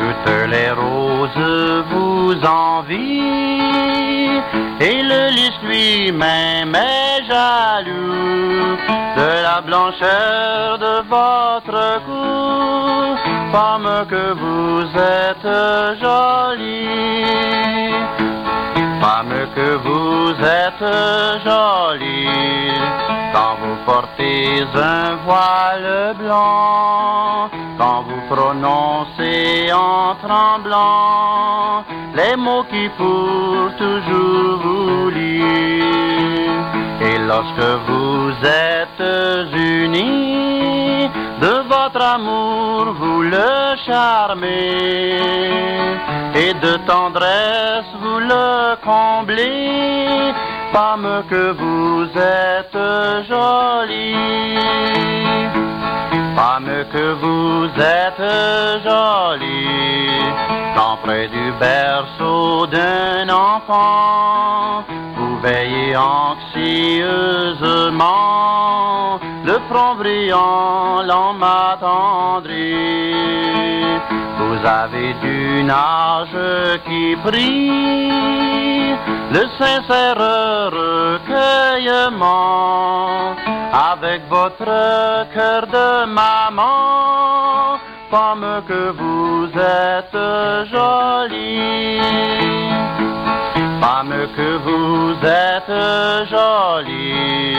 Toutes 0.00 0.34
les 0.54 0.70
roses 0.70 1.84
vous 1.92 2.34
envient 2.44 3.62
et 4.80 5.02
le 5.02 5.22
lys 5.36 5.58
lui-même 5.68 6.74
est 6.74 7.24
jaloux 7.30 8.76
de 9.20 9.30
la 9.48 9.58
blancheur 9.68 10.78
de 10.86 10.94
votre 11.08 11.82
cou, 12.06 13.16
femme 13.52 13.92
que 14.12 14.24
vous 14.42 14.82
êtes 15.24 15.50
jolie, 16.02 17.22
femme 19.02 19.34
que 19.56 19.70
vous 19.86 20.30
êtes 20.62 20.86
jolie, 21.46 22.28
quand 23.34 23.54
vous 23.60 23.76
portez 23.84 24.62
un 24.94 25.16
voile 25.26 26.14
blanc, 26.22 27.50
quand 27.78 28.04
vous 28.08 28.22
prononcez 28.32 29.72
en 29.72 30.14
tremblant 30.24 31.84
les 32.14 32.36
mots 32.36 32.66
qui 32.70 32.88
pour 33.00 33.74
toujours 33.84 34.58
vous 34.64 35.10
lient. 35.10 35.82
Et 37.08 37.18
lorsque 37.30 37.70
vous 37.88 38.30
êtes 38.44 39.04
unis, 39.52 41.10
de 41.42 41.54
votre 41.74 42.00
amour 42.00 42.92
vous 43.00 43.22
le 43.22 43.76
charmez, 43.84 45.16
et 46.42 46.54
de 46.54 46.74
tendresse 46.86 47.90
vous 48.00 48.20
le 48.20 48.76
comblez, 48.84 50.32
femme 50.72 51.22
que 51.28 51.52
vous 51.52 52.08
êtes 52.16 52.78
jolie. 53.28 54.58
Femme 56.34 56.72
que 56.92 57.12
vous 57.22 57.66
êtes 57.78 58.26
jolie, 58.82 60.08
quand 60.74 60.96
près 61.04 61.28
du 61.28 61.52
berceau 61.60 62.66
d'un 62.66 63.28
enfant, 63.28 64.82
vous 65.16 65.38
veillez 65.40 65.94
anxieusement, 65.94 66.40
le 69.44 69.58
front 69.68 69.94
brillant 69.96 71.02
l'en 71.02 71.34
m'attendrit. 71.34 73.12
Vous 74.38 74.66
avez 74.66 75.14
d'une 75.22 75.70
âge 75.70 76.38
qui 76.86 77.16
prie 77.24 78.12
le 79.32 79.48
sincère 79.58 80.61
recueillement 80.70 82.22
avec 83.72 84.22
votre 84.28 84.64
cœur 85.34 85.66
de 85.66 86.04
maman, 86.06 87.78
femme 88.10 88.62
que 88.68 88.90
vous 88.90 89.48
êtes 89.58 90.18
jolie. 90.70 92.00
Femme 93.82 94.14
que 94.36 94.50
vous 94.58 95.10
êtes 95.26 95.74
jolie, 96.30 97.56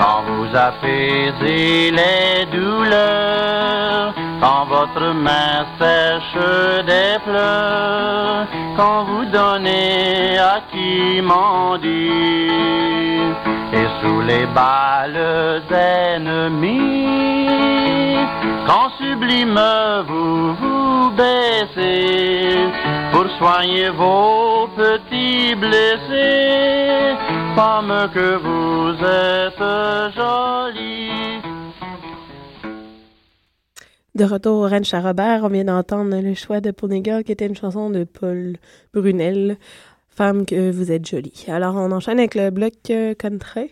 quand 0.00 0.22
vous 0.26 0.48
apaisez 0.56 1.90
les 1.90 2.46
douleurs, 2.46 4.14
quand 4.40 4.64
votre 4.70 5.12
main 5.12 5.66
sèche 5.78 6.84
des 6.86 7.18
pleurs, 7.26 8.46
quand 8.78 9.04
vous 9.04 9.26
donnez 9.26 10.38
à 10.38 10.60
qui 10.72 11.20
m'en 11.20 11.76
dit, 11.76 13.28
et 13.74 13.86
sous 14.00 14.22
les 14.22 14.46
balles 14.46 15.62
ennemies, 15.70 16.70
quand 18.66 18.90
sublime 18.98 19.60
vous 20.08 20.54
vous 20.54 21.10
baissez, 21.16 22.56
pour 23.12 23.26
soigner 23.38 23.90
vos 23.90 24.68
petits 24.76 25.54
blessés, 25.54 27.16
femme 27.54 28.10
que 28.14 28.36
vous 28.36 29.04
êtes 29.04 30.14
jolie. 30.14 31.40
De 34.14 34.24
retour 34.24 34.58
au 34.58 34.68
ranch 34.68 34.92
à 34.92 35.00
Robert, 35.00 35.44
on 35.44 35.48
vient 35.48 35.64
d'entendre 35.64 36.20
le 36.20 36.34
choix 36.34 36.60
de 36.60 36.72
Ponega, 36.72 37.22
qui 37.22 37.32
était 37.32 37.46
une 37.46 37.56
chanson 37.56 37.90
de 37.90 38.04
Paul 38.04 38.56
Brunel, 38.92 39.56
Femme 40.10 40.44
que 40.44 40.70
vous 40.70 40.92
êtes 40.92 41.06
jolie. 41.06 41.46
Alors, 41.48 41.76
on 41.76 41.92
enchaîne 41.92 42.18
avec 42.18 42.34
le 42.34 42.50
bloc 42.50 42.74
euh, 42.90 43.14
country. 43.14 43.70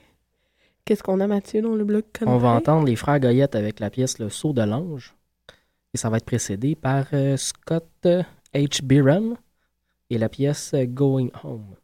Qu'est-ce 0.88 1.02
qu'on 1.02 1.20
a, 1.20 1.26
Mathieu, 1.26 1.60
dans 1.60 1.74
le 1.74 1.84
bloc? 1.84 2.06
On 2.24 2.38
va 2.38 2.48
entendre 2.48 2.86
les 2.86 2.96
frères 2.96 3.20
Goyette 3.20 3.54
avec 3.54 3.78
la 3.78 3.90
pièce 3.90 4.18
Le 4.18 4.30
Saut 4.30 4.54
de 4.54 4.62
l'Ange. 4.62 5.14
Et 5.92 5.98
ça 5.98 6.08
va 6.08 6.16
être 6.16 6.24
précédé 6.24 6.76
par 6.76 7.04
euh, 7.12 7.36
Scott 7.36 7.90
euh, 8.06 8.22
H. 8.54 8.82
Byron 8.82 9.36
et 10.08 10.16
la 10.16 10.30
pièce 10.30 10.72
euh, 10.72 10.86
Going 10.86 11.28
Home. 11.44 11.74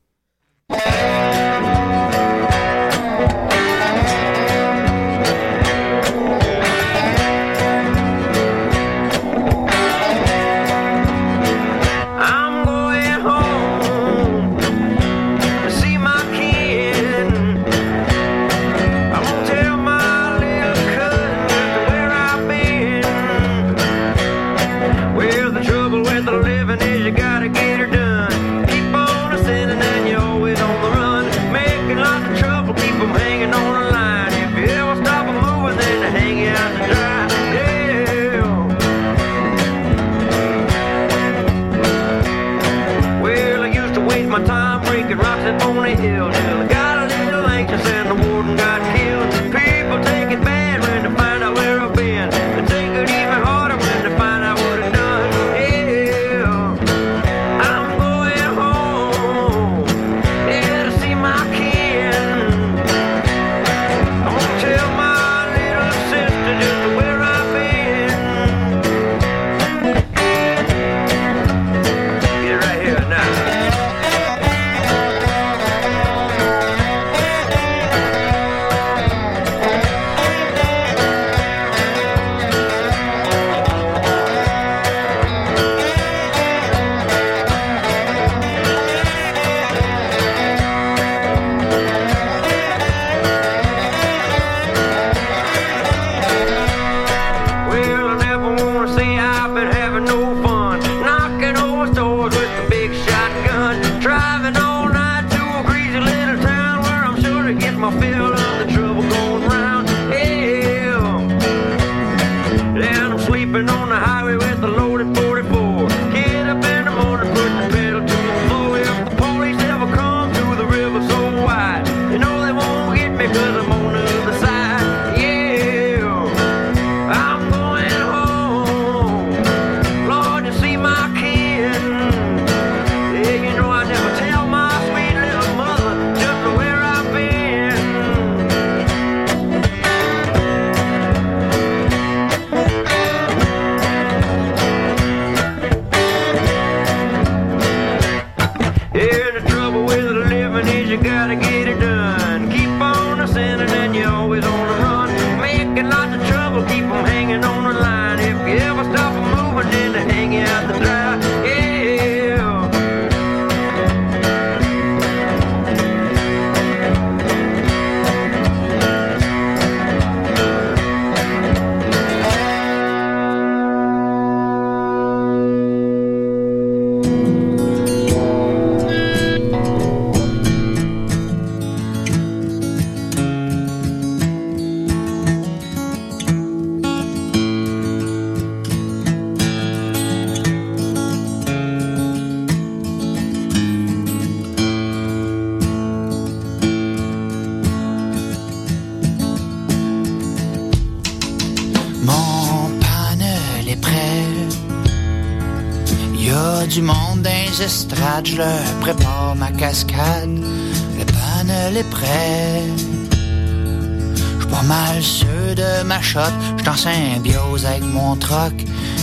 En 216.75 216.77
symbiose 216.77 217.67
avec 217.67 217.85
mon 217.85 218.17
troc. 218.17 218.53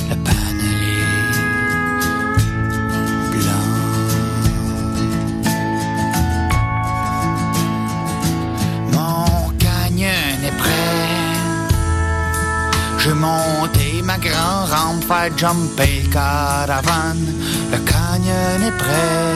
Le 0.10 0.16
panel 0.16 0.66
est 2.84 3.32
blanc. 3.32 3.70
Mon 8.92 9.50
canyon 9.66 10.38
est 10.50 10.58
prêt. 10.58 11.08
J'ai 13.00 13.14
monté 13.14 14.02
ma 14.04 14.18
grande 14.18 14.70
rampe, 14.70 15.04
faire 15.06 15.38
jumper 15.38 16.04
caravane. 16.12 17.28
Le 17.72 17.78
canyon 17.78 18.68
est 18.68 18.78
prêt. 18.78 19.36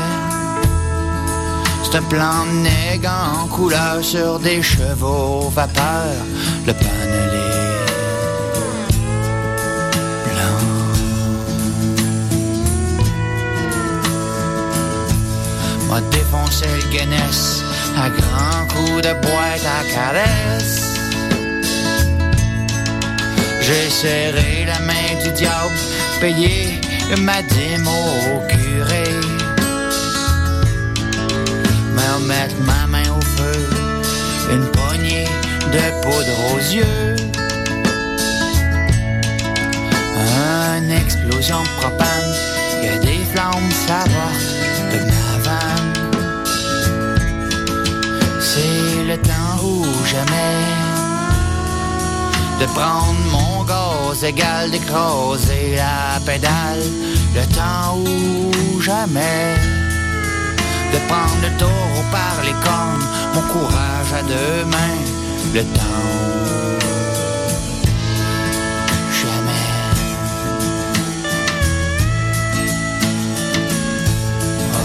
C'est 1.83 1.97
un 1.99 2.03
plan 2.03 2.45
de 2.45 3.07
en 3.07 3.47
couleur 3.47 4.03
sur 4.03 4.39
des 4.39 4.61
chevaux 4.61 5.49
vapeur. 5.49 6.15
Le 16.63 16.89
Guinness 16.89 17.63
à 17.97 18.09
grands 18.09 18.65
coups 18.67 19.01
de 19.01 19.13
boîte 19.13 19.65
à 19.65 19.83
caresse. 19.93 20.99
J'ai 23.61 23.89
serré 23.89 24.65
la 24.65 24.79
main 24.79 25.23
du 25.23 25.31
diable, 25.31 25.75
payé 26.21 26.79
ma 27.19 27.41
dîme 27.41 27.87
au 27.87 28.39
curé. 28.47 29.03
Me 31.95 32.27
mettre 32.27 32.55
ma 32.61 32.87
main 32.87 33.09
au 33.11 33.21
feu, 33.21 33.67
une 34.51 34.65
poignée 34.71 35.27
de 35.73 36.01
poudre 36.01 36.53
aux 36.53 36.59
yeux. 36.73 37.15
Une 40.77 40.91
explosion 40.91 41.63
propane, 41.77 42.33
a 42.83 42.97
des 42.99 43.25
flammes 43.33 43.71
s'avortent 43.87 44.14
prendre 52.75 53.23
mon 53.31 53.63
gaz 53.63 54.23
égal 54.23 54.69
d'écraser 54.69 55.77
la 55.77 56.19
pédale. 56.25 56.85
Le 57.37 57.43
temps 57.55 57.97
ou 57.97 58.81
jamais 58.81 59.55
de 60.93 60.99
prendre 61.09 61.39
le 61.45 61.51
taureau 61.57 62.03
par 62.11 62.35
les 62.47 62.57
cornes, 62.67 63.05
mon 63.33 63.45
courage 63.53 64.11
à 64.19 64.23
deux 64.33 64.65
mains. 64.73 65.03
Le 65.53 65.63
temps 65.79 66.15
jamais. 69.21 69.71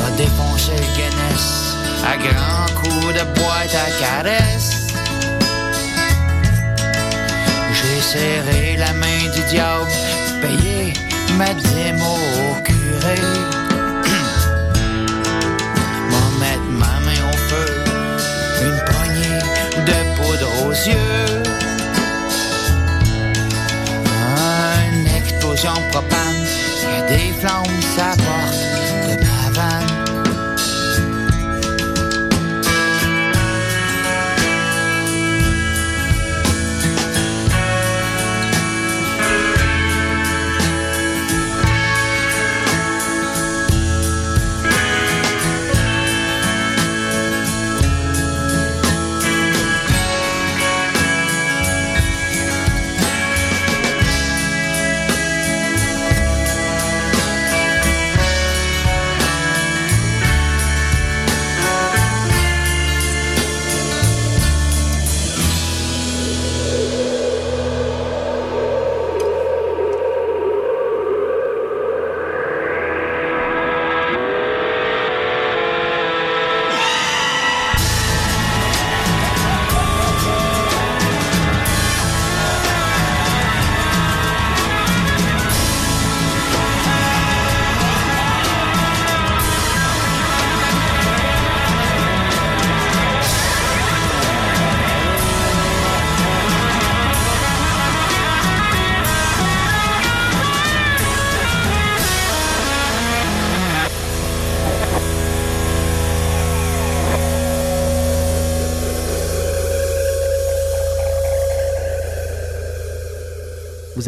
A 0.06 0.10
défoncer 0.16 0.78
le 0.84 0.88
Guinness 0.96 1.46
à 2.10 2.16
grands 2.16 2.72
coups 2.80 3.14
de 3.18 3.24
boîte 3.36 3.74
à 3.74 3.88
caresse. 4.02 4.69
J'ai 7.82 8.00
serré 8.00 8.76
la 8.76 8.92
main 8.92 9.28
du 9.34 9.42
diable, 9.48 9.90
payé 10.42 10.92
ma 11.36 11.54
dîme 11.54 12.02
au 12.02 12.54
curé. 12.62 13.14
M'en 16.10 16.30
mettre 16.38 16.70
ma 16.70 17.00
main 17.06 17.22
au 17.32 17.36
feu, 17.48 17.68
une 18.62 18.80
poignée 18.84 19.40
de 19.86 19.98
poudre 20.16 20.50
aux 20.66 20.72
yeux. 20.72 21.42
Une 24.92 25.06
explosion 25.16 25.76
propane, 25.90 26.44
a 26.98 27.00
des 27.08 27.32
flammes 27.40 27.80
s'apportent 27.96 28.29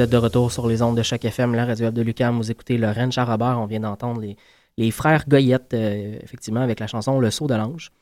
êtes 0.03 0.11
de 0.11 0.17
retour 0.17 0.51
sur 0.51 0.67
les 0.67 0.83
ondes 0.83 0.97
de 0.97 1.03
chaque 1.03 1.25
FM, 1.25 1.55
la 1.55 1.65
radio 1.65 1.91
de 1.91 2.03
Lucam. 2.03 2.37
Vous 2.37 2.51
écoutez 2.51 2.77
le 2.77 2.89
Rennes 2.89 3.13
Charrobert. 3.13 3.59
On 3.61 3.67
vient 3.67 3.81
d'entendre 3.81 4.21
les, 4.21 4.37
les 4.77 4.91
frères 4.91 5.25
Goyette, 5.29 5.75
euh, 5.75 6.17
effectivement, 6.23 6.61
avec 6.61 6.81
la 6.81 6.89
chanson 6.89 7.21
Le 7.21 7.31
saut 7.31 7.47
de 7.47 7.55
l'ange. 7.55 7.93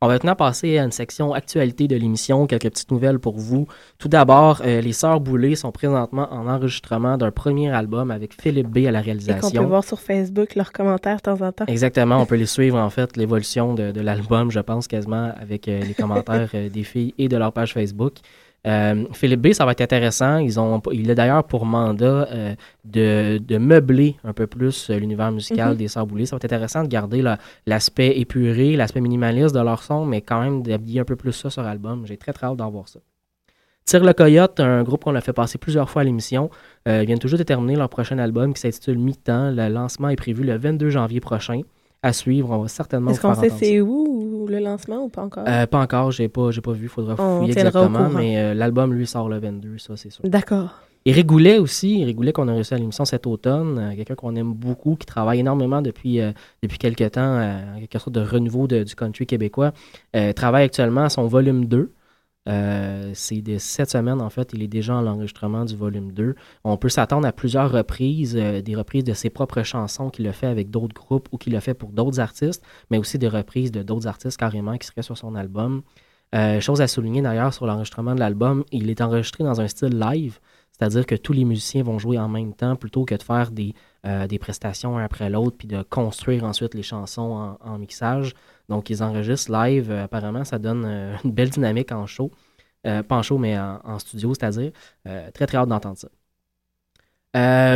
On 0.00 0.06
va 0.06 0.12
maintenant 0.14 0.36
passer 0.36 0.78
à 0.78 0.84
une 0.84 0.92
section 0.92 1.32
actualité 1.32 1.88
de 1.88 1.96
l'émission, 1.96 2.46
quelques 2.46 2.70
petites 2.70 2.92
nouvelles 2.92 3.18
pour 3.18 3.36
vous. 3.36 3.66
Tout 3.98 4.06
d'abord, 4.06 4.62
euh, 4.64 4.80
les 4.80 4.92
Sœurs 4.92 5.18
Boulay 5.18 5.56
sont 5.56 5.72
présentement 5.72 6.32
en 6.32 6.46
enregistrement 6.46 7.16
d'un 7.18 7.32
premier 7.32 7.72
album 7.72 8.12
avec 8.12 8.40
Philippe 8.40 8.68
B 8.68 8.86
à 8.86 8.92
la 8.92 9.00
Et 9.00 9.02
qu'on 9.02 9.06
réalisation. 9.06 9.62
peut 9.62 9.68
voir 9.68 9.82
sur 9.82 9.98
Facebook 9.98 10.54
leurs 10.54 10.70
commentaires 10.70 11.16
de 11.16 11.22
temps 11.22 11.40
en 11.44 11.50
temps. 11.50 11.64
Exactement, 11.66 12.18
on 12.18 12.26
peut 12.26 12.36
les 12.36 12.46
suivre 12.46 12.78
en 12.78 12.90
fait, 12.90 13.16
l'évolution 13.16 13.74
de, 13.74 13.90
de 13.90 14.00
l'album, 14.00 14.52
je 14.52 14.60
pense 14.60 14.86
quasiment, 14.86 15.32
avec 15.36 15.66
euh, 15.66 15.80
les 15.80 15.94
commentaires 15.94 16.50
euh, 16.54 16.68
des 16.68 16.84
filles 16.84 17.14
et 17.18 17.26
de 17.26 17.36
leur 17.36 17.52
page 17.52 17.72
Facebook. 17.74 18.18
Euh, 18.66 19.04
Philippe 19.12 19.40
B, 19.40 19.52
ça 19.52 19.64
va 19.64 19.72
être 19.72 19.80
intéressant. 19.80 20.38
Ils 20.38 20.58
ont, 20.58 20.82
il 20.92 21.10
a 21.10 21.14
d'ailleurs 21.14 21.44
pour 21.44 21.64
mandat 21.64 22.28
euh, 22.32 22.54
de, 22.84 23.38
de 23.38 23.56
meubler 23.58 24.16
un 24.24 24.32
peu 24.32 24.46
plus 24.46 24.90
euh, 24.90 24.98
l'univers 24.98 25.30
musical 25.30 25.70
Mhm. 25.72 25.76
des 25.76 25.88
Boulay. 26.06 26.26
Ça 26.26 26.34
va 26.34 26.38
être 26.38 26.44
intéressant 26.44 26.82
de 26.82 26.88
garder 26.88 27.22
la- 27.22 27.38
l'aspect 27.66 28.18
épuré, 28.18 28.76
l'aspect 28.76 29.00
minimaliste 29.00 29.54
de 29.54 29.60
leur 29.60 29.82
son, 29.82 30.04
mais 30.04 30.20
quand 30.22 30.40
même 30.42 30.62
d'habiller 30.62 31.00
un 31.00 31.04
peu 31.04 31.16
plus 31.16 31.32
ça 31.32 31.50
sur 31.50 31.62
l'album. 31.62 32.04
J'ai 32.06 32.16
très 32.16 32.32
très 32.32 32.46
hâte 32.48 32.56
d'en 32.56 32.68
voir 32.70 32.88
ça. 32.88 32.98
Tire 33.84 34.04
le 34.04 34.12
Coyote, 34.12 34.60
un 34.60 34.82
groupe 34.82 35.04
qu'on 35.04 35.14
a 35.14 35.20
fait 35.22 35.32
passer 35.32 35.56
plusieurs 35.56 35.88
fois 35.88 36.02
à 36.02 36.04
l'émission, 36.04 36.50
euh, 36.88 37.04
viennent 37.06 37.18
toujours 37.18 37.38
de 37.38 37.44
terminer 37.44 37.74
leur 37.76 37.88
prochain 37.88 38.18
album 38.18 38.52
qui 38.52 38.60
s'intitule 38.60 38.98
Mi-temps. 38.98 39.50
Le 39.50 39.68
lancement 39.68 40.10
est 40.10 40.16
prévu 40.16 40.44
le 40.44 40.58
22 40.58 40.90
janvier 40.90 41.20
prochain. 41.20 41.62
À 42.02 42.12
suivre, 42.12 42.50
on 42.50 42.58
va 42.62 42.68
certainement 42.68 43.10
Est-ce 43.10 43.20
qu'on 43.20 43.34
sait 43.34 43.50
c'est 43.50 43.80
où 43.80 44.46
le 44.48 44.60
lancement 44.60 45.02
ou 45.04 45.08
pas 45.08 45.22
encore? 45.24 45.44
Euh, 45.48 45.66
pas 45.66 45.80
encore, 45.80 46.12
j'ai 46.12 46.28
pas, 46.28 46.52
j'ai 46.52 46.60
pas 46.60 46.72
vu, 46.72 46.86
faudra 46.86 47.14
On 47.18 47.38
fouiller 47.38 47.52
exactement, 47.52 48.08
mais 48.08 48.38
euh, 48.38 48.54
l'album 48.54 48.94
lui 48.94 49.06
sort 49.06 49.28
le 49.28 49.38
22, 49.40 49.78
ça 49.78 49.96
c'est 49.96 50.10
sûr. 50.10 50.22
D'accord. 50.24 50.80
Éric 51.04 51.26
Goulet 51.26 51.58
aussi, 51.58 52.00
Éric 52.02 52.16
Goulet 52.16 52.32
qu'on 52.32 52.46
a 52.48 52.54
reçu 52.54 52.74
à 52.74 52.76
l'émission 52.78 53.04
cet 53.04 53.26
automne, 53.26 53.78
euh, 53.78 53.96
quelqu'un 53.96 54.14
qu'on 54.14 54.36
aime 54.36 54.52
beaucoup, 54.52 54.94
qui 54.94 55.06
travaille 55.06 55.40
énormément 55.40 55.82
depuis, 55.82 56.20
euh, 56.20 56.30
depuis 56.62 56.78
quelques 56.78 57.10
temps, 57.12 57.20
euh, 57.38 57.78
quelque 57.80 57.98
sorte 57.98 58.12
de 58.14 58.20
renouveau 58.20 58.68
de- 58.68 58.84
du 58.84 58.94
country 58.94 59.26
québécois, 59.26 59.72
travaille 60.36 60.64
actuellement 60.64 61.02
à 61.04 61.08
son 61.08 61.26
volume 61.26 61.64
2. 61.66 61.90
Euh, 62.48 63.10
c'est 63.14 63.42
de 63.42 63.58
cette 63.58 63.90
semaine, 63.90 64.22
en 64.22 64.30
fait, 64.30 64.50
il 64.54 64.62
est 64.62 64.68
déjà 64.68 64.94
en 64.94 65.02
l'enregistrement 65.02 65.64
du 65.64 65.76
volume 65.76 66.12
2. 66.12 66.34
On 66.64 66.76
peut 66.78 66.88
s'attendre 66.88 67.26
à 67.26 67.32
plusieurs 67.32 67.70
reprises, 67.70 68.36
euh, 68.36 68.62
des 68.62 68.74
reprises 68.74 69.04
de 69.04 69.12
ses 69.12 69.28
propres 69.28 69.62
chansons 69.62 70.08
qu'il 70.08 70.26
a 70.26 70.32
fait 70.32 70.46
avec 70.46 70.70
d'autres 70.70 70.94
groupes 70.94 71.28
ou 71.32 71.36
qu'il 71.36 71.54
a 71.56 71.60
fait 71.60 71.74
pour 71.74 71.90
d'autres 71.90 72.20
artistes, 72.20 72.64
mais 72.90 72.96
aussi 72.96 73.18
des 73.18 73.28
reprises 73.28 73.70
de 73.70 73.82
d'autres 73.82 74.06
artistes 74.06 74.38
carrément 74.38 74.78
qui 74.78 74.86
seraient 74.86 75.02
sur 75.02 75.18
son 75.18 75.34
album. 75.34 75.82
Euh, 76.34 76.60
chose 76.60 76.80
à 76.80 76.88
souligner 76.88 77.22
d'ailleurs 77.22 77.52
sur 77.52 77.66
l'enregistrement 77.66 78.14
de 78.14 78.20
l'album, 78.20 78.64
il 78.72 78.88
est 78.88 79.00
enregistré 79.00 79.44
dans 79.44 79.60
un 79.60 79.68
style 79.68 79.98
live, 79.98 80.38
c'est-à-dire 80.72 81.06
que 81.06 81.14
tous 81.14 81.32
les 81.32 81.44
musiciens 81.44 81.82
vont 81.82 81.98
jouer 81.98 82.18
en 82.18 82.28
même 82.28 82.54
temps 82.54 82.76
plutôt 82.76 83.04
que 83.04 83.14
de 83.14 83.22
faire 83.22 83.50
des, 83.50 83.74
prestations 84.38 84.96
un 84.96 85.04
après 85.04 85.28
l'autre 85.28 85.56
puis 85.58 85.68
de 85.68 85.82
construire 85.82 86.44
ensuite 86.44 86.74
les 86.74 86.82
chansons 86.82 87.56
en 87.60 87.78
mixage. 87.78 88.34
Donc 88.68 88.90
ils 88.90 89.02
enregistrent 89.02 89.52
live, 89.52 89.90
Euh, 89.90 90.04
apparemment 90.04 90.44
ça 90.44 90.58
donne 90.58 90.84
euh, 90.86 91.16
une 91.24 91.32
belle 91.32 91.50
dynamique 91.50 91.92
en 91.92 92.06
show. 92.06 92.30
Euh, 92.86 93.02
pas 93.02 93.16
en 93.16 93.22
show, 93.22 93.38
mais 93.38 93.58
en, 93.58 93.98
studio, 93.98 94.34
c'est-à-dire. 94.34 94.70
Très, 95.34 95.46
très 95.46 95.58
hâte 95.58 95.68
d'entendre 95.68 95.98
ça. 95.98 96.08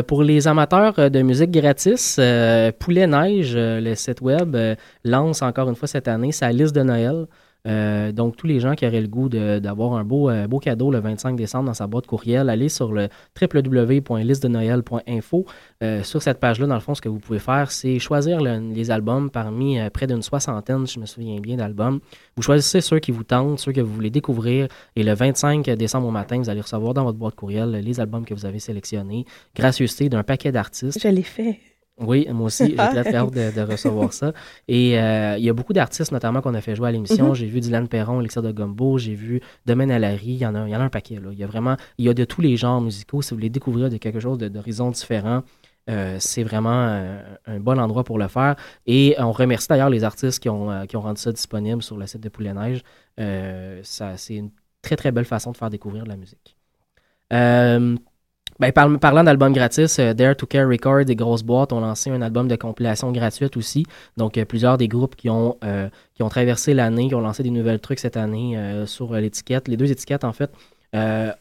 Pour 0.03 0.22
les 0.22 0.47
amateurs 0.47 1.11
de 1.11 1.22
musique 1.22 1.51
gratis, 1.51 2.20
Poulet 2.78 3.07
Neige, 3.07 3.55
le 3.57 3.95
site 3.95 4.20
web, 4.20 4.57
lance 5.05 5.43
encore 5.43 5.68
une 5.68 5.74
fois 5.74 5.88
cette 5.88 6.09
année 6.09 6.32
sa 6.32 6.53
liste 6.53 6.74
de 6.74 6.82
Noël. 6.82 7.26
Euh, 7.68 8.10
donc, 8.12 8.36
tous 8.36 8.46
les 8.48 8.58
gens 8.60 8.74
qui 8.74 8.86
auraient 8.86 9.00
le 9.00 9.06
goût 9.08 9.28
d'avoir 9.28 9.92
un 9.94 10.04
beau, 10.04 10.28
euh, 10.30 10.46
beau 10.48 10.58
cadeau 10.58 10.90
le 10.90 10.98
25 10.98 11.36
décembre 11.36 11.66
dans 11.66 11.74
sa 11.74 11.86
boîte 11.86 12.06
courriel, 12.06 12.48
allez 12.50 12.68
sur 12.68 12.92
le 12.92 13.08
www.listedenoël.info. 13.40 15.46
Euh, 15.82 16.02
sur 16.02 16.22
cette 16.22 16.40
page-là, 16.40 16.66
dans 16.66 16.74
le 16.74 16.80
fond, 16.80 16.94
ce 16.94 17.00
que 17.00 17.08
vous 17.08 17.18
pouvez 17.18 17.38
faire, 17.38 17.70
c'est 17.70 17.98
choisir 17.98 18.40
le- 18.40 18.72
les 18.72 18.90
albums 18.90 19.30
parmi 19.30 19.78
euh, 19.78 19.90
près 19.90 20.06
d'une 20.06 20.22
soixantaine, 20.22 20.86
je 20.86 20.98
me 20.98 21.06
souviens 21.06 21.38
bien, 21.40 21.56
d'albums. 21.56 22.00
Vous 22.36 22.42
choisissez 22.42 22.80
ceux 22.80 22.98
qui 22.98 23.10
vous 23.12 23.24
tentent, 23.24 23.58
ceux 23.58 23.72
que 23.72 23.80
vous 23.80 23.92
voulez 23.92 24.10
découvrir, 24.10 24.68
et 24.96 25.02
le 25.02 25.14
25 25.14 25.68
décembre 25.70 26.08
au 26.08 26.12
matin, 26.12 26.38
vous 26.38 26.50
allez 26.50 26.60
recevoir 26.60 26.94
dans 26.94 27.04
votre 27.04 27.18
boîte 27.18 27.34
courriel 27.34 27.70
les 27.70 28.00
albums 28.00 28.24
que 28.24 28.34
vous 28.34 28.46
avez 28.46 28.58
sélectionnés, 28.58 29.24
gracieuseté 29.54 30.08
d'un 30.08 30.22
paquet 30.22 30.52
d'artistes. 30.52 31.00
Je 31.00 31.08
l'ai 31.08 31.22
fait. 31.22 31.58
Oui, 31.99 32.26
moi 32.32 32.47
aussi, 32.47 32.66
j'ai 32.70 32.74
très, 32.88 33.05
très 33.05 33.14
hâte 33.16 33.30
de, 33.32 33.55
de 33.55 33.61
recevoir 33.61 34.12
ça. 34.12 34.32
Et 34.66 34.99
euh, 34.99 35.36
il 35.38 35.45
y 35.45 35.49
a 35.51 35.53
beaucoup 35.53 35.72
d'artistes, 35.72 36.11
notamment, 36.11 36.40
qu'on 36.40 36.55
a 36.55 36.61
fait 36.61 36.74
jouer 36.74 36.88
à 36.88 36.93
l'émission. 36.93 37.28
Mhm. 37.28 37.34
J'ai 37.34 37.47
vu 37.47 37.61
Dylan 37.61 37.86
Perron, 37.86 38.20
Elixir 38.20 38.43
de 38.43 38.51
Gumbo, 38.51 38.99
j'ai 38.99 39.14
vu 39.14 39.40
Domaine 39.66 39.90
Alary, 39.90 40.26
il 40.26 40.38
y 40.38 40.47
en 40.47 40.55
a, 40.55 40.66
il 40.66 40.70
y 40.70 40.76
en 40.76 40.80
a 40.80 40.84
un 40.84 40.88
paquet. 40.88 41.16
Là. 41.16 41.28
Il 41.32 41.38
y 41.38 41.45
a 41.45 41.47
vraiment, 41.47 41.76
il 41.99 42.07
y 42.07 42.09
a 42.09 42.14
de 42.14 42.24
tous 42.24 42.40
les 42.40 42.57
genres 42.57 42.80
musicaux. 42.80 43.22
Si 43.22 43.30
vous 43.30 43.36
voulez 43.36 43.51
découvrir 43.51 43.90
de 43.90 43.99
quelque 43.99 44.20
chose 44.20 44.38
de- 44.38 44.49
d'horizon 44.49 44.90
différent, 44.90 45.43
euh, 45.90 46.16
c'est 46.18 46.45
vraiment 46.45 46.86
euh, 46.88 47.22
un 47.47 47.61
bon 47.61 47.78
endroit 47.78 48.05
pour 48.05 48.18
le 48.18 48.28
faire. 48.28 48.57
Et 48.86 49.14
on 49.18 49.32
remercie 49.32 49.68
d'ailleurs 49.68 49.90
les 49.90 50.03
artistes 50.05 50.40
qui 50.40 50.49
ont, 50.49 50.70
euh, 50.70 50.86
qui 50.86 50.97
ont 50.97 51.01
rendu 51.03 51.20
ça 51.20 51.30
disponible 51.32 51.82
sur 51.82 51.97
le 51.99 52.07
site 52.07 52.20
de 52.22 52.28
Poulet 52.30 52.55
Neige. 52.55 52.82
Euh, 53.20 53.80
ça, 53.82 54.16
c'est 54.16 54.36
une 54.36 54.51
très, 54.80 54.97
très 54.97 55.12
belle 55.12 55.24
façon 55.26 55.53
de 55.53 55.57
faire 55.57 55.70
découvrir 55.70 56.05
de 56.05 56.09
la 56.09 56.16
musique. 56.16 56.57
Ben, 58.61 58.70
par- 58.70 58.98
parlant 58.98 59.24
d'albums 59.24 59.53
gratis, 59.53 59.98
euh, 59.98 60.12
Dare 60.12 60.36
to 60.36 60.46
Care 60.46 60.68
Records 60.68 61.09
et 61.09 61.16
Grosse 61.16 61.42
Boîte 61.42 61.72
ont 61.72 61.80
lancé 61.80 62.11
un 62.11 62.22
album 62.22 62.48
de 62.48 62.57
compilation 62.57 63.11
gratuite 63.11 63.57
aussi. 63.57 63.86
Donc, 64.16 64.36
euh, 64.36 64.44
plusieurs 64.44 64.78
des 64.78 64.88
groupes 64.88 65.16
qui 65.16 65.30
ont, 65.30 65.57
euh, 65.64 65.88
qui 66.14 66.22
ont 66.22 66.28
traversé 66.28 66.74
l'année, 66.74 67.09
qui 67.09 67.14
ont 67.14 67.20
lancé 67.20 67.42
des 67.42 67.50
nouvelles 67.50 67.80
trucs 67.80 67.98
cette 67.98 68.16
année 68.16 68.57
sur 68.86 69.14
l'étiquette. 69.14 69.68
Les 69.68 69.76
deux 69.76 69.90
étiquettes, 69.90 70.24
en 70.24 70.32
fait, 70.32 70.50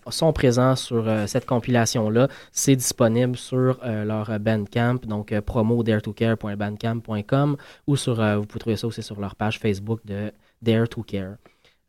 sont 0.09 0.31
présents 0.31 0.75
sur 0.77 1.05
cette 1.27 1.45
compilation-là. 1.45 2.29
C'est 2.53 2.75
disponible 2.75 3.35
sur 3.35 3.79
leur 3.83 4.39
Bandcamp, 4.39 4.99
donc 5.05 5.37
promo 5.41 5.83
daretocare.bandcamp.com 5.83 7.57
ou 7.87 7.95
sur, 7.97 8.15
vous 8.15 8.45
pouvez 8.45 8.59
trouver 8.59 8.75
ça 8.77 8.87
aussi 8.87 9.03
sur 9.03 9.19
leur 9.19 9.35
page 9.35 9.59
Facebook 9.59 9.99
de 10.05 10.31
Dare 10.61 10.87
to 10.87 11.03
Care. 11.03 11.35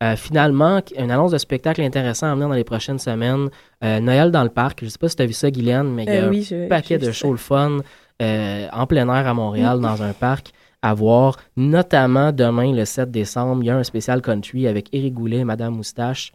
Euh, 0.02 0.16
finalement, 0.16 0.80
une 0.98 1.10
annonce 1.12 1.30
de 1.30 1.38
spectacle 1.38 1.80
intéressant 1.80 2.26
à 2.26 2.34
venir 2.34 2.48
dans 2.48 2.54
les 2.54 2.64
prochaines 2.64 2.98
semaines. 2.98 3.48
Euh, 3.84 4.00
Noël 4.00 4.30
dans 4.32 4.42
le 4.42 4.48
parc. 4.48 4.80
Je 4.80 4.86
ne 4.86 4.90
sais 4.90 4.98
pas 4.98 5.08
si 5.08 5.14
tu 5.16 5.22
as 5.22 5.26
vu 5.26 5.32
ça, 5.32 5.50
Guylaine, 5.50 5.92
mais 5.94 6.04
il 6.04 6.12
y 6.12 6.16
a 6.16 6.22
Euh, 6.24 6.28
oui, 6.28 6.40
un 6.50 6.64
je- 6.64 6.68
paquet 6.68 6.98
de 6.98 7.12
shows 7.12 7.30
le 7.32 7.36
fun 7.38 7.78
en 8.20 8.86
plein 8.86 9.08
air 9.08 9.26
à 9.28 9.34
Montréal, 9.34 9.80
dans 9.80 10.02
un 10.02 10.12
parc, 10.12 10.52
à 10.82 10.94
voir. 10.94 11.38
Notamment 11.56 12.32
demain, 12.32 12.72
le 12.72 12.84
7 12.84 13.10
décembre, 13.10 13.62
il 13.62 13.66
y 13.66 13.70
a 13.70 13.76
un 13.76 13.82
spécial 13.84 14.20
country 14.22 14.66
avec 14.66 14.88
Éric 14.92 15.14
Goulet 15.14 15.38
et 15.38 15.44
Madame 15.44 15.74
Moustache. 15.76 16.32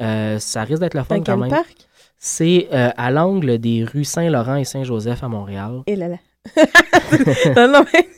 Euh, 0.00 0.38
ça 0.38 0.62
risque 0.64 0.80
d'être 0.80 0.94
le 0.94 1.02
fun 1.04 1.16
Dans 1.18 1.22
quand 1.22 1.32
quel 1.32 1.40
même. 1.40 1.50
parc? 1.50 1.76
C'est 2.18 2.68
euh, 2.72 2.90
à 2.96 3.10
l'angle 3.10 3.58
des 3.58 3.84
rues 3.84 4.04
Saint-Laurent 4.04 4.56
et 4.56 4.64
Saint-Joseph 4.64 5.22
à 5.22 5.28
Montréal. 5.28 5.82
Et 5.86 5.96
là 5.96 6.08
là. 6.08 6.16
non, 7.56 7.68
non, 7.72 7.84
mais- 7.92 8.08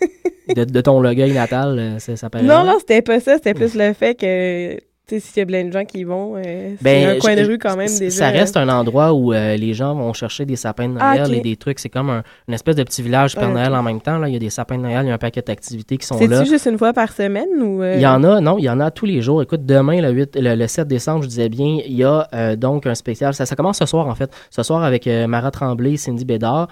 De, 0.55 0.65
de 0.65 0.81
ton 0.81 1.01
Longueuil 1.01 1.33
natal, 1.33 1.79
euh, 1.79 1.99
ça 1.99 2.17
s'appelle. 2.17 2.45
non, 2.45 2.65
non, 2.65 2.77
c'était 2.79 3.01
pas 3.03 3.19
ça. 3.21 3.35
C'était 3.37 3.55
plus 3.55 3.75
le 3.75 3.93
fait 3.95 4.15
que, 4.15 4.79
tu 5.07 5.17
sais, 5.17 5.21
s'il 5.21 5.41
y 5.41 5.43
a 5.43 5.47
plein 5.47 5.65
de 5.67 5.73
gens 5.73 5.85
qui 5.85 5.99
y 5.99 6.05
vont, 6.05 6.37
euh, 6.37 6.75
c'est 6.83 7.05
un 7.05 7.19
coin 7.19 7.33
de 7.35 7.41
Ben, 7.43 7.47
rue 7.47 7.59
quand 7.59 7.77
même 7.77 7.89
déjà. 7.99 8.11
Ça 8.11 8.31
reste 8.31 8.57
un 8.57 8.69
endroit 8.71 9.13
où 9.13 9.35
euh, 9.35 9.55
les 9.57 9.75
gens 9.75 9.95
vont 9.95 10.13
chercher 10.15 10.47
des 10.47 10.57
sapins 10.57 10.89
de 10.89 10.97
Ah, 10.99 11.17
Noël 11.19 11.35
et 11.35 11.41
des 11.41 11.57
trucs. 11.57 11.79
C'est 11.79 11.91
comme 11.91 12.09
un- 12.09 12.23
une 12.49 12.55
espèce 12.55 12.77
de 12.77 12.83
petit 12.85 13.03
village 13.03 13.35
Père 13.35 13.49
Ah. 13.51 13.53
Noël 13.53 13.75
en 13.75 13.83
même 13.83 14.01
temps. 14.01 14.17
Là. 14.17 14.29
Il 14.29 14.33
y 14.33 14.37
a 14.37 14.39
des 14.39 14.49
sapins 14.49 14.79
de 14.79 14.83
Noël, 14.83 15.01
il 15.05 15.09
y 15.09 15.11
a 15.11 15.15
un 15.15 15.19
paquet 15.19 15.43
d'activités 15.43 15.99
qui 15.99 16.07
sont 16.07 16.19
là. 16.19 16.39
C'est-tu 16.39 16.51
juste 16.51 16.67
une 16.67 16.79
fois 16.79 16.93
par 16.95 17.13
semaine 17.13 17.49
ou. 17.61 17.83
euh, 17.83 17.95
Il 17.97 18.01
y 18.01 18.07
en 18.07 18.25
a, 18.25 18.41
non, 18.41 18.57
il 18.59 18.65
y 18.65 18.71
en 18.71 18.81
a 18.81 18.91
tous 18.91 19.05
les 19.07 19.21
jours. 19.21 19.43
Écoute, 19.43 19.67
demain, 19.67 20.01
le, 20.01 20.11
8, 20.11 20.37
le, 20.41 20.55
le 20.55 20.67
7 20.67 20.89
décembre, 20.89 21.23
je 21.25 21.29
disais 21.29 21.49
bien, 21.51 21.81
il 21.85 21.93
y 21.95 22.05
a 22.05 22.57
donc 22.57 22.87
un 22.87 22.95
spécial. 22.95 23.35
Ça, 23.35 23.45
ça 23.45 23.57
commence 23.57 23.79
ce 23.79 23.87
soir, 23.87 24.07
en 24.09 24.15
fait. 24.15 24.31
Ce 24.51 24.63
soir 24.63 24.83
avec 24.85 25.07
Mara 25.07 25.51
Tremblay, 25.51 25.97
Cindy 25.99 26.25
Bédard. 26.25 26.69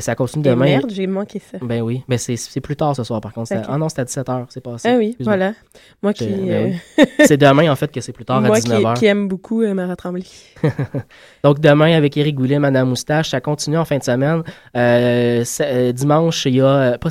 Ça 0.00 0.14
continue 0.14 0.44
Eh 0.46 0.50
demain. 0.50 0.64
merde, 0.66 0.90
j'ai 0.92 1.06
manqué 1.06 1.38
ça. 1.38 1.56
Ben 1.62 1.80
oui, 1.80 2.02
mais 2.08 2.18
c'est 2.18 2.36
c'est 2.36 2.60
plus 2.60 2.76
tard 2.76 2.94
ce 2.94 3.04
soir, 3.04 3.20
par 3.22 3.32
contre. 3.32 3.52
Ah 3.68 3.78
non, 3.78 3.88
c'était 3.88 4.02
à 4.02 4.04
17h, 4.04 4.44
c'est 4.50 4.62
passé. 4.62 4.88
Ah 4.90 4.96
oui, 4.98 5.16
voilà. 5.20 5.54
Moi 6.02 6.12
qui. 6.12 6.26
Ben 6.26 6.78
oui. 6.98 7.04
c'est 7.24 7.38
demain, 7.38 7.69
en 7.70 7.76
fait, 7.76 7.90
que 7.92 8.00
c'est 8.00 8.12
plus 8.12 8.24
tard, 8.24 8.38
à 8.38 8.40
Moi 8.40 8.60
qui, 8.60 8.68
19h. 8.68 8.94
qui 8.98 9.06
aime 9.06 9.28
beaucoup 9.28 9.62
euh, 9.62 9.74
Mara 9.74 9.96
Tremblay. 9.96 10.24
Donc 11.44 11.60
demain 11.60 11.96
avec 11.96 12.16
Éric 12.16 12.36
Goulet, 12.36 12.58
Madame 12.58 12.88
Moustache, 12.88 13.30
ça 13.30 13.40
continue 13.40 13.78
en 13.78 13.84
fin 13.84 13.98
de 13.98 14.02
semaine. 14.02 14.42
Euh, 14.76 15.44
euh, 15.60 15.92
dimanche, 15.92 16.46
il 16.46 16.56
y 16.56 16.60
a 16.60 16.66
euh, 16.66 16.98
pas 16.98 17.08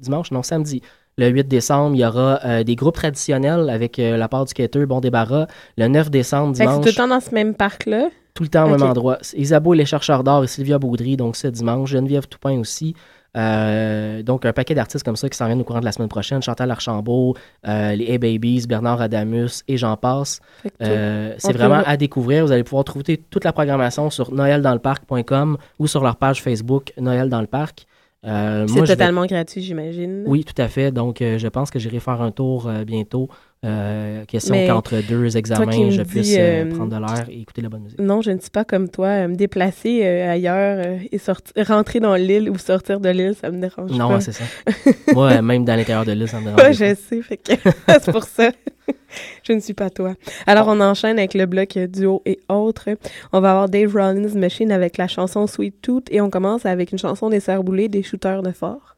dimanche, 0.00 0.30
non 0.30 0.42
samedi. 0.42 0.82
Le 1.18 1.28
8 1.28 1.48
décembre, 1.48 1.96
il 1.96 2.00
y 2.00 2.04
aura 2.04 2.40
euh, 2.44 2.64
des 2.64 2.76
groupes 2.76 2.94
traditionnels 2.94 3.68
avec 3.68 3.98
la 3.98 4.28
part 4.28 4.44
du 4.46 4.54
quêteur 4.54 4.86
Bon 4.86 5.00
Débarras. 5.00 5.46
Le 5.76 5.88
9 5.88 6.10
décembre, 6.10 6.52
que 6.52 6.58
c'est 6.58 6.64
dimanche, 6.64 6.82
tout 6.82 6.88
le 6.88 6.94
temps 6.94 7.08
dans 7.08 7.20
ce 7.20 7.34
même 7.34 7.54
parc-là? 7.54 8.08
tout 8.34 8.44
le 8.44 8.48
temps 8.48 8.66
au 8.66 8.70
même 8.70 8.82
endroit. 8.82 9.18
Isabeau 9.34 9.74
les 9.74 9.84
chercheurs 9.84 10.24
d'or 10.24 10.44
et 10.44 10.46
Sylvia 10.46 10.78
Baudry, 10.78 11.16
donc 11.16 11.36
ce 11.36 11.48
dimanche. 11.48 11.90
Geneviève 11.90 12.26
Toupin 12.26 12.58
aussi. 12.58 12.94
Euh, 13.36 14.22
donc 14.22 14.44
un 14.44 14.52
paquet 14.52 14.74
d'artistes 14.74 15.04
comme 15.04 15.16
ça 15.16 15.28
qui 15.28 15.36
s'en 15.36 15.46
viennent 15.46 15.60
au 15.60 15.64
courant 15.64 15.80
de 15.80 15.84
la 15.84 15.92
semaine 15.92 16.08
prochaine. 16.08 16.42
Chantal 16.42 16.70
Archambault, 16.70 17.36
euh, 17.66 17.94
les 17.94 18.04
Hey 18.10 18.18
Babies, 18.18 18.66
Bernard 18.66 19.00
Adamus 19.00 19.62
et 19.68 19.76
j'en 19.76 19.96
passe. 19.96 20.40
Euh, 20.82 21.34
c'est 21.38 21.52
vraiment 21.52 21.82
à 21.86 21.96
découvrir. 21.96 22.44
Vous 22.44 22.52
allez 22.52 22.64
pouvoir 22.64 22.84
trouver 22.84 23.18
toute 23.18 23.44
la 23.44 23.52
programmation 23.52 24.10
sur 24.10 24.32
noeldansleparc.com 24.32 25.58
ou 25.78 25.86
sur 25.86 26.02
leur 26.02 26.16
page 26.16 26.42
Facebook 26.42 26.92
Noël 26.98 27.28
dans 27.28 27.40
le 27.40 27.46
parc. 27.46 27.86
C'est 28.22 28.66
vais- 28.66 28.86
totalement 28.86 29.24
gratuit, 29.24 29.62
j'imagine. 29.62 30.24
Oui, 30.26 30.44
tout 30.44 30.60
à 30.60 30.68
fait. 30.68 30.90
Donc, 30.92 31.18
je 31.20 31.48
pense 31.48 31.70
que 31.70 31.78
j'irai 31.78 32.00
faire 32.00 32.20
un 32.20 32.30
tour 32.32 32.70
bientôt. 32.86 33.30
Euh, 33.62 34.24
question 34.24 34.54
qu'entre 34.66 35.02
deux 35.06 35.36
examens, 35.36 35.90
je 35.90 36.00
puisse 36.00 36.34
euh, 36.38 36.64
euh, 36.64 36.74
prendre 36.74 36.96
de 36.98 36.98
l'air 36.98 37.26
et 37.28 37.40
écouter 37.42 37.60
la 37.60 37.68
bonne 37.68 37.82
musique. 37.82 37.98
Non, 37.98 38.22
je 38.22 38.30
ne 38.30 38.38
suis 38.38 38.48
pas 38.50 38.64
comme 38.64 38.88
toi. 38.88 39.08
euh, 39.08 39.28
me 39.28 39.34
déplacer 39.34 40.02
ailleurs 40.02 40.96
et 41.12 41.18
sortir, 41.18 41.52
rentrer 41.66 42.00
dans 42.00 42.14
l'île 42.14 42.48
ou 42.48 42.56
sortir 42.56 43.00
de 43.00 43.10
l'île, 43.10 43.34
ça 43.38 43.50
me 43.50 43.60
dérange 43.60 43.90
Non, 43.90 44.08
pas. 44.08 44.14
ouais, 44.14 44.20
c'est 44.22 44.32
ça. 44.32 44.44
Moi, 45.14 45.42
même 45.42 45.66
dans 45.66 45.76
l'intérieur 45.76 46.06
de 46.06 46.12
l'île, 46.12 46.28
ça 46.28 46.40
me 46.40 46.44
dérange. 46.46 46.60
Ouais, 46.62 46.72
je 46.72 46.94
sais, 46.94 47.20
fait 47.20 47.36
que 47.36 47.52
c'est 47.86 48.10
pour 48.10 48.24
ça. 48.24 48.50
je 49.42 49.52
ne 49.52 49.60
suis 49.60 49.74
pas 49.74 49.90
toi. 49.90 50.14
Alors, 50.46 50.66
on 50.68 50.80
enchaîne 50.80 51.18
avec 51.18 51.34
le 51.34 51.44
bloc 51.44 51.76
duo 51.76 52.22
et 52.24 52.40
autres. 52.48 52.88
On 53.34 53.40
va 53.40 53.50
avoir 53.50 53.68
Dave 53.68 53.92
Rollins 53.92 54.34
Machine 54.36 54.72
avec 54.72 54.96
la 54.96 55.06
chanson 55.06 55.46
Sweet 55.46 55.82
Tooth 55.82 56.06
et 56.10 56.22
on 56.22 56.30
commence 56.30 56.64
avec 56.64 56.92
une 56.92 56.98
chanson 56.98 57.28
des 57.28 57.40
Sœurs 57.40 57.62
Boulay, 57.62 57.88
des 57.88 58.02
shooters 58.02 58.42
de 58.42 58.52
fort. 58.52 58.89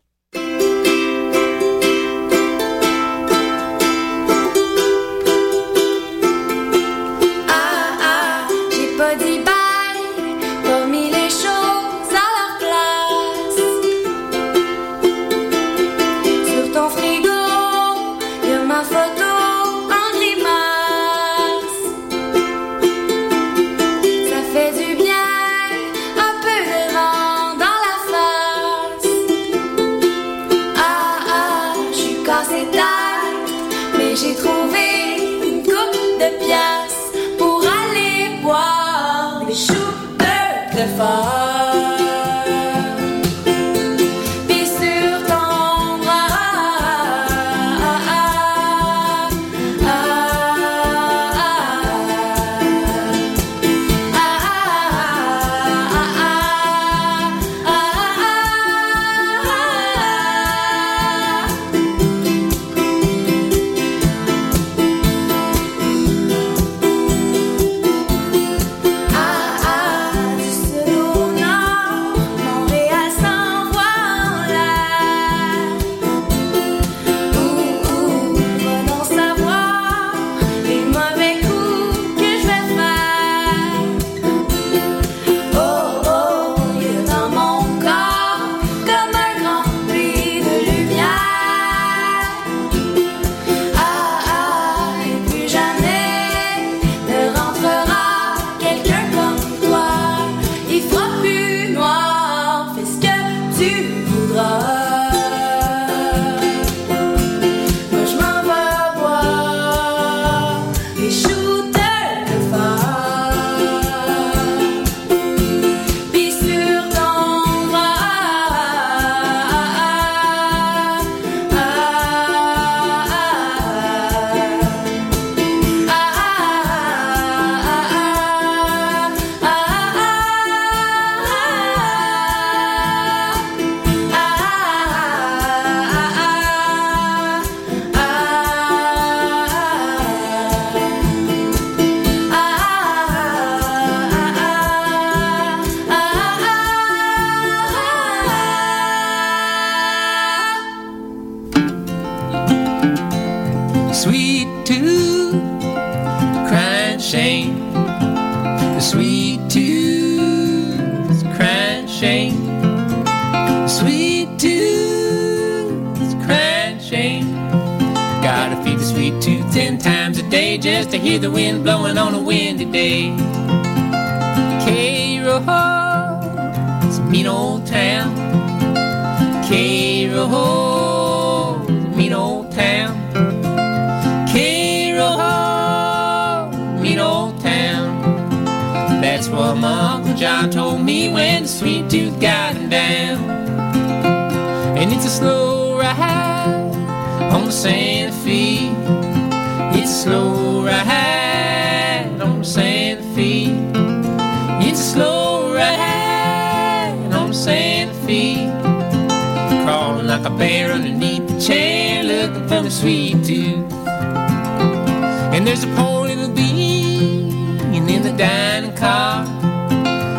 Car. 218.83 219.25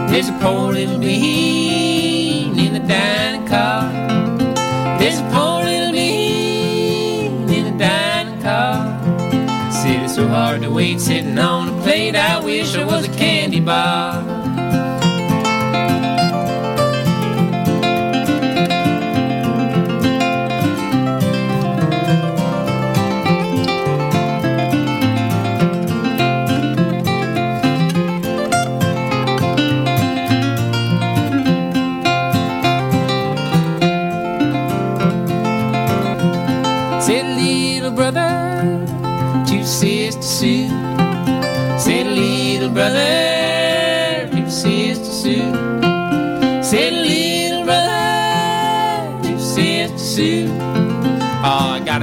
There's 0.09 0.29
a 0.29 0.37
poor 0.39 0.71
little 0.71 0.97
bean 0.97 2.57
in 2.57 2.71
the 2.71 2.79
dining 2.79 3.45
car. 3.45 3.91
There's 4.99 5.19
a 5.19 5.27
poor 5.33 5.65
little 5.65 5.91
bean 5.91 7.49
in 7.49 7.63
the 7.71 7.77
dining 7.77 8.41
car. 8.41 8.77
Said 9.69 10.03
it's 10.03 10.15
so 10.15 10.27
hard 10.29 10.61
to 10.61 10.69
wait 10.69 11.01
sitting 11.01 11.37
on 11.37 11.67
a 11.73 11.81
plate. 11.81 12.15
I 12.15 12.39
wish 12.39 12.73
I 12.75 12.85
was 12.85 13.05
a 13.05 13.11
candy 13.11 13.59
bar. 13.59 14.52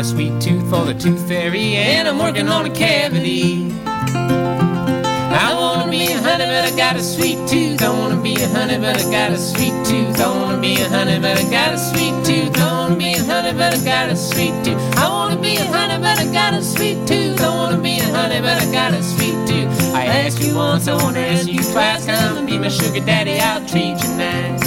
A 0.01 0.05
sweet 0.05 0.40
tooth 0.40 0.62
for 0.70 0.86
the 0.86 0.94
tooth 0.94 1.28
fairy, 1.28 1.77
and 1.77 2.09
I'm 2.09 2.18
working 2.18 2.48
on 2.48 2.64
a 2.64 2.70
cavity. 2.70 3.70
I 3.85 5.52
wanna 5.52 5.90
be 5.90 6.06
a 6.06 6.16
honey, 6.16 6.47
but 6.47 6.64
I 6.64 6.74
got 6.74 6.97
a 6.97 7.02
sweet 7.02 7.36
tooth. 7.47 7.82
I 7.82 7.90
wanna 7.90 8.16
be 8.16 8.35
a 8.36 8.48
honey, 8.48 8.78
but 8.78 8.97
I 8.97 9.02
got 9.10 9.31
a 9.31 9.36
sweet 9.36 9.74
tooth. 9.85 10.18
I 10.18 10.28
wanna 10.28 10.59
be 10.59 10.81
a 10.81 10.89
honey, 10.89 11.18
but 11.20 11.36
I 11.36 11.44
got 11.51 11.74
a 11.74 11.77
sweet 11.77 12.14
tooth. 12.24 12.56
I 12.59 12.70
wanna 12.70 12.97
be 12.97 13.12
a 13.12 13.27
honey, 13.27 13.52
but 13.52 13.77
I 13.77 13.85
got 13.85 14.09
a 14.09 14.16
sweet 14.16 14.56
tooth. 14.64 14.97
I 14.97 15.09
wanna 15.10 15.36
be 15.36 15.56
a 15.56 15.66
honey, 15.66 15.98
but 16.01 16.18
I 16.18 16.32
got 16.32 16.55
a 16.55 16.62
sweet 16.62 17.06
tooth. 17.06 17.39
I 17.43 17.48
wanna 17.51 17.77
be 17.77 17.98
a 17.98 18.05
honey, 18.05 18.40
but 18.40 18.56
I 18.56 18.72
got 18.72 18.94
a 18.94 19.02
sweet 19.02 19.36
tooth. 19.47 19.94
I 19.94 20.06
asked 20.06 20.40
you 20.43 20.55
once, 20.56 20.89
I 20.89 20.94
wanna 20.94 21.20
ask 21.20 21.47
you 21.47 21.62
twice. 21.62 22.06
Come 22.06 22.39
and 22.39 22.47
be 22.47 22.56
my 22.56 22.68
sugar 22.68 23.05
daddy, 23.05 23.39
I'll 23.39 23.66
treat 23.68 24.02
you 24.02 24.10
nice. 24.16 24.66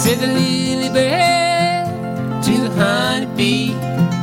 Said 0.00 0.18
the 0.18 0.28
lily 0.28 0.88
bird 0.88 2.42
to 2.42 2.52
the 2.64 2.70
honeybee. 2.70 4.13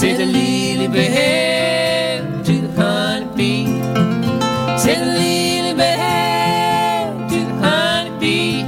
Said 0.00 0.16
the 0.16 0.24
lily 0.24 0.88
bird 0.88 2.42
to 2.46 2.52
the 2.52 2.72
honeybee. 2.72 3.66
Said 4.78 4.98
the 4.98 5.12
lily 5.20 5.74
bird 5.74 7.28
to 7.28 7.38
the 7.44 7.54
honeybee. 7.60 8.64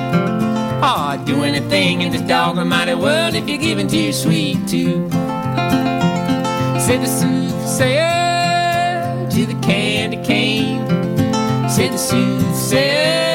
Oh, 0.82 1.12
I'd 1.12 1.24
do 1.24 1.42
anything 1.42 2.02
in 2.02 2.12
this 2.12 2.20
dog 2.20 2.59
almighty 2.59 2.94
world 2.94 3.34
if 3.34 3.48
you're 3.48 3.56
giving 3.56 3.88
to 3.88 3.96
your 3.96 4.12
sweet 4.12 4.68
tooth. 4.68 5.10
Said 6.84 7.00
the 7.00 7.06
soothsayer 7.06 8.10
to 9.30 9.46
the 9.46 9.59
candy 9.62 10.18
cane. 10.22 10.86
Said 11.66 11.92
the 11.92 11.96
soothsayer 11.96 13.31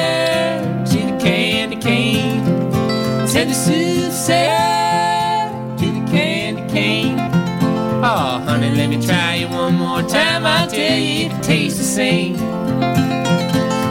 Oh, 8.68 8.74
let 8.74 8.90
me 8.90 9.00
try 9.00 9.36
you 9.36 9.48
one 9.48 9.76
more 9.76 10.02
time. 10.02 10.44
I'll 10.44 10.68
tell 10.68 10.98
you 10.98 11.30
it 11.30 11.42
tastes 11.42 11.78
the 11.78 11.84
same. 11.84 12.36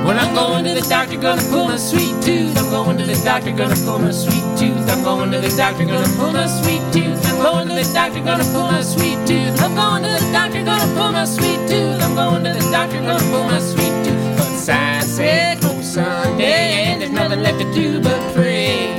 When 0.06 0.18
I'm 0.18 0.34
going 0.36 0.66
to 0.66 0.74
the 0.74 0.86
doctor, 0.88 1.18
gonna 1.18 1.41
pull 1.49 1.68
my 1.68 1.78
sweet 1.78 2.14
tooth. 2.24 2.56
I'm 2.58 2.70
going 2.70 2.98
to 2.99 3.06
the 3.06 3.20
doctor, 3.26 3.52
gonna 3.52 3.76
pull 3.76 3.99
my 3.99 4.12
sweet 4.12 4.44
tooth. 4.58 4.90
I'm 4.90 5.04
going 5.04 5.32
to 5.32 5.40
the 5.40 5.49
doctor, 5.58 5.84
gonna 5.86 6.08
pull 6.16 6.32
my 6.32 6.45
sweet 6.48 6.82
tooth. 6.94 7.26
I'm 7.26 7.41
going 7.41 7.68
to 7.68 7.74
the 7.74 7.91
doctor, 7.94 8.22
gonna 8.24 8.44
pull 8.54 8.72
my 8.72 8.82
sweet 8.84 9.18
tooth. 9.26 9.62
I'm 9.64 9.74
going 9.74 10.04
to 10.04 10.10
the 10.10 10.32
doctor, 10.32 10.64
gonna 10.64 10.94
pull 10.95 11.12
my 11.12 11.26
sweet 11.26 11.60
tooth. 11.68 12.02
I'm 12.04 12.14
going 12.16 12.44
to 12.44 12.54
the 12.54 12.72
doctor, 12.72 13.02
gonna 13.02 13.30
pull 13.32 13.45
my 13.45 13.60
sweet 13.60 13.95
tooth. 14.06 14.38
But 14.38 14.52
science 14.62 15.08
said 15.08 15.62
go 15.62 15.82
Sunday, 15.82 16.86
and 16.86 17.02
there's 17.02 17.12
nothing 17.12 17.41
left 17.41 17.60
to 17.60 17.74
do 17.74 17.99
but 17.99 18.22
pray. 18.36 18.94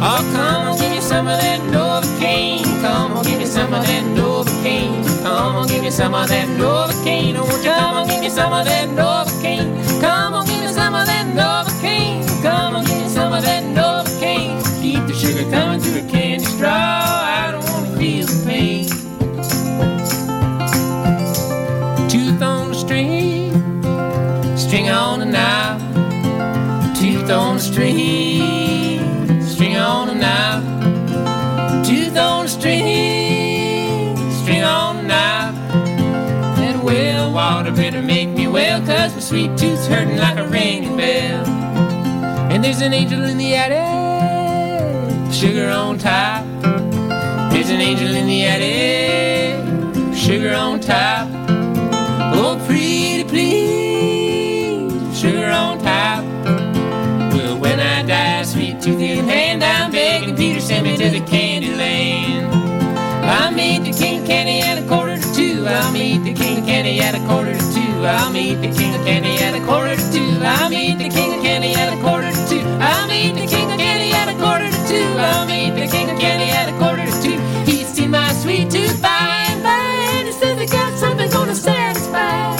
Oh, 0.00 0.24
come 0.32 0.68
on, 0.68 0.78
give 0.78 0.90
me 0.90 1.00
some 1.00 1.26
of 1.26 1.38
that 1.38 1.60
Novocaine. 1.68 2.64
Come 2.80 3.12
on, 3.12 3.24
give 3.24 3.38
me 3.38 3.44
some 3.44 3.74
of 3.74 3.84
that 3.84 4.04
Novocaine. 4.04 4.27
Come 5.48 5.56
on, 5.56 5.66
give 5.66 5.80
me 5.82 5.90
some 5.90 6.14
of 6.14 6.28
that 6.28 6.46
Novocaine. 6.46 7.34
Oh, 7.36 7.46
won't 7.46 7.64
you 7.64 7.70
come 7.70 7.96
on, 7.96 8.06
give 8.06 8.20
me 8.20 8.28
some 8.28 8.52
of 8.52 8.66
that 8.66 8.86
Novocaine. 8.90 9.98
Come 9.98 10.34
on, 10.34 10.46
give 10.46 10.60
me 10.60 10.68
some 10.68 10.94
of 10.94 11.06
that 11.06 11.26
Novocaine. 11.34 12.42
Come 12.42 12.76
on, 12.76 12.84
give 12.84 12.98
me 12.98 13.08
some 13.08 13.32
of 13.32 13.42
that 13.42 13.62
Novocaine. 13.62 14.60
Keep 14.82 15.06
the 15.06 15.14
sugar 15.14 15.50
coming 15.50 15.80
through 15.80 16.06
a 16.06 16.10
candy 16.10 16.44
straw. 16.44 16.68
I 16.68 17.50
don't 17.50 17.64
want 17.70 17.86
to 17.86 17.96
feel 17.96 18.26
the 18.26 18.44
pain. 18.46 18.88
Tooth 22.10 22.42
on 22.42 22.68
the 22.68 22.74
string, 22.74 23.54
string 24.58 24.90
on 24.90 25.20
the 25.20 25.24
knob. 25.24 25.80
Tooth 26.94 27.30
on 27.30 27.56
the 27.56 27.62
string, 27.62 29.40
string 29.40 29.78
on 29.78 30.08
the 30.08 30.14
knob. 30.14 30.62
Tooth 31.86 32.18
on 32.18 32.44
the 32.44 32.50
string, 32.50 32.87
better 37.72 38.02
make 38.02 38.28
me 38.28 38.46
well, 38.48 38.80
cause 38.80 39.14
my 39.14 39.20
sweet 39.20 39.56
tooth's 39.58 39.86
hurting 39.86 40.16
like 40.16 40.38
a 40.38 40.48
ringing 40.48 40.96
bell. 40.96 41.46
And 42.50 42.64
there's 42.64 42.80
an 42.80 42.94
angel 42.94 43.22
in 43.24 43.36
the 43.36 43.54
attic, 43.54 45.32
sugar 45.32 45.68
on 45.68 45.98
top. 45.98 46.44
There's 47.52 47.70
an 47.70 47.80
angel 47.80 48.08
in 48.08 48.26
the 48.26 48.44
attic, 48.44 50.16
sugar 50.16 50.54
on 50.54 50.80
top. 50.80 51.28
Oh, 52.34 52.62
pretty 52.66 53.24
please, 53.24 55.20
sugar 55.20 55.50
on 55.50 55.78
top. 55.78 56.24
Well, 57.34 57.58
when 57.58 57.80
I 57.80 58.02
die, 58.02 58.44
sweet 58.44 58.80
tooth 58.80 59.00
in 59.00 59.26
hand, 59.26 59.62
I'm 59.62 59.90
begging 59.90 60.36
Peter, 60.36 60.60
send 60.60 60.84
me 60.84 60.96
to 60.96 61.10
the 61.10 61.20
candy 61.26 61.74
land. 61.74 62.46
I'll 63.24 63.52
meet 63.52 63.80
the 63.80 63.92
candy 63.92 64.07
I'll 65.68 65.92
meet 65.92 66.18
the 66.24 66.34
king 66.34 66.58
of 66.58 66.66
candy 66.66 67.00
at 67.00 67.14
a 67.14 67.20
quarter 67.26 67.52
to 67.52 67.74
two. 67.74 68.06
I'll 68.06 68.30
meet 68.32 68.56
the 68.56 68.70
king 68.70 68.94
of 68.94 69.04
candy 69.04 69.36
at 69.42 69.54
a 69.54 69.64
quarter 69.64 69.96
to 69.96 70.12
two. 70.12 70.40
I'll 70.42 70.70
meet 70.70 70.98
the 70.98 71.08
king 71.08 71.34
of 71.34 71.42
candy 71.42 71.74
at 71.74 71.92
a 71.92 72.00
quarter 72.00 72.30
to 72.30 72.48
two. 72.48 72.64
I'll 72.80 73.06
meet 73.08 73.34
the 73.34 73.46
king 73.46 73.70
of 73.70 73.78
candy 73.78 74.10
at 74.12 74.28
a 74.28 74.36
quarter 74.38 74.70
to 74.70 74.88
two. 74.88 75.08
I'll 75.18 75.46
meet 75.46 75.70
the 75.74 75.86
king 75.86 76.10
of 76.10 76.18
at 76.20 76.68
a 76.68 76.78
quarter 76.78 77.04
to 77.04 77.22
two. 77.22 77.38
He's 77.70 77.88
seen 77.88 78.10
my 78.10 78.32
sweet 78.34 78.70
tooth 78.70 79.00
by 79.02 79.46
and 79.50 79.62
by, 79.62 79.70
and 80.16 80.26
he 80.26 80.32
says 80.32 80.58
I 80.58 80.66
got 80.66 80.98
something 80.98 81.30
gonna 81.30 81.54
satisfy. 81.54 82.56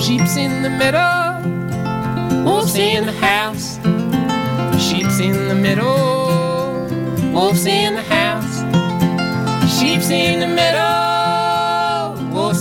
Sheep's 0.00 0.36
in 0.36 0.62
the 0.62 0.70
middle, 0.70 2.44
wolves 2.44 2.76
in 2.76 3.06
the 3.06 3.12
house. 3.12 3.78
Sheep's 4.82 5.20
in 5.20 5.48
the 5.48 5.54
middle, 5.54 6.88
wolves 7.32 7.66
in 7.66 7.94
the 7.94 8.02
house. 8.02 8.58
Sheep's 9.78 10.10
in 10.10 10.40
the 10.40 10.46
meadow, 10.46 11.07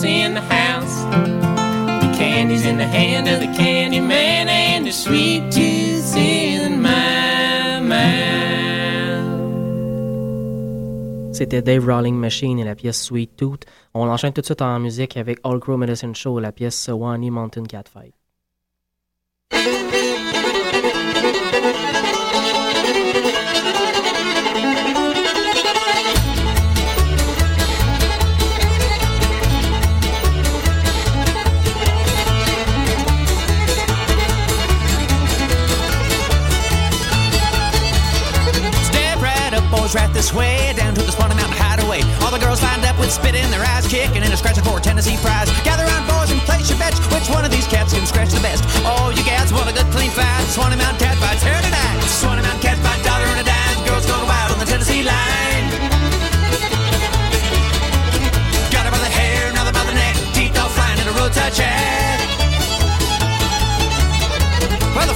in 0.03 0.34
the 0.34 0.41
house. 0.41 1.03
The 2.02 2.18
candy's 2.18 2.65
in 2.65 2.78
the 2.78 2.88
hand 2.88 3.28
of 3.28 3.40
the 3.40 3.48
candy 3.57 3.99
man, 3.99 4.48
and 4.48 4.86
the 4.86 4.91
sweet 4.91 5.52
tooth's 5.52 6.15
in 6.15 6.82
my 6.82 7.80
mouth. 7.82 8.18
C'était 11.34 11.61
Dave 11.61 11.86
Rolling 11.86 12.15
Machine 12.15 12.60
et 12.60 12.64
la 12.64 12.76
pièce 12.76 13.02
Sweet 13.03 13.36
Tooth. 13.36 13.65
On 13.94 14.07
enchaîne 14.10 14.34
tout 14.34 14.41
de 14.41 14.45
suite 14.45 14.61
en 14.61 14.80
musique 14.80 15.18
avec 15.18 15.40
All 15.44 15.60
Crow 15.60 15.78
Medicine 15.78 16.15
Show, 16.15 16.40
la 16.40 16.52
pièce 16.52 16.76
Sewanee 16.76 17.30
Mountain 17.30 17.65
Catfight. 17.65 18.14
This 40.27 40.35
way, 40.35 40.73
down 40.75 40.93
to 40.93 40.99
the 41.07 41.11
Swanee 41.11 41.39
Mountain 41.39 41.55
Hideaway. 41.55 42.03
All 42.19 42.31
the 42.35 42.39
girls 42.39 42.59
lined 42.59 42.83
up 42.83 42.99
with 42.99 43.15
spit 43.15 43.31
in 43.31 43.47
their 43.47 43.63
eyes, 43.63 43.87
kicking 43.87 44.19
and 44.19 44.33
a 44.33 44.35
scratching 44.35 44.63
for 44.63 44.75
a 44.75 44.81
Tennessee 44.81 45.15
prize. 45.23 45.47
Gather 45.63 45.87
round, 45.87 46.03
boys, 46.03 46.31
and 46.35 46.41
place 46.43 46.67
your 46.67 46.75
bets. 46.75 46.99
Which 47.15 47.31
one 47.31 47.47
of 47.47 47.51
these 47.51 47.63
cats 47.67 47.93
can 47.95 48.03
scratch 48.05 48.35
the 48.35 48.43
best? 48.43 48.67
All 48.83 49.13
you 49.15 49.23
gals 49.23 49.53
want 49.53 49.71
a 49.71 49.73
good 49.73 49.87
clean 49.95 50.11
fight. 50.11 50.43
Swanee 50.51 50.75
Mountain 50.75 50.99
cat 50.99 51.15
fights 51.23 51.43
here 51.43 51.55
tonight. 51.63 52.03
Swanee 52.11 52.43
Mountain 52.43 52.59
cat 52.59 52.77
fight, 52.83 52.99
dollar 53.07 53.23
and 53.23 53.39
a 53.39 53.47
dime. 53.47 53.79
Girls 53.87 54.03
going 54.03 54.27
wild 54.27 54.51
on 54.51 54.59
the 54.59 54.67
Tennessee 54.67 55.03
line. 55.07 55.65
Got 58.67 58.83
her 58.83 58.91
by 58.91 58.99
the 58.99 59.13
hair, 59.15 59.47
another 59.55 59.71
by 59.71 59.85
the 59.87 59.95
neck, 59.95 60.15
teeth 60.35 60.59
all 60.59 60.67
flying 60.75 60.99
in 60.99 61.07
a 61.07 61.15
roadside 61.15 61.53
chat. 61.55 62.16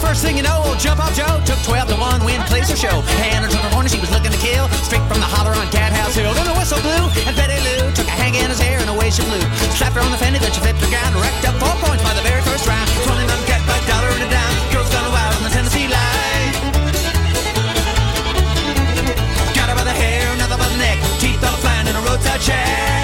First 0.01 0.25
thing 0.25 0.35
you 0.35 0.43
know, 0.43 0.65
old 0.65 0.81
Jump 0.81 0.99
Off 0.99 1.13
Joe 1.13 1.37
took 1.45 1.61
12 1.61 1.93
to 1.93 1.95
1 1.95 2.25
win 2.25 2.41
Placer 2.49 2.75
Show. 2.75 3.05
Hannah 3.21 3.47
took 3.47 3.61
her 3.61 3.69
corner, 3.69 3.87
she 3.87 4.01
was 4.01 4.09
looking 4.09 4.33
to 4.33 4.41
kill. 4.41 4.67
Straight 4.81 5.05
from 5.05 5.21
the 5.21 5.29
holler 5.29 5.53
on 5.53 5.69
Cat 5.69 5.93
House 5.93 6.17
Hill. 6.17 6.33
Then 6.33 6.49
the 6.49 6.57
whistle 6.57 6.81
blew, 6.81 7.05
and 7.29 7.33
Betty 7.37 7.61
Lou 7.61 7.93
took 7.93 8.09
a 8.09 8.15
hang 8.17 8.33
in 8.33 8.49
his 8.49 8.59
hair 8.59 8.81
and 8.81 8.89
away 8.89 9.13
she 9.13 9.21
flew. 9.21 9.39
Slapped 9.77 9.95
her 9.95 10.01
on 10.01 10.11
the 10.11 10.17
fender, 10.17 10.41
then 10.41 10.51
she 10.51 10.59
flipped 10.59 10.81
her 10.81 10.89
ground. 10.89 11.13
Racked 11.21 11.45
up 11.45 11.55
four 11.61 11.75
points 11.85 12.01
by 12.01 12.17
the 12.17 12.25
very 12.25 12.41
first 12.41 12.65
round. 12.65 12.89
20 13.05 13.29
mountain 13.29 13.47
cat 13.47 13.61
by 13.69 13.77
dollar 13.85 14.09
and 14.09 14.25
a 14.25 14.29
dime. 14.33 14.55
Girls 14.73 14.89
gone 14.89 15.05
wild 15.13 15.35
on 15.37 15.43
the 15.45 15.53
Tennessee 15.53 15.87
line. 15.87 16.51
Got 19.53 19.69
her 19.69 19.77
by 19.77 19.85
the 19.85 19.95
hair, 19.95 20.25
another 20.33 20.57
by 20.57 20.65
the 20.65 20.79
neck. 20.81 20.97
Teeth 21.21 21.45
all 21.45 21.55
flying 21.61 21.85
in 21.85 21.95
a 21.95 22.01
roadside 22.01 22.41
shack. 22.41 23.00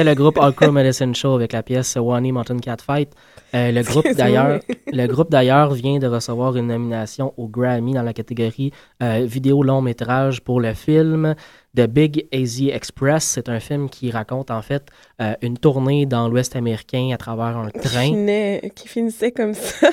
C'était 0.00 0.08
le 0.08 0.14
groupe 0.14 0.38
Crow 0.56 0.72
Medicine 0.72 1.14
Show 1.14 1.34
avec 1.34 1.52
la 1.52 1.62
pièce 1.62 1.92
Sewanee 1.92 2.32
Mountain 2.32 2.56
Catfight. 2.58 3.12
Euh, 3.54 3.70
le 3.70 3.82
groupe 3.82 4.06
d'ailleurs, 4.16 4.58
le 4.90 5.06
groupe 5.06 5.30
d'ailleurs 5.30 5.74
vient 5.74 5.98
de 5.98 6.06
recevoir 6.06 6.56
une 6.56 6.68
nomination 6.68 7.34
au 7.36 7.48
Grammy 7.48 7.92
dans 7.92 8.00
la 8.02 8.14
catégorie 8.14 8.72
euh, 9.02 9.26
vidéo 9.26 9.62
long 9.62 9.82
métrage 9.82 10.40
pour 10.40 10.58
le 10.58 10.72
film 10.72 11.34
The 11.76 11.82
Big 11.82 12.26
Easy 12.32 12.70
Express. 12.70 13.24
C'est 13.24 13.50
un 13.50 13.60
film 13.60 13.90
qui 13.90 14.10
raconte 14.10 14.50
en 14.50 14.62
fait 14.62 14.84
euh, 15.20 15.34
une 15.42 15.58
tournée 15.58 16.06
dans 16.06 16.28
l'Ouest 16.28 16.56
américain 16.56 17.10
à 17.12 17.18
travers 17.18 17.58
un 17.58 17.68
Qui, 17.68 17.80
train. 17.80 18.04
finait- 18.06 18.72
qui 18.74 18.88
finissait 18.88 19.32
comme 19.32 19.52
ça. 19.52 19.88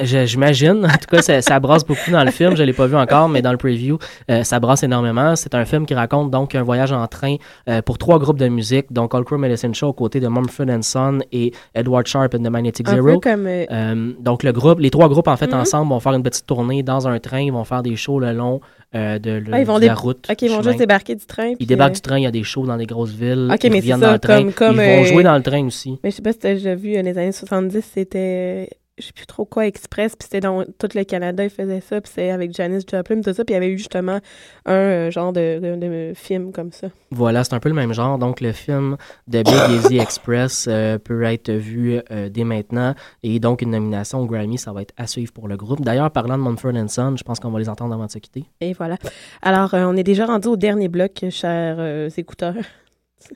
J'imagine. 0.00 0.84
En 0.86 0.88
tout 0.98 1.06
cas, 1.10 1.22
ça, 1.22 1.42
ça 1.42 1.58
brasse 1.60 1.84
beaucoup 1.84 2.10
dans 2.10 2.24
le 2.24 2.30
film. 2.30 2.56
Je 2.56 2.62
l'ai 2.62 2.72
pas 2.72 2.86
vu 2.86 2.96
encore, 2.96 3.28
mais 3.28 3.42
dans 3.42 3.50
le 3.52 3.56
preview, 3.58 3.98
euh, 4.30 4.44
ça 4.44 4.60
brasse 4.60 4.82
énormément. 4.82 5.34
C'est 5.36 5.54
un 5.54 5.64
film 5.64 5.86
qui 5.86 5.94
raconte 5.94 6.30
donc 6.30 6.54
un 6.54 6.62
voyage 6.62 6.92
en 6.92 7.06
train 7.06 7.36
euh, 7.68 7.82
pour 7.82 7.98
trois 7.98 8.18
groupes 8.18 8.38
de 8.38 8.48
musique, 8.48 8.92
donc 8.92 9.14
All 9.14 9.24
Crow 9.24 9.38
Medicine 9.38 9.74
Show 9.74 9.88
aux 9.88 9.92
côtés 9.92 10.20
de 10.20 10.28
Mumford 10.28 10.66
Son 10.82 11.18
et 11.32 11.52
Edward 11.74 12.06
Sharp 12.06 12.34
and 12.34 12.38
the 12.42 12.50
Magnetic 12.50 12.88
Un 12.88 12.94
Zero. 12.94 13.18
peu 13.20 13.30
comme, 13.30 13.46
euh, 13.46 14.12
donc 14.20 14.42
le 14.42 14.52
groupe, 14.52 14.78
les 14.80 14.90
trois 14.90 15.08
groupes 15.08 15.28
en 15.28 15.36
fait 15.36 15.52
Mhm. 15.52 15.60
ensemble 15.60 15.90
vont 15.90 16.00
faire 16.00 16.12
une 16.14 16.22
petite 16.22 16.46
tournée 16.46 16.82
dans 16.82 17.08
un 17.08 17.18
train. 17.18 17.40
Ils 17.40 17.52
vont 17.52 17.64
faire 17.64 17.82
des 17.82 17.96
shows 17.96 18.20
le 18.20 18.32
long 18.32 18.60
euh, 18.94 19.18
de, 19.18 19.32
le- 19.32 19.52
Ah, 19.52 19.60
ils 19.60 19.66
vont 19.66 19.74
de 19.76 19.80
dé- 19.80 19.86
la 19.88 19.94
route. 19.94 20.26
Ok, 20.30 20.42
ils 20.42 20.48
vont 20.48 20.56
chemin. 20.60 20.62
juste 20.70 20.78
débarquer 20.78 21.14
du 21.14 21.26
train. 21.26 21.52
Ils 21.58 21.66
débarquent 21.66 21.90
euh, 21.90 21.94
du 21.94 22.00
train. 22.00 22.16
Il 22.18 22.22
y 22.22 22.26
a 22.26 22.30
des 22.30 22.42
shows 22.44 22.64
dans 22.66 22.76
des 22.76 22.86
grosses 22.86 23.10
villes. 23.12 23.48
Ils 23.62 23.70
mais 23.70 23.80
ça, 23.82 23.96
dans 23.98 24.12
le 24.12 24.18
train. 24.18 24.42
comme- 24.44 24.52
comme, 24.52 24.80
ils 24.80 24.96
vont 24.98 25.04
jouer 25.04 25.22
dans 25.24 25.36
le 25.36 25.42
train 25.42 25.66
aussi. 25.66 25.98
Mais 26.02 26.10
je 26.10 26.16
sais 26.16 26.22
pas 26.22 26.32
si 26.32 26.38
t'as 26.38 26.54
déjà 26.54 26.74
vu, 26.74 26.90
les 26.90 27.18
années 27.18 27.32
70, 27.32 27.84
c'était, 27.94 28.70
je 28.98 29.06
sais 29.06 29.12
plus 29.12 29.26
trop 29.26 29.44
quoi, 29.44 29.66
Express, 29.66 30.16
puis 30.16 30.24
c'était 30.24 30.40
dans 30.40 30.64
tout 30.64 30.88
le 30.94 31.04
Canada, 31.04 31.44
ils 31.44 31.50
faisaient 31.50 31.80
ça, 31.80 32.00
puis 32.00 32.10
c'était 32.14 32.30
avec 32.30 32.54
Janis 32.54 32.82
Joplin, 32.90 33.20
tout 33.20 33.32
ça, 33.32 33.44
puis 33.44 33.52
il 33.52 33.54
y 33.54 33.56
avait 33.56 33.68
eu 33.70 33.78
justement 33.78 34.18
un 34.66 34.72
euh, 34.74 35.10
genre 35.10 35.32
de, 35.32 35.58
de- 35.60 35.76
de 35.76 36.12
film 36.14 36.52
comme 36.52 36.72
ça. 36.72 36.88
Voilà, 37.10 37.44
c'est 37.44 37.54
un 37.54 37.60
peu 37.60 37.68
le 37.68 37.74
même 37.74 37.92
genre. 37.92 38.18
Donc, 38.18 38.40
le 38.40 38.52
film 38.52 38.96
de 39.28 39.42
Big 39.42 39.54
Easy 39.84 39.98
Express 40.00 40.66
euh, 40.68 40.98
peut 40.98 41.22
être 41.24 41.50
vu 41.50 42.00
euh, 42.10 42.28
dès 42.28 42.44
maintenant. 42.44 42.94
Et 43.22 43.40
donc, 43.40 43.62
une 43.62 43.70
nomination 43.70 44.20
au 44.20 44.26
Grammy, 44.26 44.58
ça 44.58 44.72
va 44.72 44.82
être 44.82 44.92
à 44.96 45.06
suivre 45.06 45.32
pour 45.32 45.48
le 45.48 45.56
groupe. 45.56 45.80
D'ailleurs, 45.80 46.10
parlant 46.10 46.36
de 46.36 46.42
Mumford 46.42 46.72
Son, 46.88 47.16
je 47.16 47.22
pense 47.24 47.40
qu'on 47.40 47.50
va 47.50 47.58
les 47.58 47.68
entendre 47.68 47.94
avant 47.94 48.06
de 48.06 48.10
se 48.10 48.18
quitter. 48.18 48.44
Et 48.60 48.72
voilà. 48.74 48.96
Alors, 49.42 49.70
on 49.74 49.96
est 49.96 50.02
déjà 50.04 50.26
rendu 50.26 50.48
au 50.48 50.56
dernier 50.56 50.88
bloc, 50.88 51.24
chers 51.30 52.08
écouteurs. 52.18 52.54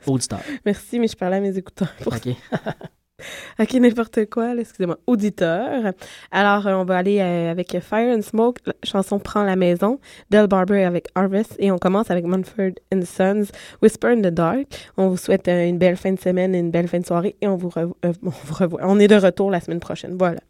Auditeurs. 0.06 0.40
Merci, 0.66 0.98
mais 1.00 1.08
je 1.08 1.16
parlais 1.16 1.38
à 1.38 1.40
mes 1.40 1.56
écouteurs. 1.56 1.92
pour 2.02 2.12
OK. 2.14 2.28
OK, 3.58 3.74
n'importe 3.74 4.26
quoi, 4.30 4.54
excusez-moi. 4.56 4.98
Auditeur. 5.06 5.92
Alors, 6.30 6.66
euh, 6.66 6.74
on 6.74 6.84
va 6.84 6.98
aller 6.98 7.20
euh, 7.20 7.50
avec 7.50 7.76
Fire 7.80 8.16
and 8.16 8.22
Smoke, 8.22 8.58
chanson 8.82 9.18
Prends 9.18 9.44
la 9.44 9.56
maison, 9.56 9.98
Del 10.30 10.46
Barber 10.46 10.84
avec 10.84 11.08
Harvest, 11.14 11.56
et 11.58 11.70
on 11.70 11.78
commence 11.78 12.10
avec 12.10 12.24
Mumford 12.24 12.72
and 12.92 13.02
Sons, 13.04 13.46
Whisper 13.82 14.08
in 14.08 14.20
the 14.22 14.32
Dark. 14.32 14.66
On 14.96 15.08
vous 15.08 15.16
souhaite 15.16 15.48
euh, 15.48 15.66
une 15.66 15.78
belle 15.78 15.96
fin 15.96 16.12
de 16.12 16.20
semaine, 16.20 16.54
une 16.54 16.70
belle 16.70 16.88
fin 16.88 16.98
de 16.98 17.06
soirée, 17.06 17.36
et 17.40 17.48
on 17.48 17.56
vous, 17.56 17.70
on 17.76 18.12
vous 18.22 18.54
revoit. 18.54 18.80
On 18.84 18.98
est 18.98 19.08
de 19.08 19.16
retour 19.16 19.50
la 19.50 19.60
semaine 19.60 19.80
prochaine. 19.80 20.16
Voilà. 20.18 20.40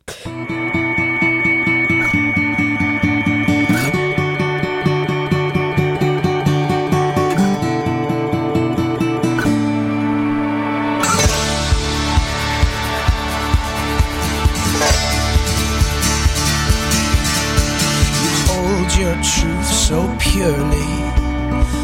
Your 19.03 19.15
truth 19.15 19.67
so 19.67 19.99
purely 20.21 20.95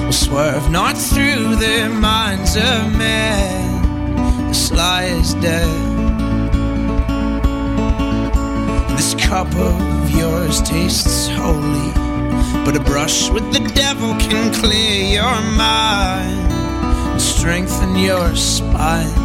will 0.04 0.12
swerve 0.12 0.70
not 0.70 0.96
through 0.96 1.56
the 1.56 1.88
minds 1.88 2.54
of 2.54 2.96
men. 2.96 4.46
This 4.46 4.70
lie 4.70 5.06
is 5.06 5.34
dead. 5.34 5.66
This 8.96 9.16
cup 9.16 9.52
of 9.56 10.10
yours 10.12 10.62
tastes 10.62 11.28
holy, 11.30 11.90
but 12.64 12.76
a 12.76 12.80
brush 12.84 13.30
with 13.30 13.52
the 13.52 13.68
devil 13.74 14.14
can 14.20 14.54
clear 14.54 15.18
your 15.18 15.40
mind 15.56 16.52
and 17.10 17.20
strengthen 17.20 17.96
your 17.96 18.36
spine. 18.36 19.18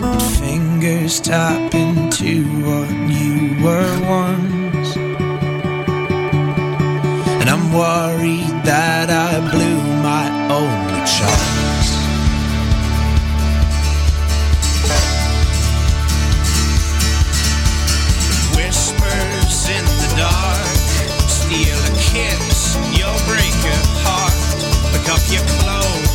But 0.00 0.20
fingers 0.38 1.18
tap 1.20 1.74
into 1.74 2.44
what 2.62 2.90
you 3.10 3.64
were 3.64 4.08
once. 4.08 4.65
And 7.48 7.60
I'm 7.62 7.72
worried 7.72 8.64
that 8.64 9.08
I 9.08 9.38
blew 9.38 9.78
my 10.02 10.26
only 10.50 10.98
chance. 11.06 11.88
Whispers 18.56 19.68
in 19.70 19.84
the 20.02 20.10
dark, 20.18 20.66
steal 21.30 21.78
a 21.78 21.94
kiss, 22.02 22.74
you'll 22.98 23.22
break 23.30 23.54
your 23.62 23.78
heart. 24.02 24.34
Pick 24.90 25.08
up 25.08 25.22
your 25.30 25.46
clothes. 25.60 26.05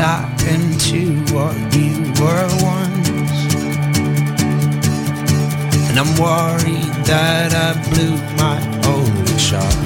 tap 0.00 0.40
into 0.48 1.12
what 1.34 1.54
you 1.76 1.92
were 2.18 2.48
once. 2.64 3.36
And 5.88 5.98
I'm 5.98 6.12
worried 6.16 6.94
that 7.04 7.52
I 7.52 7.70
blew 7.90 8.16
my 8.38 8.58
own 8.94 9.26
shot. 9.36 9.79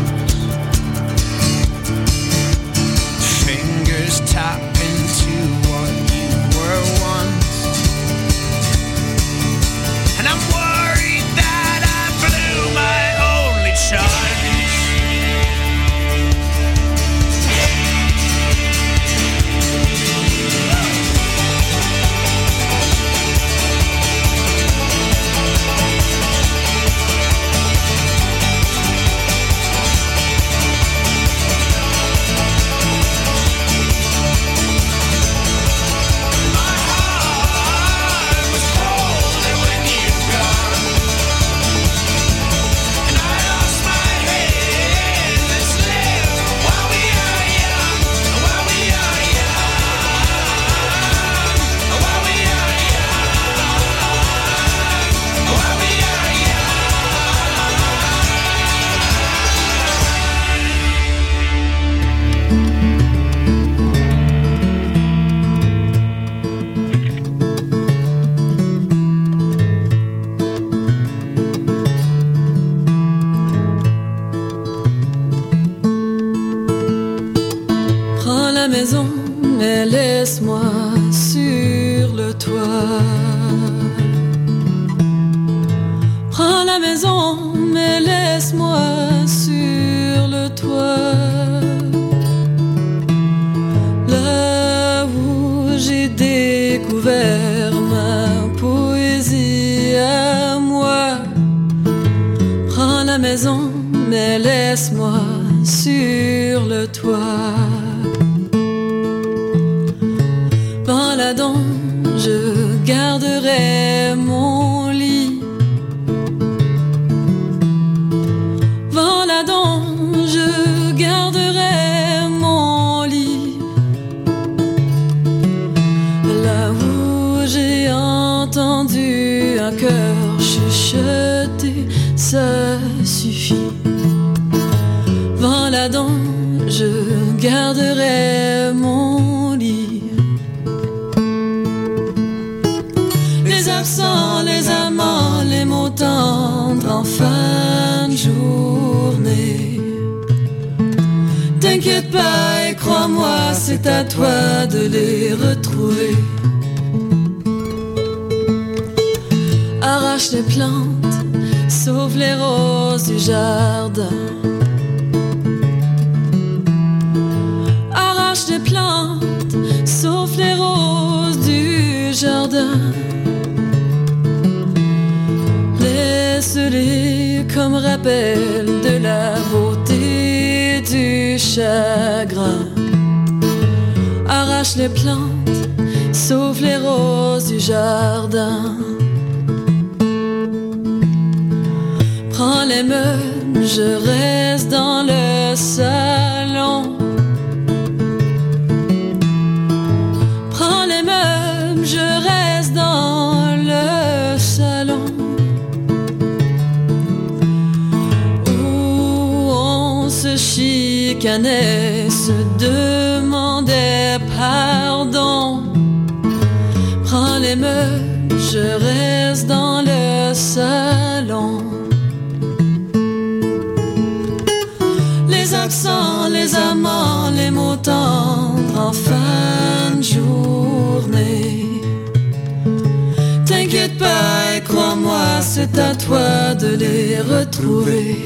c'est 235.44 235.78
à 235.78 235.94
toi 235.94 236.54
de 236.54 236.74
les 236.74 237.20
retrouver. 237.20 238.16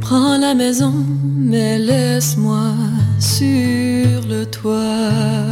Prends 0.00 0.38
la 0.38 0.54
maison, 0.54 0.94
mais 1.36 1.78
laisse-moi 1.78 2.72
sur 3.18 4.26
le 4.32 4.44
toit. 4.46 5.45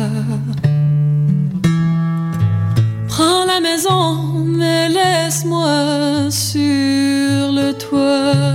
mais 4.44 4.88
laisse-moi 4.88 6.30
sur 6.30 7.52
le 7.52 7.72
toit. 7.72 8.53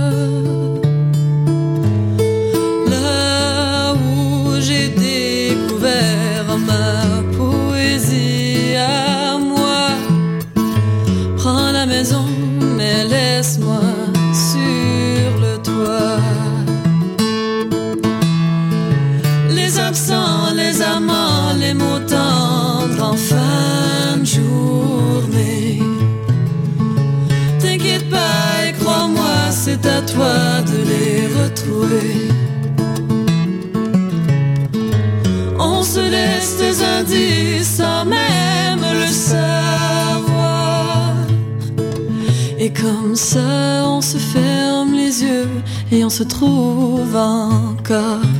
Comme 42.80 43.14
ça, 43.14 43.84
on 43.86 44.00
se 44.00 44.16
ferme 44.16 44.94
les 44.94 45.22
yeux 45.22 45.48
et 45.92 46.02
on 46.02 46.08
se 46.08 46.22
trouve 46.22 47.14
encore. 47.14 48.39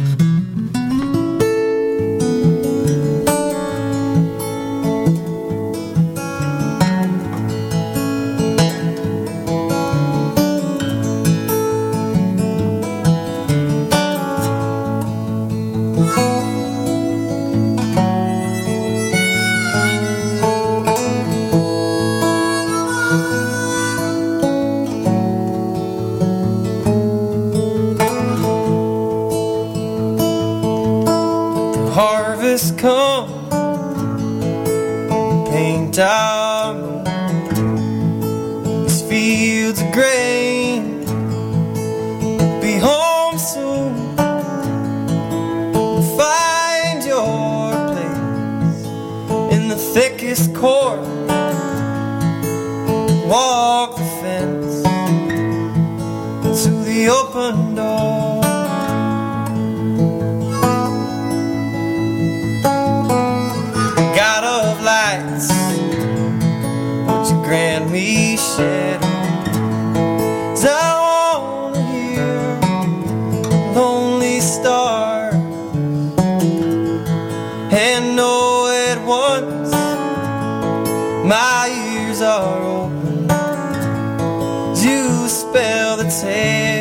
tell 85.91 85.97
the 85.97 86.05
tale. 86.05 86.80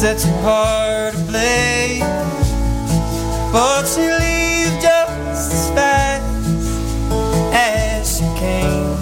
sets 0.00 0.24
her 0.24 0.32
heart 0.40 1.14
ablaze. 1.14 2.00
But 3.52 3.84
she 3.84 4.00
leaves 4.00 4.82
just 4.82 5.52
as 5.52 5.70
fast 5.74 6.24
as 7.52 8.16
she 8.16 8.24
came. 8.40 8.96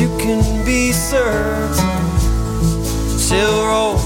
You 0.00 0.08
can 0.18 0.64
be 0.64 0.90
certain 0.90 1.94
she'll 3.16 3.66
roll. 3.68 4.03